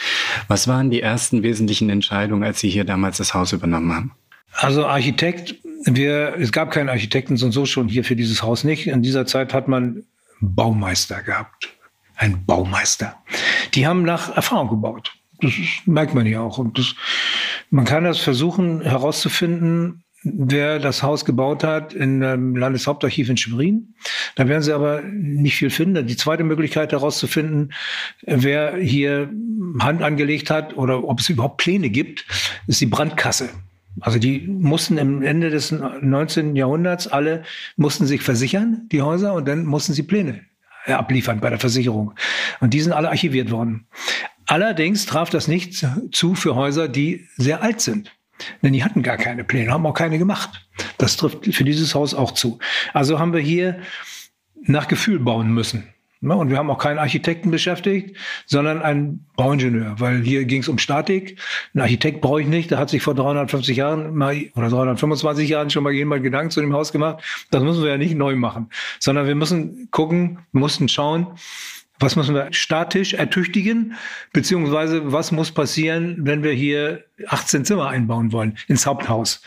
was 0.47 0.67
waren 0.67 0.89
die 0.89 1.01
ersten 1.01 1.43
wesentlichen 1.43 1.89
Entscheidungen, 1.89 2.43
als 2.43 2.59
Sie 2.59 2.69
hier 2.69 2.83
damals 2.83 3.17
das 3.17 3.33
Haus 3.33 3.53
übernommen 3.53 3.93
haben? 3.93 4.11
Also 4.53 4.85
Architekt, 4.85 5.55
wir, 5.85 6.35
es 6.39 6.51
gab 6.51 6.71
keinen 6.71 6.89
Architekten 6.89 7.41
und 7.41 7.51
so 7.51 7.65
schon 7.65 7.87
hier 7.87 8.03
für 8.03 8.15
dieses 8.15 8.43
Haus 8.43 8.63
nicht. 8.63 8.87
In 8.87 9.01
dieser 9.01 9.25
Zeit 9.25 9.53
hat 9.53 9.67
man 9.67 10.03
Baumeister 10.39 11.21
gehabt. 11.21 11.69
Ein 12.15 12.45
Baumeister. 12.45 13.15
Die 13.73 13.87
haben 13.87 14.03
nach 14.03 14.35
Erfahrung 14.35 14.69
gebaut. 14.69 15.13
Das 15.41 15.51
merkt 15.85 16.13
man 16.13 16.25
ja 16.25 16.41
auch. 16.41 16.57
Und 16.57 16.77
das, 16.77 16.95
man 17.69 17.85
kann 17.85 18.03
das 18.03 18.19
versuchen 18.19 18.81
herauszufinden, 18.81 20.02
wer 20.23 20.79
das 20.79 21.03
Haus 21.03 21.25
gebaut 21.25 21.63
hat 21.63 21.93
in 21.93 22.21
dem 22.21 22.55
Landeshauptarchiv 22.55 23.29
in 23.29 23.37
Schwerin. 23.37 23.93
Da 24.35 24.47
werden 24.47 24.63
Sie 24.63 24.73
aber 24.73 25.01
nicht 25.01 25.55
viel 25.55 25.69
finden. 25.69 26.07
Die 26.07 26.17
zweite 26.17 26.43
Möglichkeit 26.43 26.91
herauszufinden, 26.91 27.73
wer 28.21 28.77
hier 28.77 29.29
Hand 29.79 30.01
angelegt 30.01 30.49
hat 30.49 30.77
oder 30.77 31.03
ob 31.03 31.19
es 31.19 31.29
überhaupt 31.29 31.57
Pläne 31.57 31.89
gibt, 31.89 32.25
ist 32.67 32.81
die 32.81 32.85
Brandkasse. 32.85 33.49
Also 34.01 34.17
die 34.17 34.39
mussten 34.47 34.97
im 34.97 35.21
Ende 35.21 35.49
des 35.49 35.71
19. 35.71 36.55
Jahrhunderts 36.55 37.07
alle 37.07 37.43
mussten 37.75 38.07
sich 38.07 38.21
versichern, 38.21 38.87
die 38.91 39.01
Häuser, 39.01 39.33
und 39.33 39.47
dann 39.47 39.65
mussten 39.65 39.93
sie 39.93 40.03
Pläne 40.03 40.41
abliefern 40.85 41.39
bei 41.39 41.49
der 41.49 41.59
Versicherung. 41.59 42.13
Und 42.59 42.73
die 42.73 42.81
sind 42.81 42.91
alle 42.91 43.09
archiviert 43.09 43.51
worden. 43.51 43.87
Allerdings 44.47 45.05
traf 45.05 45.29
das 45.29 45.47
nicht 45.47 45.85
zu 46.11 46.35
für 46.35 46.55
Häuser, 46.55 46.87
die 46.87 47.27
sehr 47.37 47.61
alt 47.61 47.81
sind. 47.81 48.11
Denn 48.61 48.73
die 48.73 48.83
hatten 48.83 49.03
gar 49.03 49.17
keine 49.17 49.43
Pläne, 49.43 49.71
haben 49.71 49.85
auch 49.85 49.93
keine 49.93 50.17
gemacht. 50.17 50.67
Das 50.97 51.17
trifft 51.17 51.53
für 51.53 51.63
dieses 51.63 51.95
Haus 51.95 52.13
auch 52.13 52.31
zu. 52.31 52.59
Also 52.93 53.19
haben 53.19 53.33
wir 53.33 53.39
hier 53.39 53.79
nach 54.65 54.87
Gefühl 54.87 55.19
bauen 55.19 55.53
müssen. 55.53 55.93
Und 56.31 56.49
wir 56.49 56.57
haben 56.57 56.69
auch 56.69 56.77
keinen 56.77 56.99
Architekten 56.99 57.51
beschäftigt, 57.51 58.15
sondern 58.45 58.81
einen 58.81 59.27
Bauingenieur, 59.35 59.95
weil 59.99 60.21
hier 60.21 60.45
ging 60.45 60.61
es 60.61 60.69
um 60.69 60.77
Statik. 60.77 61.37
Ein 61.73 61.81
Architekt 61.81 62.21
brauche 62.21 62.41
ich 62.41 62.47
nicht. 62.47 62.71
Da 62.71 62.77
hat 62.77 62.89
sich 62.89 63.01
vor 63.01 63.13
350 63.13 63.75
Jahren 63.75 64.15
mal 64.15 64.37
oder 64.55 64.69
325 64.69 65.49
Jahren 65.49 65.69
schon 65.69 65.83
mal 65.83 65.91
jemand 65.91 66.23
Gedanken 66.23 66.49
zu 66.49 66.61
dem 66.61 66.71
Haus 66.71 66.93
gemacht. 66.93 67.21
Das 67.51 67.61
müssen 67.61 67.83
wir 67.83 67.89
ja 67.89 67.97
nicht 67.97 68.15
neu 68.15 68.37
machen, 68.37 68.69
sondern 68.99 69.27
wir 69.27 69.35
müssen 69.35 69.89
gucken, 69.91 70.39
mussten 70.53 70.87
schauen, 70.87 71.27
was 71.99 72.15
müssen 72.15 72.35
wir 72.35 72.51
statisch 72.51 73.13
ertüchtigen? 73.13 73.93
Beziehungsweise 74.33 75.11
was 75.11 75.31
muss 75.31 75.51
passieren, 75.51 76.17
wenn 76.19 76.43
wir 76.43 76.51
hier 76.51 77.03
18 77.27 77.65
Zimmer 77.65 77.87
einbauen 77.87 78.31
wollen 78.31 78.57
ins 78.67 78.85
Haupthaus? 78.85 79.41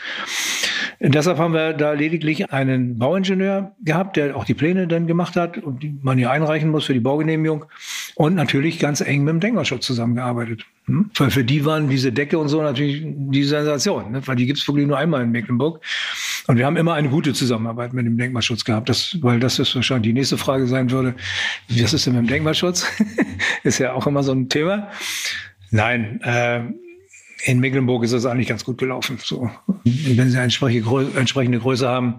Deshalb 0.99 1.37
haben 1.37 1.53
wir 1.53 1.73
da 1.73 1.91
lediglich 1.91 2.51
einen 2.51 2.97
Bauingenieur 2.97 3.75
gehabt, 3.83 4.17
der 4.17 4.35
auch 4.35 4.45
die 4.45 4.55
Pläne 4.55 4.87
dann 4.87 5.05
gemacht 5.05 5.35
hat 5.35 5.57
und 5.57 5.83
die 5.83 5.95
man 6.01 6.17
hier 6.17 6.31
einreichen 6.31 6.69
muss 6.69 6.85
für 6.85 6.93
die 6.93 6.99
Baugenehmigung. 6.99 7.65
Und 8.17 8.33
natürlich 8.33 8.79
ganz 8.79 9.01
eng 9.01 9.23
mit 9.23 9.33
dem 9.33 9.39
Denkmalschutz 9.39 9.85
zusammengearbeitet. 9.85 10.65
Hm? 10.85 11.11
Weil 11.15 11.29
für 11.29 11.43
die 11.43 11.65
waren 11.65 11.87
diese 11.87 12.11
Decke 12.11 12.39
und 12.39 12.49
so 12.49 12.63
natürlich 12.63 13.03
die 13.05 13.43
Sensation, 13.43 14.11
ne? 14.11 14.25
weil 14.25 14.35
die 14.35 14.47
gibt's 14.47 14.67
wirklich 14.67 14.87
nur 14.87 14.97
einmal 14.97 15.21
in 15.21 15.29
Mecklenburg. 15.29 15.85
Und 16.47 16.57
wir 16.57 16.65
haben 16.65 16.77
immer 16.77 16.95
eine 16.95 17.09
gute 17.09 17.33
Zusammenarbeit 17.33 17.93
mit 17.93 18.07
dem 18.07 18.17
Denkmalschutz 18.17 18.65
gehabt, 18.65 18.89
das, 18.89 19.17
weil 19.21 19.39
das 19.39 19.59
ist 19.59 19.75
wahrscheinlich 19.75 20.09
die 20.09 20.13
nächste 20.13 20.39
Frage 20.39 20.65
sein 20.65 20.89
würde. 20.89 21.13
Was 21.69 21.93
ist 21.93 22.07
denn 22.07 22.15
mit 22.15 22.23
dem 22.23 22.27
Denkmalschutz? 22.27 22.87
ist 23.63 23.77
ja 23.77 23.93
auch 23.93 24.07
immer 24.07 24.23
so 24.23 24.31
ein 24.31 24.49
Thema. 24.49 24.89
Nein, 25.69 26.19
äh, 26.23 26.61
in 27.43 27.59
Mecklenburg 27.59 28.03
ist 28.03 28.13
das 28.13 28.25
eigentlich 28.25 28.47
ganz 28.47 28.65
gut 28.65 28.79
gelaufen. 28.79 29.19
So, 29.21 29.51
wenn 29.83 30.31
Sie 30.31 30.37
eine 30.37 30.45
entsprechende 30.45 31.59
Größe 31.59 31.87
haben, 31.87 32.15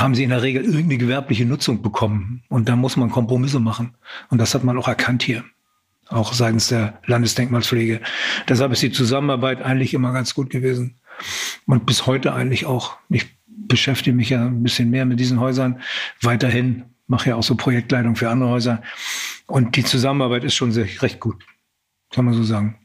haben 0.00 0.14
sie 0.14 0.24
in 0.24 0.30
der 0.30 0.42
Regel 0.42 0.64
irgendeine 0.64 0.98
gewerbliche 0.98 1.44
Nutzung 1.44 1.82
bekommen. 1.82 2.42
Und 2.48 2.68
da 2.68 2.76
muss 2.76 2.96
man 2.96 3.10
Kompromisse 3.10 3.60
machen. 3.60 3.94
Und 4.30 4.38
das 4.38 4.54
hat 4.54 4.64
man 4.64 4.78
auch 4.78 4.88
erkannt 4.88 5.22
hier. 5.22 5.44
Auch 6.08 6.32
seitens 6.32 6.68
der 6.68 7.00
Landesdenkmalpflege. 7.06 8.00
Deshalb 8.48 8.72
ist 8.72 8.82
die 8.82 8.92
Zusammenarbeit 8.92 9.62
eigentlich 9.62 9.94
immer 9.94 10.12
ganz 10.12 10.34
gut 10.34 10.50
gewesen. 10.50 10.96
Und 11.66 11.86
bis 11.86 12.06
heute 12.06 12.34
eigentlich 12.34 12.66
auch. 12.66 12.96
Ich 13.08 13.26
beschäftige 13.46 14.16
mich 14.16 14.30
ja 14.30 14.46
ein 14.46 14.62
bisschen 14.62 14.90
mehr 14.90 15.04
mit 15.04 15.20
diesen 15.20 15.40
Häusern 15.40 15.80
weiterhin. 16.20 16.84
Mache 17.06 17.30
ja 17.30 17.36
auch 17.36 17.42
so 17.42 17.54
Projektleitung 17.54 18.16
für 18.16 18.30
andere 18.30 18.50
Häuser. 18.50 18.82
Und 19.46 19.76
die 19.76 19.84
Zusammenarbeit 19.84 20.44
ist 20.44 20.54
schon 20.54 20.72
sehr, 20.72 20.86
recht 21.02 21.20
gut. 21.20 21.44
Kann 22.10 22.24
man 22.24 22.34
so 22.34 22.42
sagen. 22.42 22.78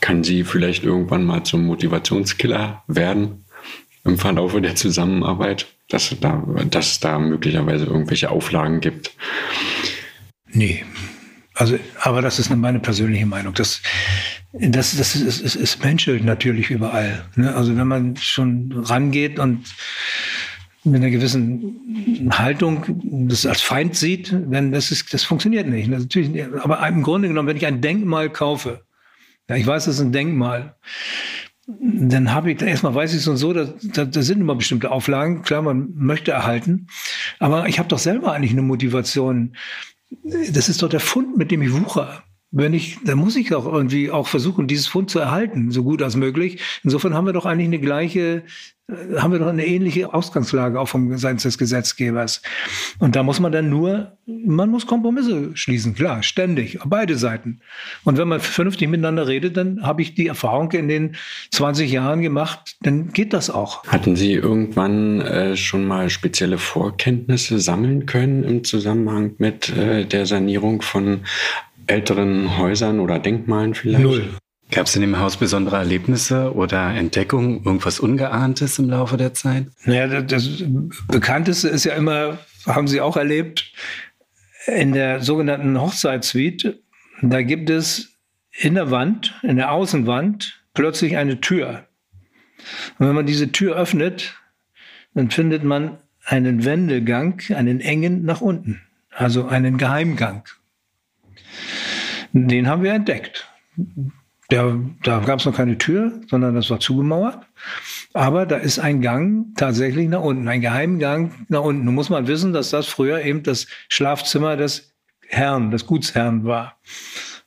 Kann 0.00 0.24
sie 0.24 0.44
vielleicht 0.44 0.84
irgendwann 0.84 1.24
mal 1.24 1.44
zum 1.44 1.64
Motivationskiller 1.64 2.82
werden 2.86 3.44
im 4.04 4.18
Verlaufe 4.18 4.60
der 4.60 4.76
Zusammenarbeit, 4.76 5.66
dass, 5.90 6.14
da, 6.20 6.44
dass 6.70 6.92
es 6.92 7.00
da 7.00 7.18
möglicherweise 7.18 7.84
irgendwelche 7.84 8.30
Auflagen 8.30 8.80
gibt? 8.80 9.12
Nee. 10.48 10.84
Also, 11.54 11.78
aber 12.00 12.22
das 12.22 12.38
ist 12.38 12.48
meine 12.54 12.80
persönliche 12.80 13.26
Meinung. 13.26 13.52
Das, 13.54 13.82
das, 14.52 14.96
das 14.96 15.14
ist, 15.14 15.40
ist, 15.40 15.54
ist 15.56 15.84
menschelt 15.84 16.24
natürlich 16.24 16.70
überall. 16.70 17.24
Ne? 17.36 17.54
Also 17.54 17.76
wenn 17.76 17.86
man 17.86 18.16
schon 18.16 18.72
rangeht 18.72 19.38
und 19.38 19.64
mit 20.84 21.02
einer 21.02 21.10
gewissen 21.10 22.30
Haltung 22.30 22.84
das 23.28 23.44
als 23.44 23.60
Feind 23.60 23.96
sieht, 23.96 24.32
dann 24.32 24.72
das 24.72 24.90
ist, 24.90 25.12
das 25.12 25.24
funktioniert 25.24 25.66
nicht. 25.66 25.92
Das 25.92 26.02
natürlich, 26.02 26.44
aber 26.62 26.86
im 26.88 27.02
Grunde 27.02 27.28
genommen, 27.28 27.48
wenn 27.48 27.56
ich 27.56 27.66
ein 27.66 27.82
Denkmal 27.82 28.30
kaufe, 28.30 28.82
ja, 29.48 29.56
ich 29.56 29.66
weiß, 29.66 29.84
das 29.84 29.96
ist 29.96 30.00
ein 30.00 30.12
Denkmal, 30.12 30.76
dann 31.80 32.32
habe 32.32 32.52
ich, 32.52 32.62
erstmal 32.62 32.94
weiß 32.94 33.12
ich 33.12 33.20
es 33.20 33.28
und 33.28 33.36
so, 33.36 33.52
da, 33.52 33.72
da, 33.82 34.04
da 34.04 34.22
sind 34.22 34.40
immer 34.40 34.54
bestimmte 34.54 34.90
Auflagen, 34.90 35.42
klar, 35.42 35.62
man 35.62 35.90
möchte 35.94 36.32
erhalten, 36.32 36.86
aber 37.38 37.68
ich 37.68 37.78
habe 37.78 37.88
doch 37.88 37.98
selber 37.98 38.32
eigentlich 38.32 38.52
eine 38.52 38.62
Motivation. 38.62 39.56
Das 40.22 40.68
ist 40.68 40.82
doch 40.82 40.88
der 40.88 41.00
Fund, 41.00 41.36
mit 41.36 41.50
dem 41.50 41.62
ich 41.62 41.72
wucher 41.72 42.24
wenn 42.52 42.74
ich, 42.74 42.98
dann 43.04 43.18
muss 43.18 43.36
ich 43.36 43.54
auch 43.54 43.66
irgendwie 43.66 44.10
auch 44.10 44.26
versuchen, 44.26 44.66
dieses 44.66 44.88
Fund 44.88 45.10
zu 45.10 45.18
erhalten, 45.20 45.70
so 45.70 45.84
gut 45.84 46.02
als 46.02 46.16
möglich. 46.16 46.60
Insofern 46.82 47.14
haben 47.14 47.26
wir 47.26 47.32
doch 47.32 47.46
eigentlich 47.46 47.68
eine 47.68 47.78
gleiche, 47.78 48.42
äh, 48.88 49.18
haben 49.18 49.32
wir 49.32 49.38
doch 49.38 49.46
eine 49.46 49.64
ähnliche 49.64 50.12
Ausgangslage 50.12 50.80
auch 50.80 50.88
vom 50.88 51.16
seitens 51.16 51.44
des 51.44 51.58
Gesetzgebers. 51.58 52.42
Und 52.98 53.14
da 53.14 53.22
muss 53.22 53.38
man 53.38 53.52
dann 53.52 53.70
nur, 53.70 54.16
man 54.26 54.68
muss 54.68 54.88
Kompromisse 54.88 55.50
schließen, 55.54 55.94
klar, 55.94 56.24
ständig, 56.24 56.80
beide 56.84 57.16
Seiten. 57.16 57.60
Und 58.02 58.18
wenn 58.18 58.26
man 58.26 58.40
vernünftig 58.40 58.88
miteinander 58.88 59.28
redet, 59.28 59.56
dann 59.56 59.84
habe 59.84 60.02
ich 60.02 60.16
die 60.16 60.26
Erfahrung 60.26 60.72
in 60.72 60.88
den 60.88 61.16
20 61.52 61.88
Jahren 61.88 62.20
gemacht, 62.20 62.78
dann 62.82 63.12
geht 63.12 63.32
das 63.32 63.48
auch. 63.48 63.86
Hatten 63.86 64.16
Sie 64.16 64.32
irgendwann 64.32 65.20
äh, 65.20 65.56
schon 65.56 65.86
mal 65.86 66.10
spezielle 66.10 66.58
Vorkenntnisse 66.58 67.60
sammeln 67.60 68.06
können 68.06 68.42
im 68.42 68.64
Zusammenhang 68.64 69.34
mit 69.38 69.68
äh, 69.68 70.04
der 70.04 70.26
Sanierung 70.26 70.82
von 70.82 71.20
älteren 71.90 72.58
Häusern 72.58 73.00
oder 73.00 73.18
Denkmalen 73.18 73.74
vielleicht? 73.74 74.02
Null. 74.02 74.28
Gab 74.70 74.86
es 74.86 74.94
in 74.94 75.02
dem 75.02 75.18
Haus 75.18 75.36
besondere 75.36 75.76
Erlebnisse 75.76 76.54
oder 76.54 76.94
Entdeckungen, 76.94 77.64
irgendwas 77.64 77.98
Ungeahntes 77.98 78.78
im 78.78 78.88
Laufe 78.88 79.16
der 79.16 79.34
Zeit? 79.34 79.66
Naja, 79.84 80.06
das, 80.06 80.48
das 80.48 80.62
Bekannteste 81.08 81.68
ist 81.68 81.84
ja 81.84 81.94
immer, 81.94 82.38
haben 82.66 82.86
Sie 82.86 83.00
auch 83.00 83.16
erlebt, 83.16 83.72
in 84.66 84.92
der 84.92 85.22
sogenannten 85.22 85.80
Hochzeitssuite, 85.80 86.80
da 87.22 87.42
gibt 87.42 87.68
es 87.68 88.16
in 88.52 88.74
der 88.74 88.92
Wand, 88.92 89.34
in 89.42 89.56
der 89.56 89.72
Außenwand, 89.72 90.62
plötzlich 90.72 91.16
eine 91.16 91.40
Tür. 91.40 91.86
Und 92.98 93.08
wenn 93.08 93.14
man 93.14 93.26
diese 93.26 93.50
Tür 93.50 93.76
öffnet, 93.76 94.36
dann 95.14 95.30
findet 95.30 95.64
man 95.64 95.98
einen 96.24 96.64
Wendegang, 96.64 97.40
einen 97.54 97.80
engen 97.80 98.24
nach 98.24 98.40
unten, 98.40 98.80
also 99.10 99.46
einen 99.48 99.78
Geheimgang. 99.78 100.44
Den 102.32 102.68
haben 102.68 102.82
wir 102.82 102.92
entdeckt. 102.92 103.48
Der, 104.50 104.78
da 105.04 105.20
gab 105.20 105.38
es 105.38 105.46
noch 105.46 105.54
keine 105.54 105.78
Tür, 105.78 106.20
sondern 106.28 106.54
das 106.54 106.70
war 106.70 106.80
zugemauert. 106.80 107.46
Aber 108.12 108.46
da 108.46 108.56
ist 108.56 108.80
ein 108.80 109.00
Gang 109.00 109.56
tatsächlich 109.56 110.08
nach 110.08 110.22
unten, 110.22 110.48
ein 110.48 110.60
Geheimgang 110.60 111.46
nach 111.48 111.62
unten. 111.62 111.84
Nun 111.84 111.94
muss 111.94 112.10
man 112.10 112.26
wissen, 112.26 112.52
dass 112.52 112.70
das 112.70 112.86
früher 112.86 113.24
eben 113.24 113.44
das 113.44 113.68
Schlafzimmer 113.88 114.56
des 114.56 114.92
Herrn, 115.28 115.70
des 115.70 115.86
Gutsherrn 115.86 116.44
war. 116.44 116.78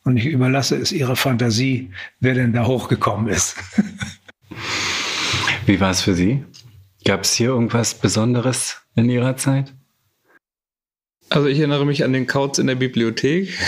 Und 0.05 0.17
ich 0.17 0.25
überlasse 0.25 0.77
es 0.77 0.91
ihrer 0.91 1.15
Fantasie, 1.15 1.91
wer 2.19 2.33
denn 2.33 2.53
da 2.53 2.65
hochgekommen 2.65 3.27
ist. 3.27 3.55
Wie 5.65 5.79
war 5.79 5.91
es 5.91 6.01
für 6.01 6.13
Sie? 6.13 6.43
Gab 7.05 7.23
es 7.23 7.33
hier 7.33 7.49
irgendwas 7.49 7.95
Besonderes 7.95 8.81
in 8.95 9.09
Ihrer 9.09 9.35
Zeit? 9.35 9.73
Also 11.33 11.47
ich 11.47 11.57
erinnere 11.57 11.83
mich 11.83 12.03
an 12.03 12.13
den 12.13 12.27
Kauz 12.27 12.59
in 12.59 12.67
der 12.67 12.75
Bibliothek. 12.75 13.49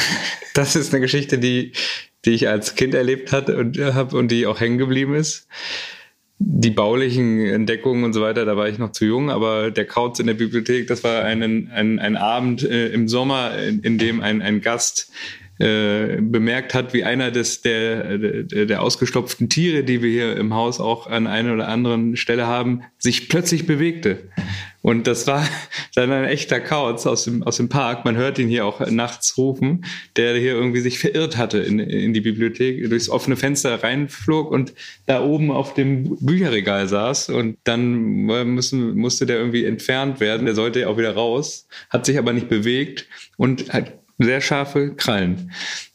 Das 0.54 0.78
ist 0.78 0.94
eine 0.94 1.02
Geschichte, 1.02 1.38
die, 1.38 1.74
die 2.24 2.30
ich 2.30 2.48
als 2.48 2.76
Kind 2.76 2.94
erlebt 2.94 3.34
hatte 3.34 3.58
und 3.58 3.78
habe 3.78 4.16
und 4.16 4.32
die 4.32 4.48
auch 4.48 4.62
hängen 4.62 4.78
geblieben 4.78 5.14
ist. 5.14 5.50
Die 6.38 6.70
baulichen 6.70 7.46
Entdeckungen 7.46 8.06
und 8.06 8.14
so 8.14 8.22
weiter, 8.22 8.46
da 8.46 8.56
war 8.56 8.70
ich 8.70 8.78
noch 8.78 8.94
zu 8.94 9.04
jung, 9.04 9.30
aber 9.30 9.70
der 9.70 9.86
Kauz 9.86 10.18
in 10.22 10.28
der 10.28 10.36
Bibliothek, 10.36 10.88
das 10.88 11.04
war 11.04 11.26
ein, 11.26 11.44
ein, 11.44 12.00
ein 12.00 12.16
Abend 12.16 12.64
äh, 12.64 12.88
im 12.88 13.10
Sommer, 13.10 13.58
in, 13.58 13.82
in 13.82 13.98
dem 13.98 14.22
ein, 14.22 14.42
ein 14.42 14.62
Gast 14.62 15.12
äh, 15.58 16.18
bemerkt 16.20 16.74
hat, 16.74 16.94
wie 16.94 17.06
einer 17.06 17.32
des 17.32 17.62
der, 17.62 18.18
der, 18.18 18.66
der 18.66 18.82
ausgestopften 18.82 19.48
Tiere, 19.48 19.84
die 19.84 20.02
wir 20.02 20.10
hier 20.10 20.36
im 20.36 20.54
Haus 20.54 20.82
auch 20.82 21.08
an 21.08 21.28
einer 21.28 21.54
oder 21.54 21.70
anderen 21.70 22.18
Stelle 22.18 22.46
haben, 22.46 22.82
sich 22.98 23.30
plötzlich 23.30 23.66
bewegte. 23.66 24.20
Und 24.82 25.08
das 25.08 25.26
war 25.26 25.48
dann 25.96 26.12
ein 26.12 26.26
echter 26.26 26.60
Kauz 26.60 27.08
aus 27.08 27.24
dem, 27.24 27.42
aus 27.42 27.58
dem 27.58 27.70
Park. 27.70 28.06
Man 28.06 28.18
hört 28.18 28.38
ihn 28.38 28.50
hier 28.50 28.66
auch 28.66 28.86
nachts 28.92 29.38
rufen, 29.38 29.86
der 30.16 30.36
hier 30.36 30.54
irgendwie 30.54 30.82
sich 30.82 31.00
verirrt 31.00 31.38
hatte 31.38 31.58
in, 31.58 31.80
in 31.80 32.14
die 32.14 32.22
Bibliothek, 32.22 32.88
durchs 32.90 33.10
offene 33.10 33.36
Fenster 33.36 33.82
reinflog 33.82 34.52
und 34.52 34.74
da 35.08 35.24
oben 35.24 35.52
auf 35.52 35.74
dem 35.74 36.18
Bücherregal 36.20 36.88
saß. 36.88 37.30
Und 37.30 37.58
dann 37.64 38.26
müssen, 38.54 38.96
musste 38.96 39.26
der 39.26 39.38
irgendwie 39.38 39.66
entfernt 39.66 40.20
werden. 40.20 40.46
Der 40.46 40.54
sollte 40.54 40.88
auch 40.88 40.98
wieder 40.98 41.16
raus, 41.16 41.68
hat 41.90 42.06
sich 42.06 42.20
aber 42.20 42.34
nicht 42.34 42.50
bewegt 42.50 43.08
und 43.38 43.74
hat 43.74 44.05
sehr 44.18 44.42
scharfe 44.42 44.94
Krallen. 44.96 45.52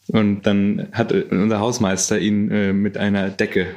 Und 0.08 0.42
dann 0.42 0.88
hat 0.92 1.12
unser 1.12 1.60
Hausmeister 1.60 2.18
ihn 2.18 2.50
äh, 2.50 2.72
mit 2.72 2.96
einer 2.96 3.30
Decke 3.30 3.76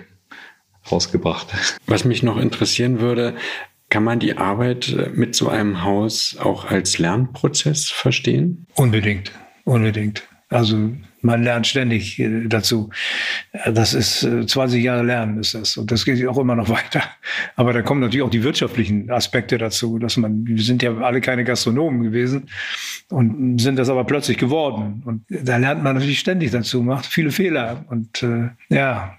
rausgebracht. 0.92 1.48
Was 1.86 2.06
mich 2.06 2.24
noch 2.24 2.38
interessieren 2.38 3.00
würde, 3.00 3.36
kann 3.90 4.04
man 4.04 4.20
die 4.20 4.38
Arbeit 4.38 4.90
äh, 4.90 5.10
mit 5.14 5.36
so 5.36 5.50
einem 5.50 5.84
Haus 5.84 6.36
auch 6.40 6.66
als 6.66 6.98
Lernprozess 6.98 7.90
verstehen? 7.90 8.66
Unbedingt, 8.76 9.32
unbedingt. 9.64 10.24
Also 10.50 10.92
man 11.24 11.42
lernt 11.42 11.66
ständig 11.66 12.20
äh, 12.20 12.48
dazu. 12.48 12.90
Das 13.66 13.94
ist 13.94 14.20
20 14.20 14.80
äh, 14.80 14.84
Jahre 14.84 15.04
Lernen 15.04 15.40
ist 15.40 15.56
das 15.56 15.78
und 15.78 15.92
das 15.92 16.06
geht 16.06 16.26
auch 16.28 16.38
immer 16.38 16.56
noch 16.56 16.70
weiter. 16.84 17.02
Aber 17.56 17.74
da 17.74 17.82
kommen 17.82 18.02
natürlich 18.02 18.24
auch 18.24 18.30
die 18.30 18.44
wirtschaftlichen 18.44 19.10
Aspekte 19.10 19.58
dazu, 19.58 19.98
dass 19.98 20.18
man, 20.18 20.46
wir 20.46 20.62
sind 20.62 20.84
ja 20.84 20.96
alle 20.98 21.22
keine 21.22 21.44
Gastronomen 21.44 22.04
gewesen 22.04 22.50
und 23.10 23.60
sind 23.60 23.78
das 23.78 23.90
aber 23.90 24.04
plötzlich 24.04 24.38
geworden 24.38 25.02
und 25.06 25.24
da 25.30 25.58
lernt 25.58 25.84
man 25.84 25.96
natürlich 25.96 26.20
ständig 26.20 26.52
dazu, 26.52 26.84
macht 26.84 27.06
viele 27.06 27.32
Fehler 27.32 27.86
und 27.90 28.22
äh, 28.22 28.50
ja, 28.70 29.18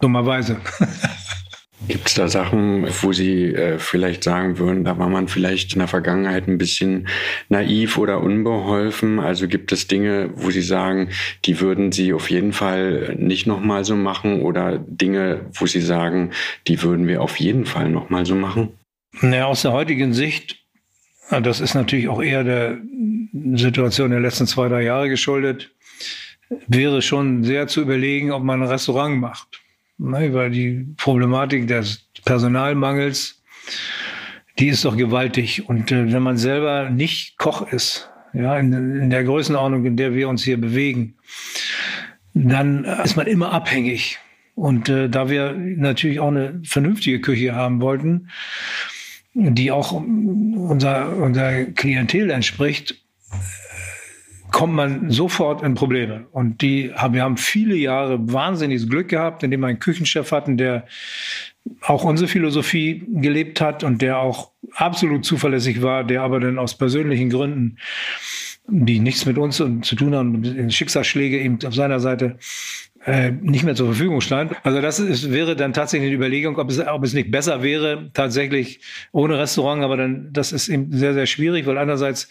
dummerweise. 0.00 0.56
Gibt 1.88 2.08
es 2.08 2.14
da 2.14 2.28
Sachen, 2.28 2.86
wo 3.02 3.12
Sie 3.12 3.46
äh, 3.46 3.78
vielleicht 3.78 4.22
sagen 4.22 4.58
würden, 4.58 4.84
da 4.84 4.98
war 4.98 5.08
man 5.08 5.26
vielleicht 5.26 5.72
in 5.72 5.80
der 5.80 5.88
Vergangenheit 5.88 6.46
ein 6.46 6.58
bisschen 6.58 7.08
naiv 7.48 7.98
oder 7.98 8.20
unbeholfen? 8.20 9.18
Also 9.18 9.48
gibt 9.48 9.72
es 9.72 9.88
Dinge, 9.88 10.30
wo 10.36 10.50
Sie 10.50 10.62
sagen, 10.62 11.08
die 11.44 11.60
würden 11.60 11.90
Sie 11.90 12.12
auf 12.12 12.30
jeden 12.30 12.52
Fall 12.52 13.16
nicht 13.18 13.46
nochmal 13.46 13.84
so 13.84 13.96
machen 13.96 14.42
oder 14.42 14.78
Dinge, 14.78 15.46
wo 15.54 15.66
Sie 15.66 15.80
sagen, 15.80 16.30
die 16.68 16.82
würden 16.82 17.08
wir 17.08 17.20
auf 17.20 17.40
jeden 17.40 17.66
Fall 17.66 17.88
nochmal 17.88 18.26
so 18.26 18.36
machen? 18.36 18.70
Naja, 19.20 19.46
aus 19.46 19.62
der 19.62 19.72
heutigen 19.72 20.12
Sicht, 20.12 20.58
das 21.30 21.60
ist 21.60 21.74
natürlich 21.74 22.08
auch 22.08 22.22
eher 22.22 22.44
der 22.44 22.78
Situation 23.54 24.10
der 24.10 24.20
letzten 24.20 24.46
zwei, 24.46 24.68
drei 24.68 24.82
Jahre 24.82 25.08
geschuldet, 25.08 25.70
wäre 26.68 27.02
schon 27.02 27.42
sehr 27.42 27.66
zu 27.66 27.80
überlegen, 27.80 28.30
ob 28.30 28.44
man 28.44 28.62
ein 28.62 28.68
Restaurant 28.68 29.18
macht 29.18 29.61
ne, 30.10 30.32
weil 30.34 30.50
die 30.50 30.86
Problematik 30.96 31.66
des 31.66 32.08
Personalmangels, 32.24 33.42
die 34.58 34.68
ist 34.68 34.84
doch 34.84 34.96
gewaltig. 34.96 35.68
Und 35.68 35.90
äh, 35.92 36.12
wenn 36.12 36.22
man 36.22 36.36
selber 36.36 36.90
nicht 36.90 37.38
Koch 37.38 37.72
ist, 37.72 38.10
ja, 38.34 38.58
in, 38.58 38.72
in 38.72 39.10
der 39.10 39.24
Größenordnung, 39.24 39.84
in 39.84 39.96
der 39.96 40.14
wir 40.14 40.28
uns 40.28 40.42
hier 40.42 40.60
bewegen, 40.60 41.14
dann 42.34 42.84
ist 42.84 43.16
man 43.16 43.26
immer 43.26 43.52
abhängig. 43.52 44.18
Und 44.54 44.88
äh, 44.88 45.08
da 45.08 45.28
wir 45.28 45.52
natürlich 45.54 46.20
auch 46.20 46.28
eine 46.28 46.60
vernünftige 46.64 47.20
Küche 47.20 47.54
haben 47.54 47.80
wollten, 47.80 48.28
die 49.34 49.70
auch 49.70 49.92
unser, 49.92 51.16
unser 51.16 51.64
Klientel 51.64 52.30
entspricht, 52.30 53.02
kommt 54.52 54.74
man 54.74 55.10
sofort 55.10 55.62
in 55.62 55.74
Probleme. 55.74 56.26
Und 56.30 56.62
die 56.62 56.92
haben, 56.94 57.14
wir 57.14 57.22
haben 57.22 57.36
viele 57.36 57.74
Jahre 57.74 58.18
wahnsinniges 58.32 58.88
Glück 58.88 59.08
gehabt, 59.08 59.42
indem 59.42 59.60
wir 59.60 59.68
einen 59.68 59.78
Küchenchef 59.78 60.30
hatten, 60.30 60.56
der 60.56 60.84
auch 61.80 62.04
unsere 62.04 62.28
Philosophie 62.28 63.04
gelebt 63.08 63.60
hat 63.60 63.82
und 63.82 64.02
der 64.02 64.18
auch 64.18 64.50
absolut 64.74 65.24
zuverlässig 65.24 65.82
war, 65.82 66.04
der 66.04 66.22
aber 66.22 66.40
dann 66.40 66.58
aus 66.58 66.76
persönlichen 66.76 67.30
Gründen, 67.30 67.78
die 68.68 69.00
nichts 69.00 69.26
mit 69.26 69.38
uns 69.38 69.56
zu 69.56 69.96
tun 69.96 70.14
haben, 70.14 70.70
Schicksalsschläge 70.70 71.40
eben 71.40 71.58
auf 71.64 71.74
seiner 71.74 72.00
Seite, 72.00 72.38
äh, 73.04 73.32
nicht 73.32 73.64
mehr 73.64 73.74
zur 73.74 73.86
Verfügung 73.86 74.20
stand. 74.20 74.54
Also 74.64 74.80
das 74.80 75.00
ist, 75.00 75.32
wäre 75.32 75.56
dann 75.56 75.72
tatsächlich 75.72 76.08
eine 76.08 76.16
Überlegung, 76.16 76.56
ob 76.58 76.70
es, 76.70 76.78
ob 76.78 77.02
es 77.02 77.14
nicht 77.14 77.30
besser 77.30 77.62
wäre, 77.62 78.10
tatsächlich 78.12 78.80
ohne 79.10 79.38
Restaurant, 79.38 79.82
aber 79.82 79.96
dann, 79.96 80.28
das 80.32 80.52
ist 80.52 80.68
eben 80.68 80.92
sehr, 80.92 81.14
sehr 81.14 81.26
schwierig, 81.26 81.66
weil 81.66 81.78
einerseits 81.78 82.28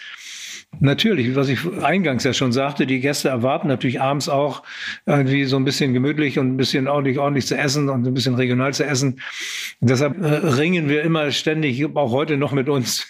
Natürlich, 0.80 1.36
was 1.36 1.50
ich 1.50 1.60
eingangs 1.84 2.24
ja 2.24 2.34
schon 2.34 2.52
sagte, 2.52 2.88
die 2.88 3.02
Gäste 3.02 3.30
erwarten 3.30 3.68
natürlich 3.68 4.02
abends 4.02 4.30
auch 4.30 4.64
irgendwie 5.06 5.46
so 5.46 5.58
ein 5.58 5.66
bisschen 5.66 5.94
gemütlich 5.94 6.40
und 6.40 6.54
ein 6.54 6.58
bisschen 6.58 6.88
ordentlich, 6.88 7.20
ordentlich 7.20 7.46
zu 7.46 7.58
essen 7.58 7.90
und 7.90 8.08
ein 8.08 8.14
bisschen 8.14 8.36
regional 8.36 8.74
zu 8.74 8.86
essen. 8.86 9.20
Deshalb 9.80 10.20
äh, 10.20 10.28
ringen 10.28 10.90
wir 10.90 11.04
immer 11.04 11.30
ständig, 11.32 11.86
auch 11.96 12.12
heute 12.12 12.38
noch 12.38 12.52
mit 12.52 12.70
uns. 12.70 13.08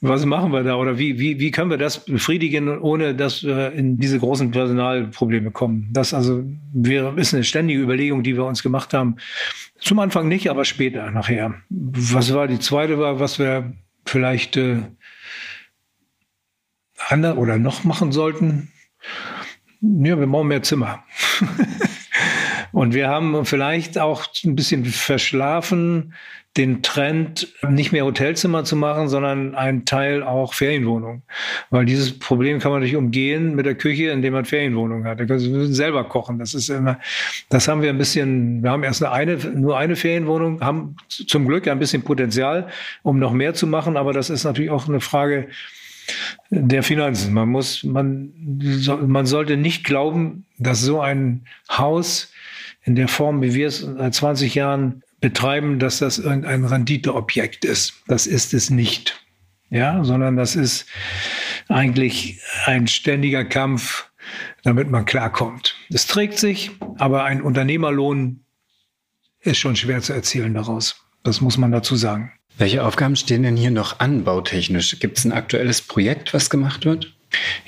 Was 0.00 0.26
machen 0.26 0.52
wir 0.52 0.62
da 0.62 0.76
oder 0.76 0.98
wie, 0.98 1.18
wie, 1.18 1.40
wie 1.40 1.50
können 1.50 1.70
wir 1.70 1.78
das 1.78 2.04
befriedigen, 2.04 2.78
ohne 2.78 3.14
dass 3.16 3.42
wir 3.42 3.72
in 3.72 3.98
diese 3.98 4.20
großen 4.20 4.52
Personalprobleme 4.52 5.50
kommen? 5.50 5.88
Das 5.90 6.14
also 6.14 6.44
wäre, 6.72 7.18
ist 7.18 7.34
eine 7.34 7.42
ständige 7.42 7.80
Überlegung, 7.80 8.22
die 8.22 8.36
wir 8.36 8.44
uns 8.44 8.62
gemacht 8.62 8.94
haben. 8.94 9.16
Zum 9.80 9.98
Anfang 9.98 10.28
nicht, 10.28 10.50
aber 10.50 10.64
später, 10.64 11.10
nachher. 11.10 11.54
Was 11.68 12.32
war 12.32 12.46
die 12.46 12.60
zweite 12.60 12.98
war, 12.98 13.18
was 13.18 13.40
wir 13.40 13.72
vielleicht 14.06 14.56
äh, 14.56 14.82
andere 17.10 17.36
oder 17.36 17.58
noch 17.58 17.84
machen 17.84 18.12
sollten? 18.12 18.72
Ja, 19.80 20.18
wir 20.18 20.26
brauchen 20.26 20.48
mehr 20.48 20.62
Zimmer. 20.62 21.04
Und 22.72 22.94
wir 22.94 23.08
haben 23.08 23.44
vielleicht 23.44 23.98
auch 23.98 24.26
ein 24.44 24.54
bisschen 24.54 24.84
verschlafen, 24.84 26.14
den 26.56 26.82
Trend, 26.82 27.54
nicht 27.68 27.92
mehr 27.92 28.04
Hotelzimmer 28.04 28.64
zu 28.64 28.74
machen, 28.74 29.08
sondern 29.08 29.54
einen 29.54 29.84
Teil 29.84 30.24
auch 30.24 30.54
Ferienwohnung. 30.54 31.22
Weil 31.70 31.84
dieses 31.84 32.18
Problem 32.18 32.58
kann 32.58 32.72
man 32.72 32.82
nicht 32.82 32.96
umgehen 32.96 33.54
mit 33.54 33.64
der 33.64 33.76
Küche, 33.76 34.10
indem 34.10 34.32
man 34.32 34.44
Ferienwohnung 34.44 35.04
hat. 35.04 35.20
Da 35.20 35.24
können 35.24 35.38
Sie 35.38 35.72
selber 35.72 36.04
kochen. 36.04 36.38
Das 36.38 36.54
ist 36.54 36.68
immer, 36.68 36.98
das 37.48 37.68
haben 37.68 37.80
wir 37.80 37.90
ein 37.90 37.98
bisschen, 37.98 38.62
wir 38.62 38.70
haben 38.70 38.82
erst 38.82 39.04
eine, 39.04 39.36
nur 39.36 39.78
eine 39.78 39.94
Ferienwohnung, 39.94 40.60
haben 40.60 40.96
zum 41.08 41.46
Glück 41.46 41.68
ein 41.68 41.78
bisschen 41.78 42.02
Potenzial, 42.02 42.68
um 43.02 43.20
noch 43.20 43.32
mehr 43.32 43.54
zu 43.54 43.68
machen. 43.68 43.96
Aber 43.96 44.12
das 44.12 44.28
ist 44.28 44.42
natürlich 44.42 44.70
auch 44.70 44.88
eine 44.88 45.00
Frage, 45.00 45.48
der 46.50 46.82
Finanzen. 46.82 47.32
Man 47.32 47.48
muss, 47.48 47.84
man, 47.84 48.32
man 49.06 49.26
sollte 49.26 49.56
nicht 49.56 49.84
glauben, 49.84 50.46
dass 50.58 50.80
so 50.80 51.00
ein 51.00 51.46
Haus 51.70 52.32
in 52.84 52.96
der 52.96 53.08
Form, 53.08 53.42
wie 53.42 53.54
wir 53.54 53.68
es 53.68 53.80
seit 53.80 54.14
20 54.14 54.54
Jahren 54.54 55.02
betreiben, 55.20 55.78
dass 55.78 55.98
das 55.98 56.18
irgendein 56.18 56.64
Renditeobjekt 56.64 57.64
ist. 57.64 57.94
Das 58.06 58.26
ist 58.26 58.54
es 58.54 58.70
nicht. 58.70 59.24
Ja, 59.70 60.02
sondern 60.02 60.36
das 60.36 60.56
ist 60.56 60.86
eigentlich 61.68 62.40
ein 62.64 62.86
ständiger 62.86 63.44
Kampf, 63.44 64.10
damit 64.62 64.90
man 64.90 65.04
klarkommt. 65.04 65.74
Es 65.90 66.06
trägt 66.06 66.38
sich, 66.38 66.70
aber 66.96 67.24
ein 67.24 67.42
Unternehmerlohn 67.42 68.44
ist 69.40 69.58
schon 69.58 69.76
schwer 69.76 70.00
zu 70.00 70.14
erzielen 70.14 70.54
daraus. 70.54 71.04
Das 71.22 71.40
muss 71.40 71.58
man 71.58 71.70
dazu 71.70 71.96
sagen. 71.96 72.32
Welche 72.58 72.84
Aufgaben 72.84 73.14
stehen 73.14 73.44
denn 73.44 73.56
hier 73.56 73.70
noch 73.70 74.00
an, 74.00 74.24
bautechnisch? 74.24 74.98
Gibt 74.98 75.18
es 75.18 75.24
ein 75.24 75.32
aktuelles 75.32 75.80
Projekt, 75.80 76.34
was 76.34 76.50
gemacht 76.50 76.84
wird? 76.84 77.14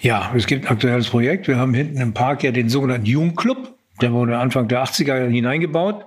Ja, 0.00 0.32
es 0.36 0.48
gibt 0.48 0.66
ein 0.66 0.72
aktuelles 0.72 1.08
Projekt. 1.08 1.46
Wir 1.46 1.58
haben 1.58 1.74
hinten 1.74 2.00
im 2.00 2.12
Park 2.12 2.42
ja 2.42 2.50
den 2.50 2.68
sogenannten 2.68 3.06
Jugendclub. 3.06 3.76
Der 4.00 4.12
wurde 4.12 4.38
Anfang 4.38 4.66
der 4.66 4.82
80er 4.82 5.28
hineingebaut, 5.28 6.06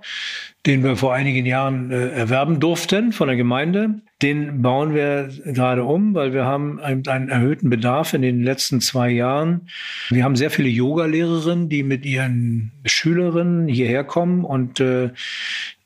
den 0.65 0.83
wir 0.83 0.97
vor 0.97 1.13
einigen 1.13 1.45
Jahren 1.45 1.91
äh, 1.91 2.09
erwerben 2.09 2.59
durften 2.59 3.13
von 3.13 3.27
der 3.27 3.37
Gemeinde. 3.37 4.01
Den 4.21 4.61
bauen 4.61 4.93
wir 4.93 5.29
gerade 5.45 5.83
um, 5.83 6.13
weil 6.13 6.33
wir 6.33 6.43
haben 6.43 6.81
einen, 6.81 7.07
einen 7.07 7.29
erhöhten 7.29 7.69
Bedarf 7.69 8.13
in 8.13 8.21
den 8.21 8.43
letzten 8.43 8.81
zwei 8.81 9.11
Jahren. 9.11 9.69
Wir 10.09 10.23
haben 10.23 10.35
sehr 10.35 10.49
viele 10.49 10.69
Yoga-Lehrerinnen, 10.69 11.69
die 11.69 11.83
mit 11.83 12.05
ihren 12.05 12.71
Schülerinnen 12.83 13.67
hierher 13.67 14.03
kommen 14.03 14.43
und 14.43 14.79
äh, 14.79 15.11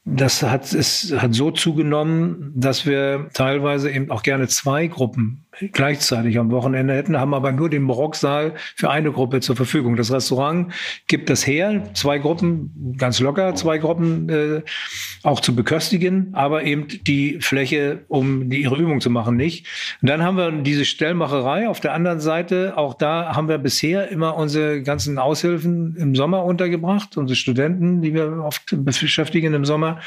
das 0.09 0.41
hat, 0.41 0.73
es 0.73 1.13
hat 1.17 1.33
so 1.33 1.51
zugenommen, 1.51 2.53
dass 2.55 2.85
wir 2.85 3.29
teilweise 3.33 3.91
eben 3.91 4.09
auch 4.09 4.23
gerne 4.23 4.47
zwei 4.47 4.87
Gruppen 4.87 5.45
gleichzeitig 5.71 6.37
am 6.39 6.51
Wochenende 6.51 6.93
hätten, 6.93 7.19
haben 7.19 7.33
aber 7.33 7.51
nur 7.51 7.69
den 7.69 7.87
Barocksaal 7.87 8.53
für 8.75 8.89
eine 8.89 9.11
Gruppe 9.11 9.39
zur 9.39 9.55
Verfügung. 9.55 9.95
Das 9.95 10.11
Restaurant 10.11 10.71
gibt 11.07 11.29
das 11.29 11.45
her, 11.45 11.83
zwei 11.93 12.19
Gruppen, 12.19 12.95
ganz 12.97 13.19
locker, 13.19 13.55
zwei 13.55 13.77
Gruppen 13.77 14.29
äh, 14.29 14.61
auch 15.23 15.39
zu 15.39 15.55
beköstigen, 15.55 16.29
aber 16.33 16.63
eben 16.63 16.87
die 17.05 17.39
Fläche, 17.41 18.05
um 18.07 18.49
die, 18.49 18.61
ihre 18.61 18.75
Übung 18.75 19.01
zu 19.01 19.09
machen, 19.09 19.35
nicht. 19.35 19.65
Und 20.01 20.09
dann 20.09 20.23
haben 20.23 20.37
wir 20.37 20.51
diese 20.51 20.85
Stellmacherei 20.85 21.67
auf 21.67 21.79
der 21.79 21.93
anderen 21.93 22.19
Seite. 22.19 22.77
Auch 22.77 22.93
da 22.93 23.35
haben 23.35 23.47
wir 23.47 23.57
bisher 23.57 24.09
immer 24.09 24.35
unsere 24.35 24.81
ganzen 24.81 25.17
Aushilfen 25.17 25.95
im 25.97 26.15
Sommer 26.15 26.43
untergebracht, 26.43 27.17
unsere 27.17 27.35
Studenten, 27.35 28.01
die 28.01 28.13
wir 28.13 28.43
oft 28.43 28.63
beschäftigen 28.83 29.53
im 29.53 29.65
Sommer. 29.65 29.99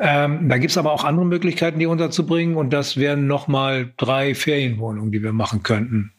Ähm, 0.00 0.48
da 0.48 0.58
gibt's 0.58 0.78
aber 0.78 0.92
auch 0.92 1.04
andere 1.04 1.26
Möglichkeiten, 1.26 1.78
die 1.78 1.86
unterzubringen. 1.86 2.56
Und 2.56 2.72
das 2.72 2.96
wären 2.96 3.26
nochmal 3.26 3.92
drei 3.96 4.34
Ferienwohnungen, 4.34 5.12
die 5.12 5.22
wir 5.22 5.32
machen 5.32 5.62
könnten. 5.62 6.12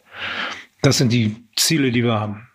Das 0.82 0.98
sind 0.98 1.12
die 1.12 1.36
Ziele, 1.56 1.92
die 1.92 2.04
wir 2.04 2.20
haben. 2.20 2.48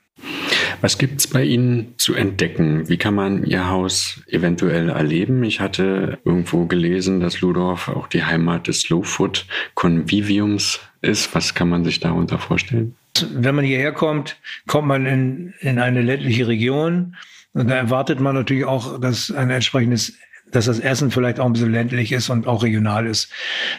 Was 0.81 0.99
gibt's 0.99 1.27
bei 1.27 1.45
Ihnen 1.45 1.95
zu 1.97 2.15
entdecken? 2.15 2.89
Wie 2.89 2.99
kann 2.99 3.15
man 3.15 3.45
Ihr 3.45 3.71
Haus 3.71 4.23
eventuell 4.27 4.91
erleben? 4.91 5.43
Ich 5.43 5.61
hatte 5.61 6.19
irgendwo 6.25 6.67
gelesen, 6.67 7.21
dass 7.21 7.41
Ludorf 7.41 7.89
auch 7.89 8.07
die 8.07 8.25
Heimat 8.25 8.67
des 8.67 8.83
Slow 8.83 9.03
Food 9.03 9.47
Conviviums 9.75 10.81
ist. 11.01 11.35
Was 11.35 11.55
kann 11.55 11.71
man 11.71 11.85
sich 11.85 12.01
darunter 12.01 12.39
vorstellen? 12.39 12.97
Wenn 13.33 13.55
man 13.55 13.65
hierher 13.65 13.93
kommt, 13.93 14.37
kommt 14.67 14.89
man 14.89 15.07
in, 15.07 15.55
in 15.61 15.79
eine 15.79 16.03
ländliche 16.03 16.49
Region. 16.49 17.17
Und 17.55 17.71
da 17.71 17.77
erwartet 17.77 18.21
man 18.21 18.35
natürlich 18.35 18.65
auch, 18.65 19.01
dass 19.01 19.31
ein 19.31 19.49
entsprechendes 19.51 20.19
dass 20.51 20.67
das 20.67 20.79
Essen 20.79 21.11
vielleicht 21.11 21.41
auch 21.41 21.47
ein 21.47 21.53
bisschen 21.53 21.73
ländlich 21.73 22.13
ist 22.13 22.31
und 22.31 22.47
auch 22.47 22.63
regional 22.63 23.07
ist. 23.07 23.31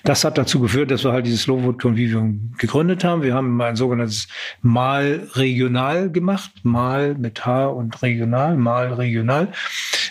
Das 0.03 0.23
hat 0.23 0.37
dazu 0.37 0.59
geführt, 0.59 0.91
dass 0.91 1.03
wir 1.03 1.13
halt 1.13 1.25
dieses 1.25 1.43
Slow 1.43 1.61
Food 1.61 1.81
Convivium 1.81 2.53
gegründet 2.57 3.03
haben. 3.03 3.23
Wir 3.23 3.33
haben 3.33 3.61
ein 3.61 3.75
sogenanntes 3.75 4.27
Mal 4.61 5.27
regional 5.33 6.11
gemacht, 6.11 6.51
Mal 6.63 7.15
mit 7.15 7.45
H 7.45 7.67
und 7.67 8.01
regional, 8.01 8.57
Mal 8.57 8.93
regional, 8.93 9.49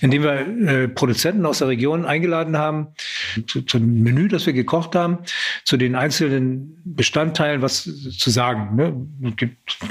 indem 0.01 0.23
wir 0.23 0.33
äh, 0.33 0.89
Produzenten 0.89 1.45
aus 1.45 1.59
der 1.59 1.69
Region 1.69 2.07
eingeladen 2.07 2.57
haben 2.57 2.89
zu, 3.47 3.63
zum 3.63 4.03
Menü, 4.03 4.29
das 4.29 4.47
wir 4.47 4.53
gekocht 4.53 4.95
haben, 4.95 5.19
zu 5.65 5.77
den 5.77 5.95
einzelnen 5.95 6.81
Bestandteilen 6.85 7.63
was 7.63 7.83
zu 7.83 8.31
sagen. 8.31 8.77
Ne? 8.77 8.95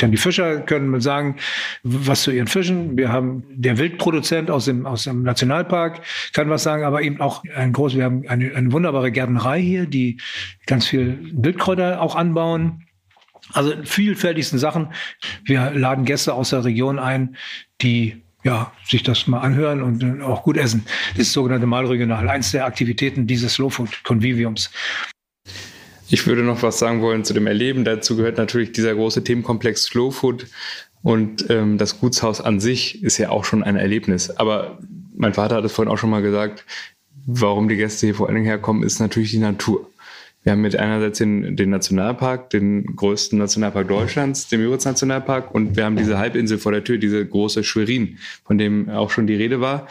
Die 0.02 0.18
Fischer 0.18 0.60
können 0.62 1.00
sagen, 1.02 1.38
was 1.84 2.24
zu 2.24 2.32
ihren 2.32 2.48
Fischen. 2.48 2.98
Wir 2.98 3.12
haben 3.12 3.44
der 3.50 3.78
Wildproduzent 3.78 4.50
aus 4.50 4.66
dem, 4.66 4.86
aus 4.86 5.04
dem 5.04 5.24
Nationalpark 5.24 6.02
kann 6.34 6.50
was 6.54 6.64
sagen, 6.64 6.84
aber 6.84 7.02
eben 7.02 7.20
auch 7.20 7.44
ein 7.56 7.74
groß, 7.74 7.96
wir 7.96 8.06
haben 8.06 8.28
eine, 8.28 8.56
eine 8.56 8.72
wunderbare 8.72 9.12
Gärtnerei 9.12 9.62
hier, 9.62 9.86
die 9.86 10.20
ganz 10.66 10.88
viel 10.88 11.20
Wildkräuter 11.34 12.02
auch 12.02 12.16
anbauen. 12.16 12.88
Also 13.52 13.74
vielfältigsten 13.84 14.58
Sachen. 14.58 14.94
Wir 15.44 15.72
laden 15.72 16.06
Gäste 16.06 16.34
aus 16.34 16.52
der 16.52 16.64
Region 16.64 16.98
ein, 16.98 17.36
die 17.82 18.24
ja, 18.44 18.72
sich 18.86 19.04
das 19.04 19.28
mal 19.28 19.40
anhören 19.40 19.82
und 19.82 20.22
auch 20.22 20.44
gut 20.44 20.58
essen. 20.58 20.86
Das 21.12 21.28
ist 21.28 21.34
sogenannte 21.34 21.68
Malregional, 21.68 22.28
eins 22.30 22.52
der 22.52 22.66
Aktivitäten 22.66 23.26
dieses 23.28 23.54
Slow 23.54 23.70
Food 23.70 24.04
Conviviums. 24.04 24.70
Ich 26.10 26.28
würde 26.28 26.44
noch 26.44 26.62
was 26.62 26.80
sagen 26.80 27.02
wollen 27.02 27.24
zu 27.24 27.34
dem 27.34 27.48
Erleben. 27.48 27.86
Dazu 27.86 28.16
gehört 28.16 28.38
natürlich 28.38 28.72
dieser 28.72 28.94
große 28.94 29.24
Themenkomplex 29.24 29.86
Slow 29.86 30.12
Food 30.12 30.48
und 31.02 31.50
ähm, 31.50 31.78
das 31.78 32.00
Gutshaus 32.00 32.40
an 32.40 32.60
sich 32.60 33.04
ist 33.04 33.18
ja 33.18 33.30
auch 33.30 33.46
schon 33.46 33.64
ein 33.64 33.76
Erlebnis. 33.76 34.30
Aber 34.30 34.80
mein 35.16 35.34
Vater 35.34 35.56
hat 35.56 35.66
es 35.66 35.72
vorhin 35.72 35.92
auch 35.92 35.98
schon 35.98 36.10
mal 36.10 36.22
gesagt, 36.22 36.66
warum 37.26 37.68
die 37.70 37.76
Gäste 37.76 38.08
hier 38.08 38.16
vor 38.16 38.28
allen 38.28 38.36
Dingen 38.36 38.48
herkommen, 38.48 38.84
ist 38.84 39.00
natürlich 39.00 39.32
die 39.32 39.40
Natur. 39.40 39.90
Wir 40.44 40.52
haben 40.52 40.62
mit 40.62 40.76
einerseits 40.76 41.20
den, 41.20 41.56
den 41.56 41.70
Nationalpark, 41.70 42.50
den 42.50 42.96
größten 42.98 43.40
Nationalpark 43.40 43.88
Deutschlands, 43.88 44.50
den 44.50 44.60
Müritz 44.60 44.84
Nationalpark, 44.84 45.56
und 45.56 45.78
wir 45.78 45.86
haben 45.86 45.96
diese 45.96 46.18
Halbinsel 46.18 46.58
vor 46.58 46.74
der 46.74 46.84
Tür, 46.84 46.98
diese 46.98 47.26
große 47.26 47.64
Schwerin, 47.64 48.18
von 48.44 48.58
dem 48.58 48.90
auch 48.90 49.10
schon 49.10 49.26
die 49.26 49.36
Rede 49.36 49.62
war. 49.62 49.88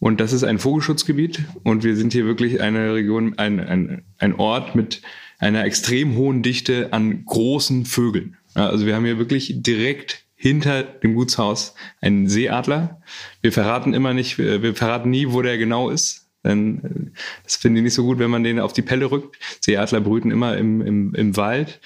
Und 0.00 0.20
das 0.20 0.34
ist 0.34 0.44
ein 0.44 0.58
Vogelschutzgebiet 0.58 1.44
und 1.62 1.84
wir 1.84 1.96
sind 1.96 2.12
hier 2.12 2.26
wirklich 2.26 2.60
eine 2.60 2.92
Region, 2.92 3.38
ein, 3.38 3.58
ein, 3.58 4.02
ein 4.18 4.34
Ort 4.34 4.74
mit 4.74 5.00
einer 5.38 5.64
extrem 5.64 6.16
hohen 6.16 6.42
Dichte 6.42 6.92
an 6.92 7.24
großen 7.24 7.86
Vögeln. 7.86 8.36
Also 8.52 8.84
wir 8.84 8.94
haben 8.94 9.06
hier 9.06 9.18
wirklich 9.18 9.62
direkt 9.62 10.23
hinter 10.44 10.82
dem 10.82 11.14
Gutshaus 11.14 11.74
einen 12.02 12.28
Seeadler. 12.28 13.00
Wir 13.40 13.50
verraten 13.50 13.94
immer 13.94 14.12
nicht, 14.12 14.36
wir 14.36 14.74
verraten 14.74 15.08
nie, 15.08 15.28
wo 15.30 15.40
der 15.40 15.56
genau 15.56 15.88
ist. 15.88 16.28
Denn 16.44 16.84
äh, 16.84 17.18
das 17.44 17.56
finde 17.56 17.80
ich 17.80 17.84
nicht 17.84 17.94
so 17.94 18.04
gut, 18.04 18.18
wenn 18.18 18.30
man 18.30 18.44
den 18.44 18.60
auf 18.60 18.74
die 18.74 18.82
Pelle 18.82 19.10
rückt. 19.10 19.38
Seeadler 19.62 20.02
brüten 20.02 20.30
immer 20.30 20.58
im, 20.58 20.82
im, 20.82 21.14
im 21.14 21.34
Wald. 21.38 21.80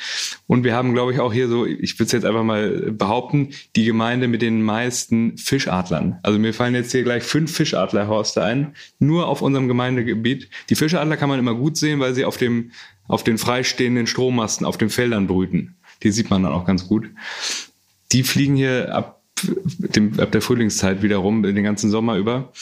Und 0.48 0.64
wir 0.64 0.74
haben, 0.74 0.92
glaube 0.92 1.12
ich, 1.12 1.20
auch 1.20 1.32
hier 1.32 1.46
so, 1.46 1.66
ich 1.66 2.00
würde 2.00 2.06
es 2.06 2.12
jetzt 2.12 2.24
einfach 2.24 2.42
mal 2.42 2.90
behaupten, 2.90 3.50
die 3.76 3.84
Gemeinde 3.84 4.26
mit 4.26 4.42
den 4.42 4.60
meisten 4.60 5.38
Fischadlern. 5.38 6.18
Also 6.24 6.40
mir 6.40 6.52
fallen 6.52 6.74
jetzt 6.74 6.90
hier 6.90 7.04
gleich 7.04 7.22
fünf 7.22 7.54
Fischadlerhorste 7.54 8.42
ein, 8.42 8.74
nur 8.98 9.28
auf 9.28 9.40
unserem 9.40 9.68
Gemeindegebiet. 9.68 10.50
Die 10.68 10.74
Fischadler 10.74 11.16
kann 11.16 11.28
man 11.28 11.38
immer 11.38 11.54
gut 11.54 11.76
sehen, 11.76 12.00
weil 12.00 12.12
sie 12.12 12.24
auf 12.24 12.38
dem 12.38 12.72
auf 13.06 13.22
den 13.22 13.38
freistehenden 13.38 14.08
Strommasten 14.08 14.66
auf 14.66 14.76
den 14.76 14.90
Feldern 14.90 15.28
brüten. 15.28 15.76
Die 16.02 16.10
sieht 16.10 16.28
man 16.28 16.42
dann 16.42 16.52
auch 16.52 16.66
ganz 16.66 16.88
gut. 16.88 17.08
Die 18.12 18.22
fliegen 18.22 18.56
hier 18.56 18.94
ab, 18.94 19.22
dem, 19.42 20.18
ab 20.18 20.32
der 20.32 20.42
Frühlingszeit 20.42 21.02
wieder 21.02 21.18
rum, 21.18 21.42
den 21.42 21.62
ganzen 21.62 21.90
Sommer 21.90 22.16
über 22.16 22.52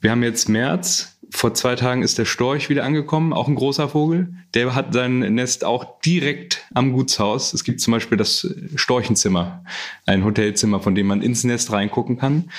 Wir 0.00 0.10
haben 0.10 0.22
jetzt 0.22 0.48
März. 0.48 1.18
Vor 1.30 1.52
zwei 1.52 1.76
Tagen 1.76 2.02
ist 2.02 2.16
der 2.16 2.24
Storch 2.24 2.70
wieder 2.70 2.84
angekommen, 2.84 3.34
auch 3.34 3.48
ein 3.48 3.54
großer 3.54 3.90
Vogel. 3.90 4.32
Der 4.54 4.74
hat 4.74 4.94
sein 4.94 5.18
Nest 5.34 5.62
auch 5.62 6.00
direkt 6.00 6.66
am 6.72 6.92
Gutshaus. 6.92 7.52
Es 7.52 7.64
gibt 7.64 7.82
zum 7.82 7.92
Beispiel 7.92 8.16
das 8.16 8.48
Storchenzimmer, 8.76 9.62
ein 10.06 10.24
Hotelzimmer, 10.24 10.80
von 10.80 10.94
dem 10.94 11.06
man 11.06 11.20
ins 11.20 11.44
Nest 11.44 11.70
reingucken 11.70 12.16
kann. 12.18 12.50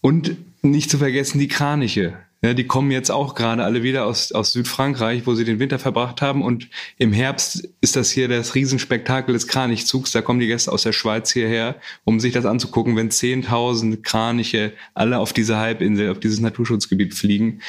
Und 0.00 0.36
nicht 0.62 0.90
zu 0.90 0.98
vergessen 0.98 1.38
die 1.38 1.48
Kraniche. 1.48 2.14
Ja, 2.42 2.54
die 2.54 2.66
kommen 2.66 2.90
jetzt 2.90 3.10
auch 3.10 3.34
gerade 3.34 3.64
alle 3.64 3.82
wieder 3.82 4.06
aus, 4.06 4.32
aus 4.32 4.52
Südfrankreich, 4.52 5.26
wo 5.26 5.34
sie 5.34 5.44
den 5.44 5.58
Winter 5.58 5.78
verbracht 5.78 6.22
haben. 6.22 6.42
Und 6.42 6.68
im 6.96 7.12
Herbst 7.12 7.68
ist 7.82 7.96
das 7.96 8.10
hier 8.10 8.28
das 8.28 8.54
Riesenspektakel 8.54 9.34
des 9.34 9.46
Kranichzugs. 9.46 10.12
Da 10.12 10.22
kommen 10.22 10.40
die 10.40 10.46
Gäste 10.46 10.72
aus 10.72 10.82
der 10.82 10.92
Schweiz 10.92 11.30
hierher, 11.30 11.76
um 12.04 12.18
sich 12.18 12.32
das 12.32 12.46
anzugucken, 12.46 12.96
wenn 12.96 13.10
10.000 13.10 14.02
Kraniche 14.02 14.72
alle 14.94 15.18
auf 15.18 15.34
diese 15.34 15.58
Halbinsel, 15.58 16.10
auf 16.10 16.18
dieses 16.18 16.40
Naturschutzgebiet 16.40 17.12
fliegen. 17.12 17.60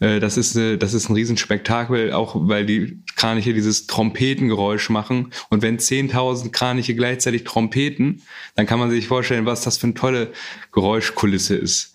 Äh, 0.00 0.20
das 0.20 0.38
ist, 0.38 0.56
das 0.56 0.94
ist 0.94 1.10
ein 1.10 1.14
Riesenspektakel, 1.14 2.12
auch 2.14 2.34
weil 2.48 2.64
die 2.64 3.02
Kraniche 3.16 3.52
dieses 3.52 3.86
Trompetengeräusch 3.86 4.88
machen. 4.88 5.32
Und 5.50 5.60
wenn 5.60 5.78
10.000 5.78 6.50
Kraniche 6.50 6.94
gleichzeitig 6.94 7.44
trompeten, 7.44 8.22
dann 8.54 8.64
kann 8.64 8.78
man 8.78 8.90
sich 8.90 9.06
vorstellen, 9.06 9.44
was 9.44 9.60
das 9.60 9.76
für 9.76 9.86
eine 9.86 9.94
tolle 9.94 10.32
Geräuschkulisse 10.72 11.56
ist. 11.56 11.92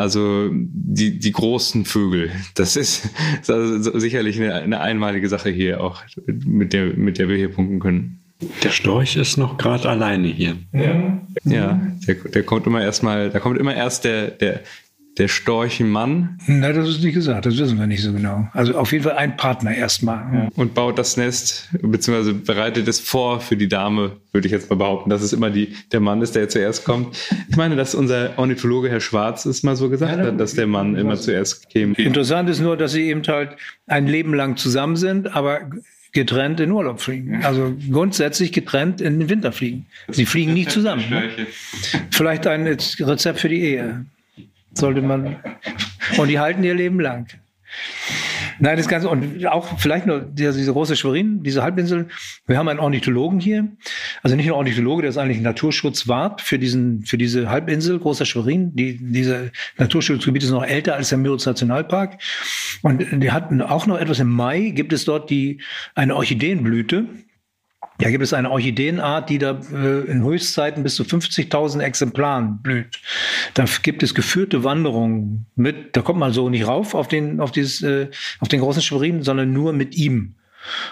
Also 0.00 0.48
die, 0.52 1.18
die 1.18 1.32
großen 1.32 1.84
Vögel, 1.84 2.30
das 2.54 2.76
ist, 2.76 3.08
also 3.48 3.98
sicherlich 3.98 4.40
eine, 4.40 4.54
eine 4.54 4.80
einmalige 4.80 5.28
Sache 5.28 5.50
hier 5.50 5.82
auch, 5.82 6.02
mit 6.26 6.72
der, 6.72 6.94
mit 6.94 7.18
der 7.18 7.28
wir 7.28 7.36
hier 7.36 7.50
punkten 7.50 7.80
können. 7.80 8.18
Der 8.62 8.70
Storch 8.70 9.16
ist 9.16 9.36
noch 9.36 9.56
gerade 9.56 9.88
alleine 9.88 10.28
hier. 10.28 10.56
Ja, 10.72 11.20
ja 11.44 11.80
der, 12.06 12.14
der 12.14 12.42
kommt 12.42 12.66
immer 12.66 12.82
erstmal, 12.82 13.30
da 13.30 13.38
kommt 13.38 13.58
immer 13.58 13.74
erst 13.74 14.04
der, 14.04 14.32
der, 14.32 14.60
der 15.18 15.28
Storchenmann. 15.28 16.38
Na, 16.46 16.72
das 16.72 16.88
ist 16.88 17.02
nicht 17.04 17.14
gesagt, 17.14 17.44
das 17.44 17.58
wissen 17.58 17.78
wir 17.78 17.86
nicht 17.86 18.02
so 18.02 18.12
genau. 18.12 18.48
Also 18.52 18.74
auf 18.76 18.92
jeden 18.92 19.04
Fall 19.04 19.16
ein 19.16 19.36
Partner 19.36 19.74
erstmal. 19.74 20.34
Ja. 20.34 20.48
Und 20.56 20.74
baut 20.74 20.98
das 20.98 21.18
Nest, 21.18 21.68
beziehungsweise 21.82 22.32
bereitet 22.32 22.88
es 22.88 22.98
vor 22.98 23.40
für 23.40 23.56
die 23.56 23.68
Dame, 23.68 24.16
würde 24.32 24.46
ich 24.46 24.52
jetzt 24.52 24.70
mal 24.70 24.76
behaupten, 24.76 25.10
dass 25.10 25.22
es 25.22 25.34
immer 25.34 25.50
die, 25.50 25.74
der 25.92 26.00
Mann 26.00 26.22
ist, 26.22 26.34
der 26.34 26.48
zuerst 26.48 26.84
kommt. 26.84 27.14
Ich 27.48 27.56
meine, 27.56 27.76
dass 27.76 27.94
unser 27.94 28.38
Ornithologe 28.38 28.88
Herr 28.88 29.00
Schwarz 29.00 29.44
es 29.44 29.62
mal 29.62 29.76
so 29.76 29.90
gesagt 29.90 30.18
ja, 30.18 30.26
hat, 30.26 30.40
dass 30.40 30.54
der 30.54 30.66
Mann 30.66 30.96
immer 30.96 31.16
zuerst 31.16 31.68
käme. 31.68 31.94
Interessant 31.94 32.48
ist 32.48 32.60
nur, 32.60 32.78
dass 32.78 32.92
sie 32.92 33.02
eben 33.02 33.22
halt 33.26 33.56
ein 33.86 34.06
Leben 34.06 34.32
lang 34.32 34.56
zusammen 34.56 34.96
sind, 34.96 35.36
aber 35.36 35.70
getrennt 36.12 36.60
in 36.60 36.70
Urlaub 36.70 37.00
fliegen. 37.00 37.42
Also 37.42 37.74
grundsätzlich 37.90 38.52
getrennt 38.52 39.00
in 39.00 39.18
den 39.18 39.28
Winter 39.28 39.52
fliegen. 39.52 39.86
Sie 40.08 40.26
fliegen 40.26 40.52
nicht 40.54 40.70
zusammen. 40.70 41.04
Ne? 41.08 41.30
Vielleicht 42.10 42.46
ein 42.46 42.66
Rezept 42.66 43.40
für 43.40 43.48
die 43.48 43.60
Ehe 43.62 44.04
sollte 44.74 45.02
man. 45.02 45.36
Und 46.18 46.28
die 46.28 46.38
halten 46.38 46.64
ihr 46.64 46.74
Leben 46.74 47.00
lang. 47.00 47.26
Nein, 48.58 48.76
das 48.76 48.86
Ganze, 48.86 49.08
und 49.08 49.44
auch 49.46 49.78
vielleicht 49.78 50.06
nur 50.06 50.20
diese, 50.20 50.72
große 50.72 50.94
Schwerin, 50.94 51.42
diese 51.42 51.62
Halbinsel. 51.62 52.08
Wir 52.46 52.58
haben 52.58 52.68
einen 52.68 52.78
Ornithologen 52.78 53.40
hier. 53.40 53.68
Also 54.22 54.36
nicht 54.36 54.46
nur 54.46 54.56
Ornithologe, 54.56 55.02
der 55.02 55.08
ist 55.08 55.16
eigentlich 55.16 55.40
Naturschutzwart 55.40 56.40
für 56.40 56.58
diesen, 56.58 57.04
für 57.04 57.18
diese 57.18 57.48
Halbinsel, 57.48 57.98
großer 57.98 58.24
Schwerin. 58.24 58.74
Die, 58.76 58.98
diese 59.00 59.50
Naturschutzgebiet 59.78 60.42
ist 60.42 60.50
noch 60.50 60.64
älter 60.64 60.94
als 60.94 61.08
der 61.08 61.18
Müritz 61.18 61.46
Nationalpark. 61.46 62.18
Und 62.82 63.04
der 63.10 63.32
hat 63.32 63.50
auch 63.62 63.86
noch 63.86 63.98
etwas 63.98 64.20
im 64.20 64.30
Mai, 64.30 64.70
gibt 64.70 64.92
es 64.92 65.06
dort 65.06 65.30
die, 65.30 65.60
eine 65.94 66.14
Orchideenblüte. 66.14 67.06
Ja, 68.00 68.10
gibt 68.10 68.24
es 68.24 68.32
eine 68.32 68.50
Orchideenart, 68.50 69.30
die 69.30 69.38
da 69.38 69.60
äh, 69.72 70.00
in 70.10 70.24
Höchstzeiten 70.24 70.82
bis 70.82 70.96
zu 70.96 71.04
50.000 71.04 71.80
Exemplaren 71.80 72.60
blüht. 72.62 73.00
Da 73.54 73.64
gibt 73.82 74.02
es 74.02 74.14
geführte 74.14 74.64
Wanderungen 74.64 75.46
mit, 75.54 75.96
da 75.96 76.02
kommt 76.02 76.18
man 76.18 76.32
so 76.32 76.48
nicht 76.48 76.66
rauf 76.66 76.94
auf 76.94 77.06
den, 77.06 77.40
auf 77.40 77.52
dieses, 77.52 77.82
äh, 77.82 78.08
auf 78.40 78.48
den 78.48 78.60
großen 78.60 78.82
Schwerin, 78.82 79.22
sondern 79.22 79.52
nur 79.52 79.72
mit 79.72 79.94
ihm. 79.94 80.34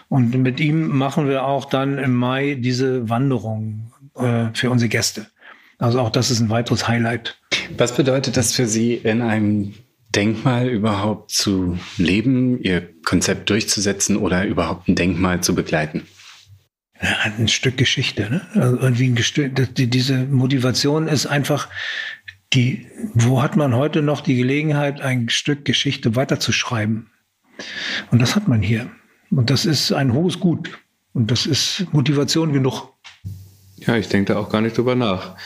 Und 0.09 0.35
mit 0.35 0.61
ihm 0.61 0.89
machen 0.89 1.29
wir 1.29 1.45
auch 1.45 1.65
dann 1.65 1.99
im 1.99 2.15
Mai 2.15 2.55
diese 2.55 3.09
Wanderung 3.09 3.93
äh, 4.17 4.47
für 4.53 4.71
unsere 4.71 4.89
Gäste. 4.89 5.27
Also 5.79 6.01
auch 6.01 6.11
das 6.11 6.31
ist 6.31 6.41
ein 6.41 6.51
weiteres 6.51 6.87
Highlight. 6.87 7.39
Was 7.77 7.97
bedeutet 7.97 8.37
das 8.37 8.53
für 8.53 8.67
Sie, 8.67 8.95
in 8.95 9.23
einem 9.23 9.75
Denkmal 10.15 10.69
überhaupt 10.69 11.31
zu 11.31 11.79
leben, 11.97 12.61
Ihr 12.63 12.89
Konzept 13.05 13.49
durchzusetzen 13.49 14.17
oder 14.17 14.45
überhaupt 14.45 14.89
ein 14.89 14.97
Denkmal 14.97 15.41
zu 15.41 15.55
begleiten? 15.55 16.07
Ein 17.01 17.49
Stück 17.49 17.77
Geschichte. 17.77 18.29
Ne? 18.31 18.47
Also 18.55 18.79
irgendwie 18.79 19.09
ein 19.09 19.15
Gestück, 19.15 19.75
die, 19.75 19.87
diese 19.89 20.25
Motivation 20.25 21.09
ist 21.09 21.27
einfach 21.27 21.69
die, 22.53 22.87
wo 23.15 23.43
hat 23.43 23.57
man 23.57 23.75
heute 23.75 24.03
noch 24.03 24.21
die 24.21 24.37
Gelegenheit, 24.37 25.01
ein 25.01 25.29
Stück 25.29 25.65
Geschichte 25.65 26.17
weiterzuschreiben? 26.17 27.11
Und 28.11 28.21
das 28.21 28.37
hat 28.37 28.49
man 28.49 28.63
hier. 28.63 28.91
Und 29.31 29.51
das 29.51 29.65
ist 29.65 29.93
ein 29.93 30.13
hohes 30.13 30.41
Gut. 30.41 30.71
Und 31.13 31.31
das 31.31 31.47
ist 31.47 31.87
Motivation 31.93 32.53
genug. 32.53 32.93
Ja, 33.77 33.97
ich 33.97 34.09
denke 34.09 34.35
da 34.35 34.39
auch 34.39 34.51
gar 34.51 34.61
nicht 34.61 34.77
drüber 34.77 34.95
nach. 34.95 35.37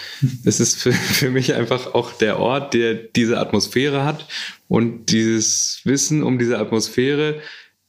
Es 0.45 0.59
ist 0.59 0.83
für, 0.83 0.93
für 0.93 1.31
mich 1.31 1.55
einfach 1.55 1.95
auch 1.95 2.13
der 2.13 2.41
Ort, 2.41 2.75
der 2.75 2.95
diese 2.95 3.39
Atmosphäre 3.39 4.05
hat 4.05 4.27
und 4.67 5.11
dieses 5.11 5.81
Wissen 5.85 6.23
um 6.25 6.39
diese 6.39 6.59
Atmosphäre, 6.59 7.41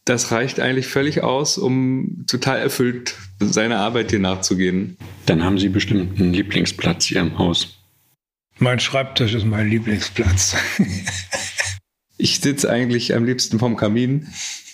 das 0.06 0.32
reicht 0.32 0.60
eigentlich 0.60 0.88
völlig 0.88 1.24
aus, 1.24 1.58
um 1.58 2.26
total 2.28 2.60
erfüllt 2.60 3.16
seiner 3.39 3.80
Arbeit 3.80 4.12
hier 4.12 4.20
nachzugehen. 4.20 4.97
Dann 5.26 5.43
haben 5.43 5.58
Sie 5.58 5.70
bestimmt 5.70 6.20
einen 6.20 6.32
Lieblingsplatz 6.32 7.06
hier 7.06 7.22
im 7.22 7.38
Haus. 7.39 7.80
Mein 8.60 8.80
Schreibtisch 8.80 9.34
ist 9.34 9.45
mein 9.45 9.68
Lieblingsplatz. 9.68 10.56
ich 12.18 12.39
sitze 12.39 12.70
eigentlich 12.70 13.16
am 13.16 13.26
liebsten 13.26 13.58
vom 13.58 13.76
Kamin. 13.76 14.28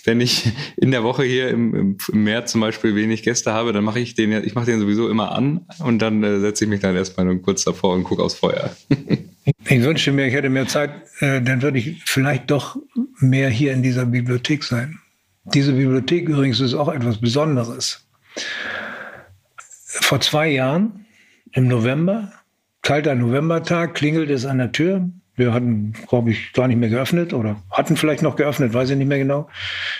Wenn 0.04 0.20
ich 0.20 0.50
in 0.76 0.90
der 0.90 1.02
Woche 1.02 1.24
hier 1.24 1.48
im, 1.48 1.74
im, 1.74 1.98
im 2.12 2.24
März 2.24 2.52
zum 2.52 2.60
Beispiel 2.60 2.94
wenig 2.94 3.22
Gäste 3.22 3.52
habe, 3.52 3.72
dann 3.72 3.84
mache 3.84 4.00
ich 4.00 4.14
den, 4.14 4.32
ich 4.44 4.54
mache 4.54 4.66
den 4.66 4.80
sowieso 4.80 5.08
immer 5.08 5.32
an 5.32 5.64
und 5.78 6.00
dann 6.00 6.22
äh, 6.24 6.40
setze 6.40 6.64
ich 6.64 6.70
mich 6.70 6.80
dann 6.80 6.94
erstmal 6.94 7.34
kurz 7.38 7.64
davor 7.64 7.94
und 7.94 8.04
gucke 8.04 8.22
aufs 8.22 8.34
Feuer. 8.34 8.76
ich 9.68 9.82
wünschte 9.82 10.12
mir, 10.12 10.26
ich 10.26 10.34
hätte 10.34 10.50
mehr 10.50 10.66
Zeit, 10.66 10.90
äh, 11.20 11.40
dann 11.40 11.62
würde 11.62 11.78
ich 11.78 12.02
vielleicht 12.04 12.50
doch 12.50 12.76
mehr 13.18 13.48
hier 13.48 13.72
in 13.72 13.82
dieser 13.82 14.04
Bibliothek 14.04 14.64
sein. 14.64 15.01
Diese 15.44 15.72
Bibliothek 15.72 16.28
übrigens 16.28 16.60
ist 16.60 16.74
auch 16.74 16.88
etwas 16.88 17.20
Besonderes. 17.20 18.06
Vor 19.56 20.20
zwei 20.20 20.48
Jahren, 20.48 21.06
im 21.52 21.68
November, 21.68 22.32
kalter 22.82 23.14
Novembertag, 23.14 23.94
klingelt 23.94 24.30
es 24.30 24.46
an 24.46 24.58
der 24.58 24.72
Tür. 24.72 25.08
Wir 25.34 25.52
hatten, 25.52 25.92
glaube 26.08 26.30
ich, 26.30 26.52
gar 26.52 26.68
nicht 26.68 26.78
mehr 26.78 26.88
geöffnet 26.88 27.32
oder 27.32 27.62
hatten 27.70 27.96
vielleicht 27.96 28.22
noch 28.22 28.36
geöffnet, 28.36 28.72
weiß 28.72 28.90
ich 28.90 28.96
nicht 28.96 29.08
mehr 29.08 29.18
genau. 29.18 29.48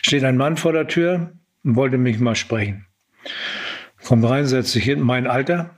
Steht 0.03 0.25
ein 0.25 0.37
Mann 0.37 0.57
vor 0.57 0.73
der 0.73 0.87
Tür 0.87 1.33
und 1.65 1.77
wollte 1.77 1.99
mich 1.99 2.19
mal 2.21 2.37
sprechen. 2.37 2.87
Kommt 4.05 4.25
rein, 4.25 4.47
setzt 4.47 4.73
sich 4.73 4.85
hin, 4.85 5.01
mein 5.01 5.27
Alter, 5.27 5.77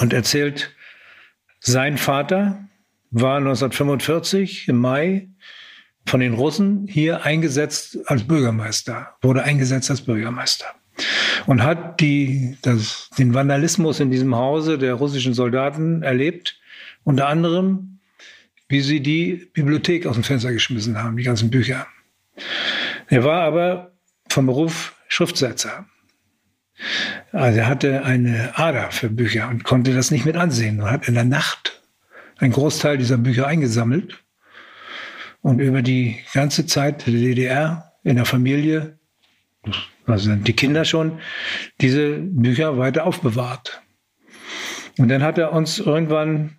und 0.00 0.12
erzählt, 0.12 0.74
sein 1.60 1.96
Vater 1.96 2.68
war 3.10 3.38
1945 3.38 4.68
im 4.68 4.76
Mai 4.76 5.28
von 6.08 6.20
den 6.20 6.34
Russen 6.34 6.86
hier 6.88 7.24
eingesetzt 7.24 7.98
als 8.06 8.24
Bürgermeister, 8.24 9.14
wurde 9.20 9.42
eingesetzt 9.42 9.90
als 9.90 10.00
Bürgermeister 10.00 10.66
und 11.46 11.62
hat 11.62 12.00
die, 12.00 12.56
das, 12.62 13.10
den 13.18 13.34
Vandalismus 13.34 14.00
in 14.00 14.10
diesem 14.10 14.34
Hause 14.34 14.78
der 14.78 14.94
russischen 14.94 15.34
Soldaten 15.34 16.02
erlebt, 16.02 16.58
unter 17.04 17.28
anderem, 17.28 18.00
wie 18.68 18.80
sie 18.80 19.00
die 19.00 19.50
Bibliothek 19.52 20.06
aus 20.06 20.14
dem 20.14 20.24
Fenster 20.24 20.52
geschmissen 20.52 21.02
haben, 21.02 21.16
die 21.16 21.22
ganzen 21.22 21.50
Bücher. 21.50 21.86
Er 23.08 23.24
war 23.24 23.42
aber 23.42 23.92
vom 24.28 24.46
Beruf 24.46 24.94
Schriftsetzer. 25.08 25.86
Also 27.32 27.60
er 27.60 27.66
hatte 27.66 28.04
eine 28.04 28.58
Ader 28.58 28.90
für 28.90 29.08
Bücher 29.08 29.48
und 29.48 29.64
konnte 29.64 29.94
das 29.94 30.10
nicht 30.10 30.24
mit 30.24 30.36
ansehen 30.36 30.80
und 30.80 30.90
hat 30.90 31.08
in 31.08 31.14
der 31.14 31.24
Nacht 31.24 31.82
einen 32.38 32.52
Großteil 32.52 32.98
dieser 32.98 33.18
Bücher 33.18 33.46
eingesammelt 33.46 34.22
und 35.42 35.60
über 35.60 35.82
die 35.82 36.18
ganze 36.32 36.66
Zeit 36.66 37.06
der 37.06 37.14
DDR 37.14 37.92
in 38.04 38.16
der 38.16 38.24
Familie, 38.24 38.98
also 40.06 40.34
die 40.34 40.52
Kinder 40.52 40.84
schon, 40.84 41.20
diese 41.80 42.18
Bücher 42.18 42.78
weiter 42.78 43.06
aufbewahrt. 43.06 43.82
Und 44.98 45.08
dann 45.08 45.22
hat 45.22 45.38
er 45.38 45.52
uns 45.52 45.78
irgendwann 45.78 46.56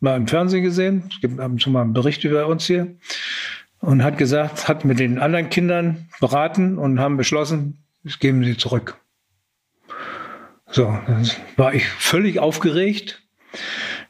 mal 0.00 0.16
im 0.16 0.26
Fernsehen 0.26 0.62
gesehen, 0.62 1.04
es 1.10 1.20
gibt 1.20 1.40
ab 1.40 1.50
und 1.50 1.60
zu 1.60 1.70
mal 1.70 1.82
einen 1.82 1.92
Bericht 1.92 2.24
über 2.24 2.46
uns 2.46 2.66
hier, 2.66 2.96
und 3.80 4.02
hat 4.02 4.18
gesagt, 4.18 4.66
hat 4.66 4.84
mit 4.84 4.98
den 4.98 5.18
anderen 5.18 5.50
Kindern 5.50 6.08
beraten 6.20 6.78
und 6.78 7.00
haben 7.00 7.16
beschlossen, 7.16 7.84
das 8.02 8.18
geben 8.18 8.42
sie 8.44 8.56
zurück. 8.56 8.96
So, 10.70 10.86
dann 11.06 11.30
war 11.56 11.74
ich 11.74 11.86
völlig 11.86 12.40
aufgeregt, 12.40 13.22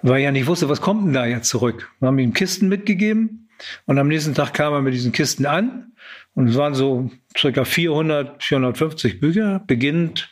weil 0.02 0.18
ich 0.18 0.24
ja 0.24 0.30
nicht 0.30 0.46
wusste, 0.46 0.68
was 0.68 0.80
kommt 0.80 1.06
denn 1.06 1.12
da 1.12 1.26
jetzt 1.26 1.48
zurück. 1.48 1.90
Wir 1.98 2.08
haben 2.08 2.18
ihm 2.18 2.32
Kisten 2.32 2.68
mitgegeben 2.68 3.43
und 3.86 3.98
am 3.98 4.08
nächsten 4.08 4.34
Tag 4.34 4.54
kam 4.54 4.72
er 4.72 4.82
mit 4.82 4.94
diesen 4.94 5.12
Kisten 5.12 5.46
an 5.46 5.92
und 6.34 6.48
es 6.48 6.56
waren 6.56 6.74
so 6.74 7.10
circa 7.36 7.64
400, 7.64 8.42
450 8.42 9.20
Bücher, 9.20 9.62
beginnend 9.66 10.30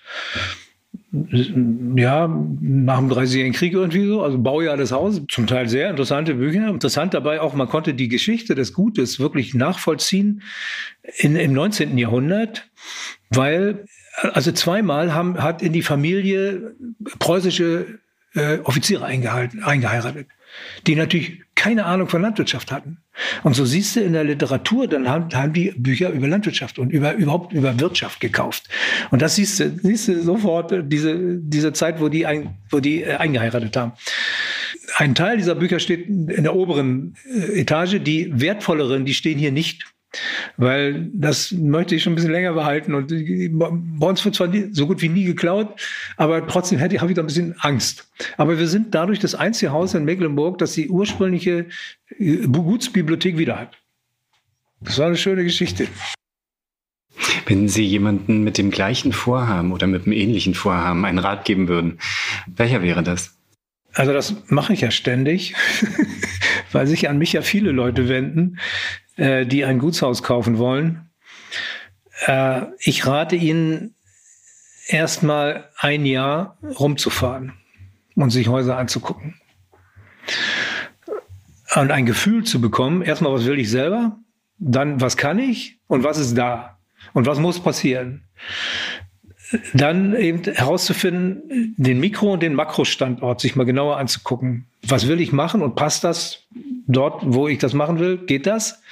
ja, 1.12 2.26
nach 2.61 2.99
dem 2.99 3.09
Dreißigjährigen 3.11 3.55
Krieg 3.55 3.74
irgendwie 3.74 4.07
so, 4.07 4.22
also 4.22 4.39
Baujahr 4.39 4.78
des 4.78 4.93
Hauses, 4.93 5.22
zum 5.30 5.47
Teil 5.47 5.68
sehr 5.68 5.91
interessante 5.91 6.35
Bücher. 6.35 6.68
Interessant 6.68 7.12
dabei 7.12 7.41
auch, 7.41 7.53
man 7.55 7.68
konnte 7.68 7.93
die 7.93 8.09
Geschichte 8.09 8.55
des 8.55 8.72
Gutes 8.72 9.20
wirklich 9.20 9.55
nachvollziehen 9.55 10.43
in, 11.18 11.37
im 11.37 11.53
19. 11.53 11.99
Jahrhundert, 11.99 12.70
weil 13.28 13.85
also 14.20 14.53
zweimal 14.53 15.14
haben, 15.14 15.43
hat 15.43 15.62
in 15.62 15.72
die 15.72 15.83
Familie 15.83 16.74
preußische 17.18 17.99
äh, 18.35 18.59
Offiziere 18.59 19.05
eingeheiratet, 19.05 20.28
die 20.87 20.97
natürlich 20.97 21.43
keine 21.55 21.85
Ahnung 21.85 22.09
von 22.09 22.23
Landwirtschaft 22.23 22.73
hatten. 22.73 22.99
Und 23.43 23.55
so 23.55 23.65
siehst 23.65 23.97
du 23.97 24.01
in 24.01 24.15
der 24.15 24.25
Literatur, 24.25 24.89
dann 24.89 25.09
haben, 25.09 25.33
haben 25.35 25.53
die 25.53 25.73
Bücher 25.77 26.11
über 26.11 26.27
Landwirtschaft 26.27 26.79
und 26.79 26.91
über, 26.91 27.15
überhaupt 27.15 27.53
über 27.53 27.79
Wirtschaft 27.79 28.21
gekauft. 28.21 28.69
Und 29.11 29.21
das 29.21 29.37
siehst 29.37 29.61
du, 29.61 29.79
siehst 29.83 30.09
du 30.09 30.23
sofort 30.23 30.73
äh, 30.73 30.83
diese, 30.83 31.39
diese 31.39 31.73
Zeit, 31.73 32.01
wo 32.01 32.09
die, 32.09 32.27
ein, 32.27 32.59
wo 32.71 32.81
die 32.81 33.03
äh, 33.03 33.15
eingeheiratet 33.17 33.77
haben. 33.77 33.93
Ein 34.97 35.15
Teil 35.15 35.37
dieser 35.37 35.55
Bücher 35.55 35.79
steht 35.79 36.09
in 36.09 36.43
der 36.43 36.57
oberen 36.57 37.17
äh, 37.27 37.61
Etage, 37.61 38.01
die 38.03 38.41
wertvolleren, 38.41 39.05
die 39.05 39.15
stehen 39.15 39.39
hier 39.39 39.53
nicht. 39.53 39.91
Weil 40.57 41.09
das 41.13 41.53
möchte 41.53 41.95
ich 41.95 42.03
schon 42.03 42.13
ein 42.13 42.17
bisschen 42.17 42.33
länger 42.33 42.53
behalten. 42.53 42.95
Und 42.95 43.09
bei 43.09 44.07
uns 44.07 44.25
wird 44.25 44.35
zwar 44.35 44.49
nie, 44.49 44.69
so 44.73 44.87
gut 44.87 45.01
wie 45.03 45.09
nie 45.09 45.25
geklaut, 45.25 45.81
aber 46.17 46.47
trotzdem 46.47 46.79
hätte, 46.79 47.01
habe 47.01 47.11
ich 47.11 47.17
da 47.17 47.23
ein 47.23 47.27
bisschen 47.27 47.55
Angst. 47.61 48.11
Aber 48.37 48.59
wir 48.59 48.69
sind 48.69 48.95
dadurch 48.95 49.19
das 49.19 49.35
einzige 49.35 49.73
Haus 49.73 49.95
in 49.95 50.05
Mecklenburg, 50.05 50.59
das 50.59 50.73
die 50.73 50.89
ursprüngliche 50.89 51.67
äh, 52.19 52.37
Gutsbibliothek 52.47 53.39
wieder 53.39 53.59
hat. 53.59 53.79
Das 54.81 54.99
war 54.99 55.07
eine 55.07 55.17
schöne 55.17 55.45
Geschichte. 55.45 55.89
Wenn 57.47 57.69
Sie 57.69 57.85
jemanden 57.85 58.43
mit 58.43 58.59
dem 58.59 58.71
gleichen 58.71 59.13
Vorhaben 59.13 59.73
oder 59.73 59.87
mit 59.87 60.07
einem 60.07 60.13
ähnlichen 60.13 60.55
Vorhaben 60.55 61.05
einen 61.05 61.19
Rat 61.19 61.45
geben 61.45 61.69
würden, 61.69 61.99
welcher 62.47 62.83
wäre 62.83 63.03
das? 63.03 63.37
Also 63.95 64.13
das 64.13 64.35
mache 64.49 64.73
ich 64.73 64.81
ja 64.81 64.91
ständig, 64.91 65.55
weil 66.73 66.87
sich 66.87 67.09
an 67.09 67.19
mich 67.19 67.35
ja 67.35 67.43
viele 67.43 67.73
Leute 67.73 68.09
wenden, 68.09 68.59
äh, 69.17 69.47
die 69.47 69.65
ein 69.65 69.79
Gutshaus 69.79 70.23
kaufen 70.23 70.59
wollen. 70.59 71.11
Äh, 72.27 72.63
ich 72.79 73.07
rate 73.07 73.37
Ihnen 73.37 73.95
erstmal 74.89 75.69
ein 75.79 76.05
Jahr 76.07 76.59
rumzufahren 76.79 77.55
und 78.15 78.31
sich 78.31 78.49
Häuser 78.49 78.77
anzugucken. 78.77 79.41
Und 81.75 81.91
ein 81.91 82.07
Gefühl 82.07 82.45
zu 82.45 82.61
bekommen, 82.61 83.03
erstmal, 83.03 83.33
was 83.33 83.47
will 83.47 83.59
ich 83.59 83.71
selber, 83.71 84.19
dann, 84.59 85.01
was 85.01 85.17
kann 85.17 85.39
ich 85.39 85.79
und 85.87 86.05
was 86.05 86.19
ist 86.19 86.37
da 86.37 86.79
und 87.15 87.27
was 87.27 87.39
muss 87.39 87.61
passieren 87.61 88.25
dann 89.75 90.15
eben 90.17 90.43
herauszufinden, 90.45 91.75
den 91.77 92.01
Mikro- 92.01 92.33
und 92.33 92.43
den 92.43 92.55
Makrostandort 92.55 93.41
sich 93.41 93.57
mal 93.57 93.65
genauer 93.65 93.99
anzugucken. 93.99 94.67
Was 94.87 95.09
will 95.09 95.21
ich 95.21 95.33
machen 95.33 95.63
und 95.63 95.75
passt 95.75 96.05
das 96.05 96.47
dort, 96.87 97.22
wo 97.24 97.49
ich 97.49 97.59
das 97.59 97.74
machen 97.74 97.99
will? 97.99 98.18
Geht 98.18 98.47
das? 98.47 98.83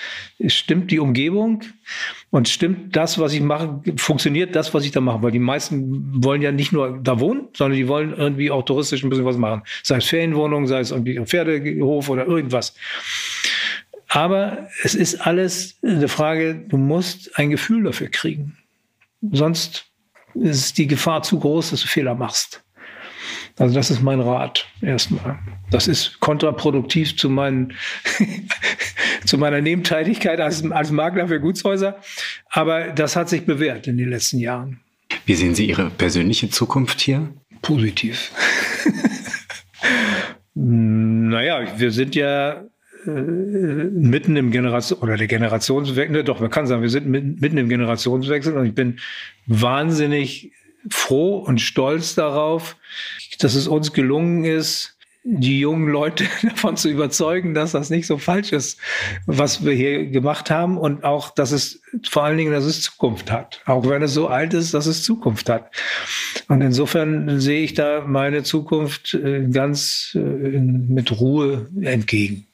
Stimmt 0.46 0.90
die 0.90 0.98
Umgebung? 0.98 1.62
Und 2.30 2.48
stimmt 2.48 2.94
das, 2.96 3.18
was 3.18 3.32
ich 3.32 3.40
mache, 3.40 3.82
funktioniert 3.96 4.54
das, 4.54 4.72
was 4.72 4.84
ich 4.84 4.92
da 4.92 5.00
mache? 5.00 5.22
Weil 5.22 5.32
die 5.32 5.38
meisten 5.38 6.22
wollen 6.24 6.42
ja 6.42 6.52
nicht 6.52 6.72
nur 6.72 6.98
da 7.02 7.20
wohnen, 7.20 7.48
sondern 7.56 7.76
die 7.76 7.88
wollen 7.88 8.14
irgendwie 8.14 8.50
auch 8.50 8.64
touristisch 8.64 9.02
ein 9.02 9.10
bisschen 9.10 9.24
was 9.24 9.36
machen. 9.36 9.62
Sei 9.82 9.96
es 9.96 10.06
Ferienwohnung, 10.06 10.66
sei 10.66 10.80
es 10.80 10.90
irgendwie 10.90 11.18
ein 11.18 11.26
Pferdehof 11.26 12.08
oder 12.08 12.26
irgendwas. 12.26 12.74
Aber 14.08 14.68
es 14.82 14.94
ist 14.94 15.26
alles 15.26 15.78
eine 15.82 16.08
Frage, 16.08 16.54
du 16.68 16.76
musst 16.76 17.38
ein 17.38 17.50
Gefühl 17.50 17.84
dafür 17.84 18.08
kriegen. 18.08 18.56
Sonst 19.30 19.86
ist 20.34 20.78
die 20.78 20.86
Gefahr 20.86 21.22
zu 21.22 21.38
groß, 21.38 21.70
dass 21.70 21.82
du 21.82 21.88
Fehler 21.88 22.14
machst. 22.14 22.62
Also 23.58 23.74
das 23.74 23.90
ist 23.90 24.02
mein 24.02 24.20
Rat 24.20 24.66
erstmal. 24.80 25.38
Das 25.70 25.88
ist 25.88 26.20
kontraproduktiv 26.20 27.16
zu, 27.16 27.28
meinen 27.28 27.74
zu 29.24 29.38
meiner 29.38 29.60
Nebentätigkeit 29.60 30.40
als, 30.40 30.68
als 30.70 30.90
Makler 30.90 31.28
für 31.28 31.40
Gutshäuser. 31.40 31.98
Aber 32.50 32.88
das 32.88 33.16
hat 33.16 33.28
sich 33.28 33.44
bewährt 33.46 33.86
in 33.86 33.98
den 33.98 34.10
letzten 34.10 34.38
Jahren. 34.38 34.80
Wie 35.26 35.34
sehen 35.34 35.54
Sie 35.54 35.66
Ihre 35.66 35.90
persönliche 35.90 36.50
Zukunft 36.50 37.00
hier? 37.00 37.28
Positiv. 37.62 38.32
naja, 40.54 41.78
wir 41.78 41.90
sind 41.90 42.14
ja 42.14 42.64
äh, 43.06 43.10
mitten 43.10 44.36
im 44.36 44.50
Generation 44.50 44.98
oder 45.00 45.16
der 45.16 45.26
Generationswechsel, 45.26 46.24
doch, 46.24 46.40
man 46.40 46.50
kann 46.50 46.66
sagen, 46.66 46.82
wir 46.82 46.90
sind 46.90 47.06
mitten 47.06 47.56
im 47.56 47.68
Generationswechsel 47.68 48.56
und 48.56 48.66
ich 48.66 48.74
bin 48.74 48.98
wahnsinnig 49.46 50.52
froh 50.88 51.38
und 51.38 51.60
stolz 51.60 52.14
darauf, 52.14 52.76
dass 53.40 53.54
es 53.54 53.68
uns 53.68 53.92
gelungen 53.92 54.44
ist, 54.44 54.96
die 55.22 55.60
jungen 55.60 55.88
Leute 55.88 56.24
davon 56.42 56.76
zu 56.76 56.88
überzeugen, 56.88 57.54
dass 57.54 57.72
das 57.72 57.90
nicht 57.90 58.06
so 58.06 58.18
falsch 58.18 58.52
ist, 58.52 58.78
was 59.26 59.64
wir 59.64 59.72
hier 59.72 60.06
gemacht 60.06 60.50
haben 60.50 60.78
und 60.78 61.04
auch, 61.04 61.30
dass 61.30 61.52
es 61.52 61.82
vor 62.08 62.24
allen 62.24 62.38
Dingen, 62.38 62.52
dass 62.52 62.64
es 62.64 62.82
Zukunft 62.82 63.30
hat. 63.30 63.60
Auch 63.66 63.86
wenn 63.88 64.02
es 64.02 64.14
so 64.14 64.28
alt 64.28 64.54
ist, 64.54 64.72
dass 64.72 64.86
es 64.86 65.02
Zukunft 65.02 65.48
hat. 65.50 65.70
Und 66.48 66.62
insofern 66.62 67.40
sehe 67.40 67.62
ich 67.62 67.74
da 67.74 68.04
meine 68.06 68.42
Zukunft 68.42 69.14
äh, 69.14 69.46
ganz 69.50 70.12
äh, 70.14 70.18
mit 70.18 71.20
Ruhe 71.20 71.68
entgegen. 71.82 72.46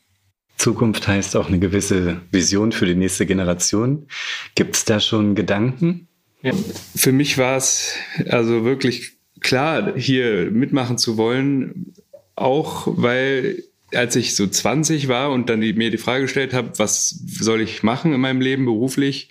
Zukunft 0.56 1.06
heißt 1.06 1.36
auch 1.36 1.48
eine 1.48 1.58
gewisse 1.58 2.20
Vision 2.30 2.72
für 2.72 2.86
die 2.86 2.94
nächste 2.94 3.26
Generation. 3.26 4.06
Gibt 4.54 4.74
es 4.74 4.84
da 4.84 5.00
schon 5.00 5.34
Gedanken? 5.34 6.08
Ja, 6.42 6.52
für 6.94 7.12
mich 7.12 7.38
war 7.38 7.56
es 7.56 7.94
also 8.28 8.64
wirklich 8.64 9.15
klar, 9.40 9.94
hier 9.96 10.50
mitmachen 10.50 10.98
zu 10.98 11.16
wollen, 11.16 11.94
auch 12.34 12.86
weil 12.90 13.62
als 13.94 14.16
ich 14.16 14.34
so 14.34 14.46
20 14.46 15.08
war 15.08 15.30
und 15.30 15.48
dann 15.48 15.60
die, 15.60 15.72
mir 15.72 15.90
die 15.90 15.98
Frage 15.98 16.22
gestellt 16.22 16.52
habe, 16.52 16.78
was 16.78 17.08
soll 17.08 17.60
ich 17.60 17.82
machen 17.82 18.12
in 18.12 18.20
meinem 18.20 18.40
Leben 18.40 18.64
beruflich, 18.64 19.30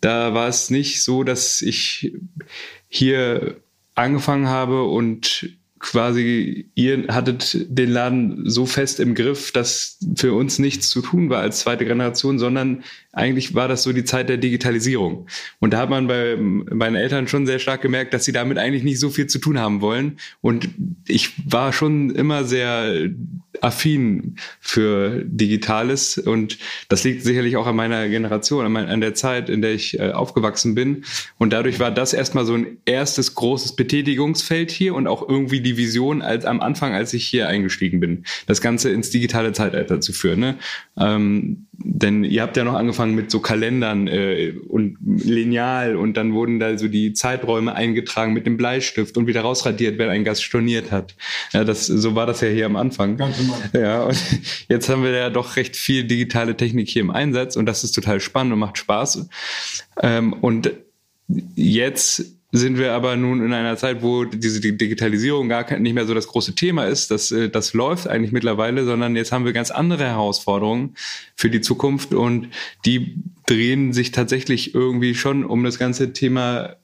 da 0.00 0.34
war 0.34 0.48
es 0.48 0.70
nicht 0.70 1.02
so, 1.02 1.24
dass 1.24 1.62
ich 1.62 2.12
hier 2.88 3.56
angefangen 3.94 4.48
habe 4.48 4.84
und 4.84 5.56
quasi, 5.84 6.70
ihr 6.74 7.08
hattet 7.08 7.66
den 7.68 7.90
Laden 7.90 8.48
so 8.48 8.64
fest 8.64 9.00
im 9.00 9.14
Griff, 9.14 9.52
dass 9.52 9.98
für 10.16 10.32
uns 10.32 10.58
nichts 10.58 10.88
zu 10.88 11.02
tun 11.02 11.28
war 11.28 11.42
als 11.42 11.60
zweite 11.60 11.84
Generation, 11.84 12.38
sondern 12.38 12.84
eigentlich 13.12 13.54
war 13.54 13.68
das 13.68 13.82
so 13.82 13.92
die 13.92 14.04
Zeit 14.04 14.30
der 14.30 14.38
Digitalisierung. 14.38 15.26
Und 15.60 15.74
da 15.74 15.78
hat 15.78 15.90
man 15.90 16.06
bei 16.06 16.36
meinen 16.36 16.96
Eltern 16.96 17.28
schon 17.28 17.46
sehr 17.46 17.58
stark 17.58 17.82
gemerkt, 17.82 18.14
dass 18.14 18.24
sie 18.24 18.32
damit 18.32 18.56
eigentlich 18.56 18.82
nicht 18.82 18.98
so 18.98 19.10
viel 19.10 19.26
zu 19.26 19.38
tun 19.38 19.58
haben 19.58 19.82
wollen. 19.82 20.18
Und 20.40 20.70
ich 21.06 21.32
war 21.44 21.72
schon 21.74 22.10
immer 22.10 22.44
sehr 22.44 23.10
affin 23.60 24.36
für 24.60 25.22
Digitales 25.24 26.18
und 26.18 26.58
das 26.88 27.04
liegt 27.04 27.22
sicherlich 27.22 27.56
auch 27.56 27.66
an 27.66 27.76
meiner 27.76 28.08
Generation, 28.08 28.76
an, 28.76 29.00
der 29.00 29.14
Zeit, 29.14 29.48
in 29.48 29.62
der 29.62 29.74
ich 29.74 29.98
äh, 29.98 30.10
aufgewachsen 30.10 30.74
bin. 30.74 31.04
Und 31.38 31.52
dadurch 31.52 31.78
war 31.78 31.90
das 31.90 32.14
erstmal 32.14 32.46
so 32.46 32.54
ein 32.54 32.78
erstes 32.84 33.34
großes 33.34 33.76
Betätigungsfeld 33.76 34.70
hier 34.70 34.94
und 34.94 35.06
auch 35.06 35.28
irgendwie 35.28 35.60
die 35.60 35.73
Vision 35.76 36.22
als 36.22 36.44
am 36.44 36.60
Anfang, 36.60 36.94
als 36.94 37.12
ich 37.14 37.26
hier 37.26 37.48
eingestiegen 37.48 38.00
bin, 38.00 38.24
das 38.46 38.60
Ganze 38.60 38.90
ins 38.90 39.10
digitale 39.10 39.52
Zeitalter 39.52 40.00
zu 40.00 40.12
führen. 40.12 40.40
Ne? 40.40 40.56
Ähm, 40.98 41.66
denn 41.72 42.24
ihr 42.24 42.42
habt 42.42 42.56
ja 42.56 42.64
noch 42.64 42.74
angefangen 42.74 43.14
mit 43.14 43.30
so 43.30 43.40
Kalendern 43.40 44.06
äh, 44.06 44.54
und 44.68 44.96
Lineal 45.04 45.96
und 45.96 46.16
dann 46.16 46.32
wurden 46.32 46.60
da 46.60 46.78
so 46.78 46.88
die 46.88 47.12
Zeiträume 47.12 47.74
eingetragen 47.74 48.32
mit 48.32 48.46
dem 48.46 48.56
Bleistift 48.56 49.16
und 49.16 49.26
wieder 49.26 49.42
rausradiert, 49.42 49.98
wenn 49.98 50.08
ein 50.08 50.24
Gast 50.24 50.44
storniert 50.44 50.90
hat. 50.90 51.14
Ja, 51.52 51.64
das, 51.64 51.86
so 51.86 52.14
war 52.14 52.26
das 52.26 52.40
ja 52.40 52.48
hier 52.48 52.66
am 52.66 52.76
Anfang. 52.76 53.16
Ganz 53.16 53.36
ja, 53.72 54.02
und 54.02 54.16
jetzt 54.68 54.88
haben 54.88 55.02
wir 55.02 55.10
ja 55.10 55.30
doch 55.30 55.56
recht 55.56 55.76
viel 55.76 56.04
digitale 56.04 56.56
Technik 56.56 56.88
hier 56.88 57.02
im 57.02 57.10
Einsatz 57.10 57.56
und 57.56 57.66
das 57.66 57.84
ist 57.84 57.92
total 57.92 58.20
spannend 58.20 58.52
und 58.52 58.58
macht 58.60 58.78
Spaß. 58.78 59.28
Ähm, 60.02 60.32
und 60.32 60.70
jetzt 61.54 62.34
sind 62.56 62.78
wir 62.78 62.92
aber 62.92 63.16
nun 63.16 63.44
in 63.44 63.52
einer 63.52 63.76
Zeit, 63.76 64.00
wo 64.00 64.24
diese 64.24 64.60
Digitalisierung 64.60 65.48
gar 65.48 65.76
nicht 65.76 65.92
mehr 65.92 66.06
so 66.06 66.14
das 66.14 66.28
große 66.28 66.54
Thema 66.54 66.84
ist. 66.84 67.10
Das, 67.10 67.32
äh, 67.32 67.50
das 67.50 67.74
läuft 67.74 68.06
eigentlich 68.06 68.30
mittlerweile, 68.30 68.84
sondern 68.84 69.16
jetzt 69.16 69.32
haben 69.32 69.44
wir 69.44 69.52
ganz 69.52 69.72
andere 69.72 70.04
Herausforderungen 70.04 70.94
für 71.34 71.50
die 71.50 71.60
Zukunft 71.60 72.14
und 72.14 72.50
die 72.84 73.16
drehen 73.46 73.92
sich 73.92 74.12
tatsächlich 74.12 74.72
irgendwie 74.72 75.16
schon 75.16 75.44
um 75.44 75.64
das 75.64 75.80
ganze 75.80 76.12
Thema 76.12 76.76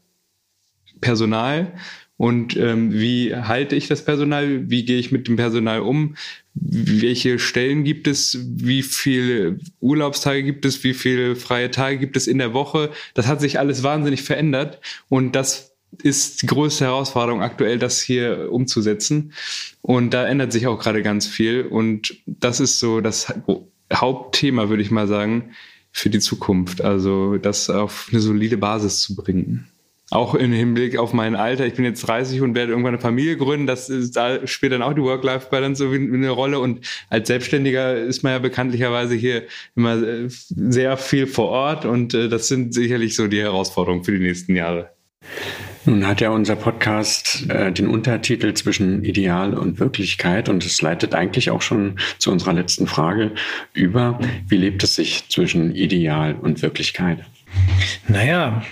Personal 1.01 1.73
und 2.21 2.55
ähm, 2.59 2.93
wie 2.93 3.35
halte 3.35 3.75
ich 3.77 3.89
das 3.89 4.05
Personal, 4.05 4.69
wie 4.69 4.85
gehe 4.85 4.99
ich 4.99 5.11
mit 5.11 5.27
dem 5.27 5.37
Personal 5.37 5.81
um, 5.81 6.17
welche 6.53 7.39
Stellen 7.39 7.83
gibt 7.83 8.07
es, 8.07 8.39
wie 8.47 8.83
viele 8.83 9.59
Urlaubstage 9.81 10.43
gibt 10.43 10.67
es, 10.67 10.85
wie 10.85 10.93
viele 10.93 11.35
freie 11.35 11.71
Tage 11.71 11.97
gibt 11.97 12.19
es 12.19 12.27
in 12.27 12.37
der 12.37 12.53
Woche. 12.53 12.91
Das 13.15 13.27
hat 13.27 13.41
sich 13.41 13.59
alles 13.59 13.83
wahnsinnig 13.85 14.23
verändert 14.23 14.83
und 15.09 15.35
das 15.35 15.73
ist 16.03 16.43
die 16.43 16.47
größte 16.47 16.85
Herausforderung 16.85 17.41
aktuell, 17.41 17.79
das 17.79 18.03
hier 18.03 18.53
umzusetzen. 18.53 19.33
Und 19.81 20.13
da 20.13 20.27
ändert 20.27 20.53
sich 20.53 20.67
auch 20.67 20.79
gerade 20.79 21.03
ganz 21.03 21.27
viel. 21.27 21.63
Und 21.63 22.19
das 22.27 22.61
ist 22.61 22.81
so 22.81 23.01
das 23.01 23.33
Hauptthema, 23.91 24.69
würde 24.69 24.83
ich 24.83 24.91
mal 24.91 25.09
sagen, 25.09 25.53
für 25.91 26.11
die 26.11 26.21
Zukunft. 26.21 26.83
Also 26.83 27.39
das 27.39 27.71
auf 27.71 28.09
eine 28.11 28.21
solide 28.21 28.59
Basis 28.59 29.01
zu 29.01 29.17
bringen. 29.17 29.71
Auch 30.11 30.35
im 30.35 30.53
Hinblick 30.53 30.99
auf 30.99 31.13
mein 31.13 31.37
Alter. 31.37 31.67
Ich 31.67 31.75
bin 31.75 31.85
jetzt 31.85 32.07
30 32.07 32.41
und 32.43 32.55
werde 32.55 32.73
irgendwann 32.73 32.95
eine 32.95 33.03
Familie 33.03 33.37
gründen. 33.37 33.67
Das 33.67 33.89
ist, 33.89 34.17
da 34.17 34.47
spielt 34.47 34.73
dann 34.73 34.83
auch 34.83 34.93
die 34.93 35.03
Work-Life-Balance 35.03 35.85
so 35.85 35.91
eine 35.91 36.31
Rolle. 36.31 36.59
Und 36.59 36.87
als 37.09 37.29
Selbstständiger 37.29 37.97
ist 37.97 38.23
man 38.23 38.33
ja 38.33 38.39
bekanntlicherweise 38.41 39.15
hier 39.15 39.45
immer 39.77 40.03
äh, 40.03 40.29
sehr 40.29 40.97
viel 40.97 41.27
vor 41.27 41.49
Ort. 41.49 41.85
Und 41.85 42.13
äh, 42.15 42.29
das 42.29 42.49
sind 42.49 42.75
sicherlich 42.75 43.15
so 43.15 43.29
die 43.29 43.41
Herausforderungen 43.41 44.05
für 44.05 44.13
die 44.13 44.19
nächsten 44.19 44.57
Jahre. 44.57 44.91
Nun 45.87 46.07
hat 46.07 46.21
ja 46.21 46.31
unser 46.31 46.57
Podcast 46.57 47.49
äh, 47.49 47.73
den 47.73 47.89
Untertitel 47.89 48.53
zwischen 48.55 49.03
Ideal 49.03 49.55
und 49.55 49.81
Wirklichkeit 49.81 50.49
und 50.49 50.65
es 50.65 50.83
leitet 50.83 51.15
eigentlich 51.15 51.51
auch 51.51 51.63
schon 51.63 51.99
zu 52.19 52.31
unserer 52.31 52.53
letzten 52.53 52.87
Frage 52.87 53.33
über. 53.73 54.19
Wie 54.47 54.59
lebt 54.59 54.83
es 54.83 54.95
sich 54.95 55.29
zwischen 55.31 55.75
Ideal 55.75 56.35
und 56.35 56.61
Wirklichkeit? 56.61 57.25
Naja, 58.09 58.63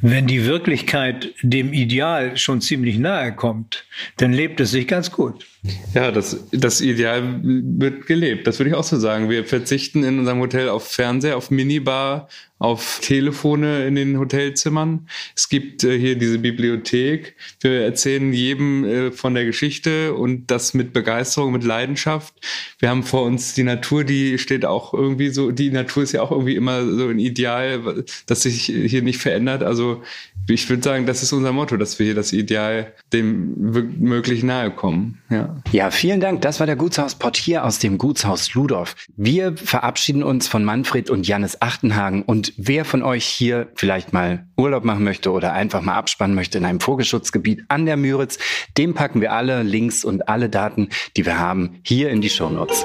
wenn 0.00 0.26
die 0.26 0.46
Wirklichkeit 0.46 1.34
dem 1.42 1.72
Ideal 1.72 2.36
schon 2.36 2.60
ziemlich 2.60 2.98
nahe 2.98 3.34
kommt, 3.34 3.84
dann 4.16 4.32
lebt 4.32 4.60
es 4.60 4.70
sich 4.70 4.88
ganz 4.88 5.10
gut. 5.10 5.46
Ja, 5.94 6.10
das, 6.10 6.44
das 6.52 6.80
Ideal 6.80 7.40
wird 7.42 8.06
gelebt. 8.06 8.46
Das 8.46 8.58
würde 8.58 8.70
ich 8.70 8.76
auch 8.76 8.84
so 8.84 8.98
sagen. 8.98 9.28
Wir 9.28 9.44
verzichten 9.44 10.04
in 10.04 10.18
unserem 10.20 10.38
Hotel 10.38 10.70
auf 10.70 10.86
Fernseher, 10.88 11.36
auf 11.36 11.50
Minibar, 11.50 12.28
auf 12.58 13.00
Telefone 13.02 13.86
in 13.86 13.94
den 13.94 14.18
Hotelzimmern. 14.18 15.08
Es 15.34 15.48
gibt 15.48 15.82
äh, 15.82 15.98
hier 15.98 16.16
diese 16.16 16.38
Bibliothek. 16.38 17.34
Wir 17.60 17.82
erzählen 17.82 18.32
jedem 18.32 18.84
äh, 18.84 19.12
von 19.12 19.34
der 19.34 19.44
Geschichte 19.46 20.14
und 20.14 20.50
das 20.50 20.72
mit 20.72 20.92
Begeisterung, 20.92 21.52
mit 21.52 21.64
Leidenschaft. 21.64 22.34
Wir 22.78 22.90
haben 22.90 23.02
vor 23.02 23.22
uns 23.22 23.54
die 23.54 23.62
Natur, 23.62 24.04
die 24.04 24.38
steht 24.38 24.64
auch 24.64 24.94
irgendwie 24.94 25.30
so, 25.30 25.50
die 25.52 25.70
Natur 25.70 26.02
ist 26.02 26.12
ja 26.12 26.22
auch 26.22 26.30
irgendwie 26.30 26.54
immer 26.54 26.86
so 26.86 27.08
ein 27.08 27.18
Ideal, 27.18 28.04
das 28.26 28.42
sich 28.42 28.64
hier 28.64 29.02
nicht 29.02 29.18
verändert. 29.18 29.62
Also 29.62 30.02
ich 30.48 30.68
würde 30.68 30.82
sagen, 30.82 31.06
das 31.06 31.22
ist 31.22 31.32
unser 31.32 31.52
Motto, 31.52 31.76
dass 31.76 31.98
wir 31.98 32.06
hier 32.06 32.14
das 32.14 32.32
Ideal 32.32 32.92
dem 33.12 33.54
möglich 34.00 34.42
nahe 34.42 34.70
kommen. 34.70 35.18
Ja. 35.30 35.49
Ja, 35.72 35.90
vielen 35.90 36.20
Dank. 36.20 36.42
Das 36.42 36.60
war 36.60 36.66
der 36.66 36.76
Gutshausport 36.76 37.36
hier 37.36 37.64
aus 37.64 37.78
dem 37.78 37.98
Gutshaus 37.98 38.54
Ludorf. 38.54 38.96
Wir 39.16 39.56
verabschieden 39.56 40.22
uns 40.22 40.48
von 40.48 40.64
Manfred 40.64 41.10
und 41.10 41.26
Jannis 41.26 41.58
Achtenhagen. 41.60 42.22
Und 42.22 42.52
wer 42.56 42.84
von 42.84 43.02
euch 43.02 43.24
hier 43.24 43.68
vielleicht 43.74 44.12
mal 44.12 44.46
Urlaub 44.56 44.84
machen 44.84 45.04
möchte 45.04 45.30
oder 45.30 45.52
einfach 45.52 45.82
mal 45.82 45.94
abspannen 45.94 46.34
möchte 46.34 46.58
in 46.58 46.64
einem 46.64 46.80
Vogelschutzgebiet 46.80 47.64
an 47.68 47.86
der 47.86 47.96
Müritz, 47.96 48.38
dem 48.76 48.94
packen 48.94 49.20
wir 49.20 49.32
alle 49.32 49.62
Links 49.62 50.04
und 50.04 50.28
alle 50.28 50.48
Daten, 50.48 50.88
die 51.16 51.26
wir 51.26 51.38
haben, 51.38 51.80
hier 51.82 52.10
in 52.10 52.20
die 52.20 52.30
Shownotes. 52.30 52.84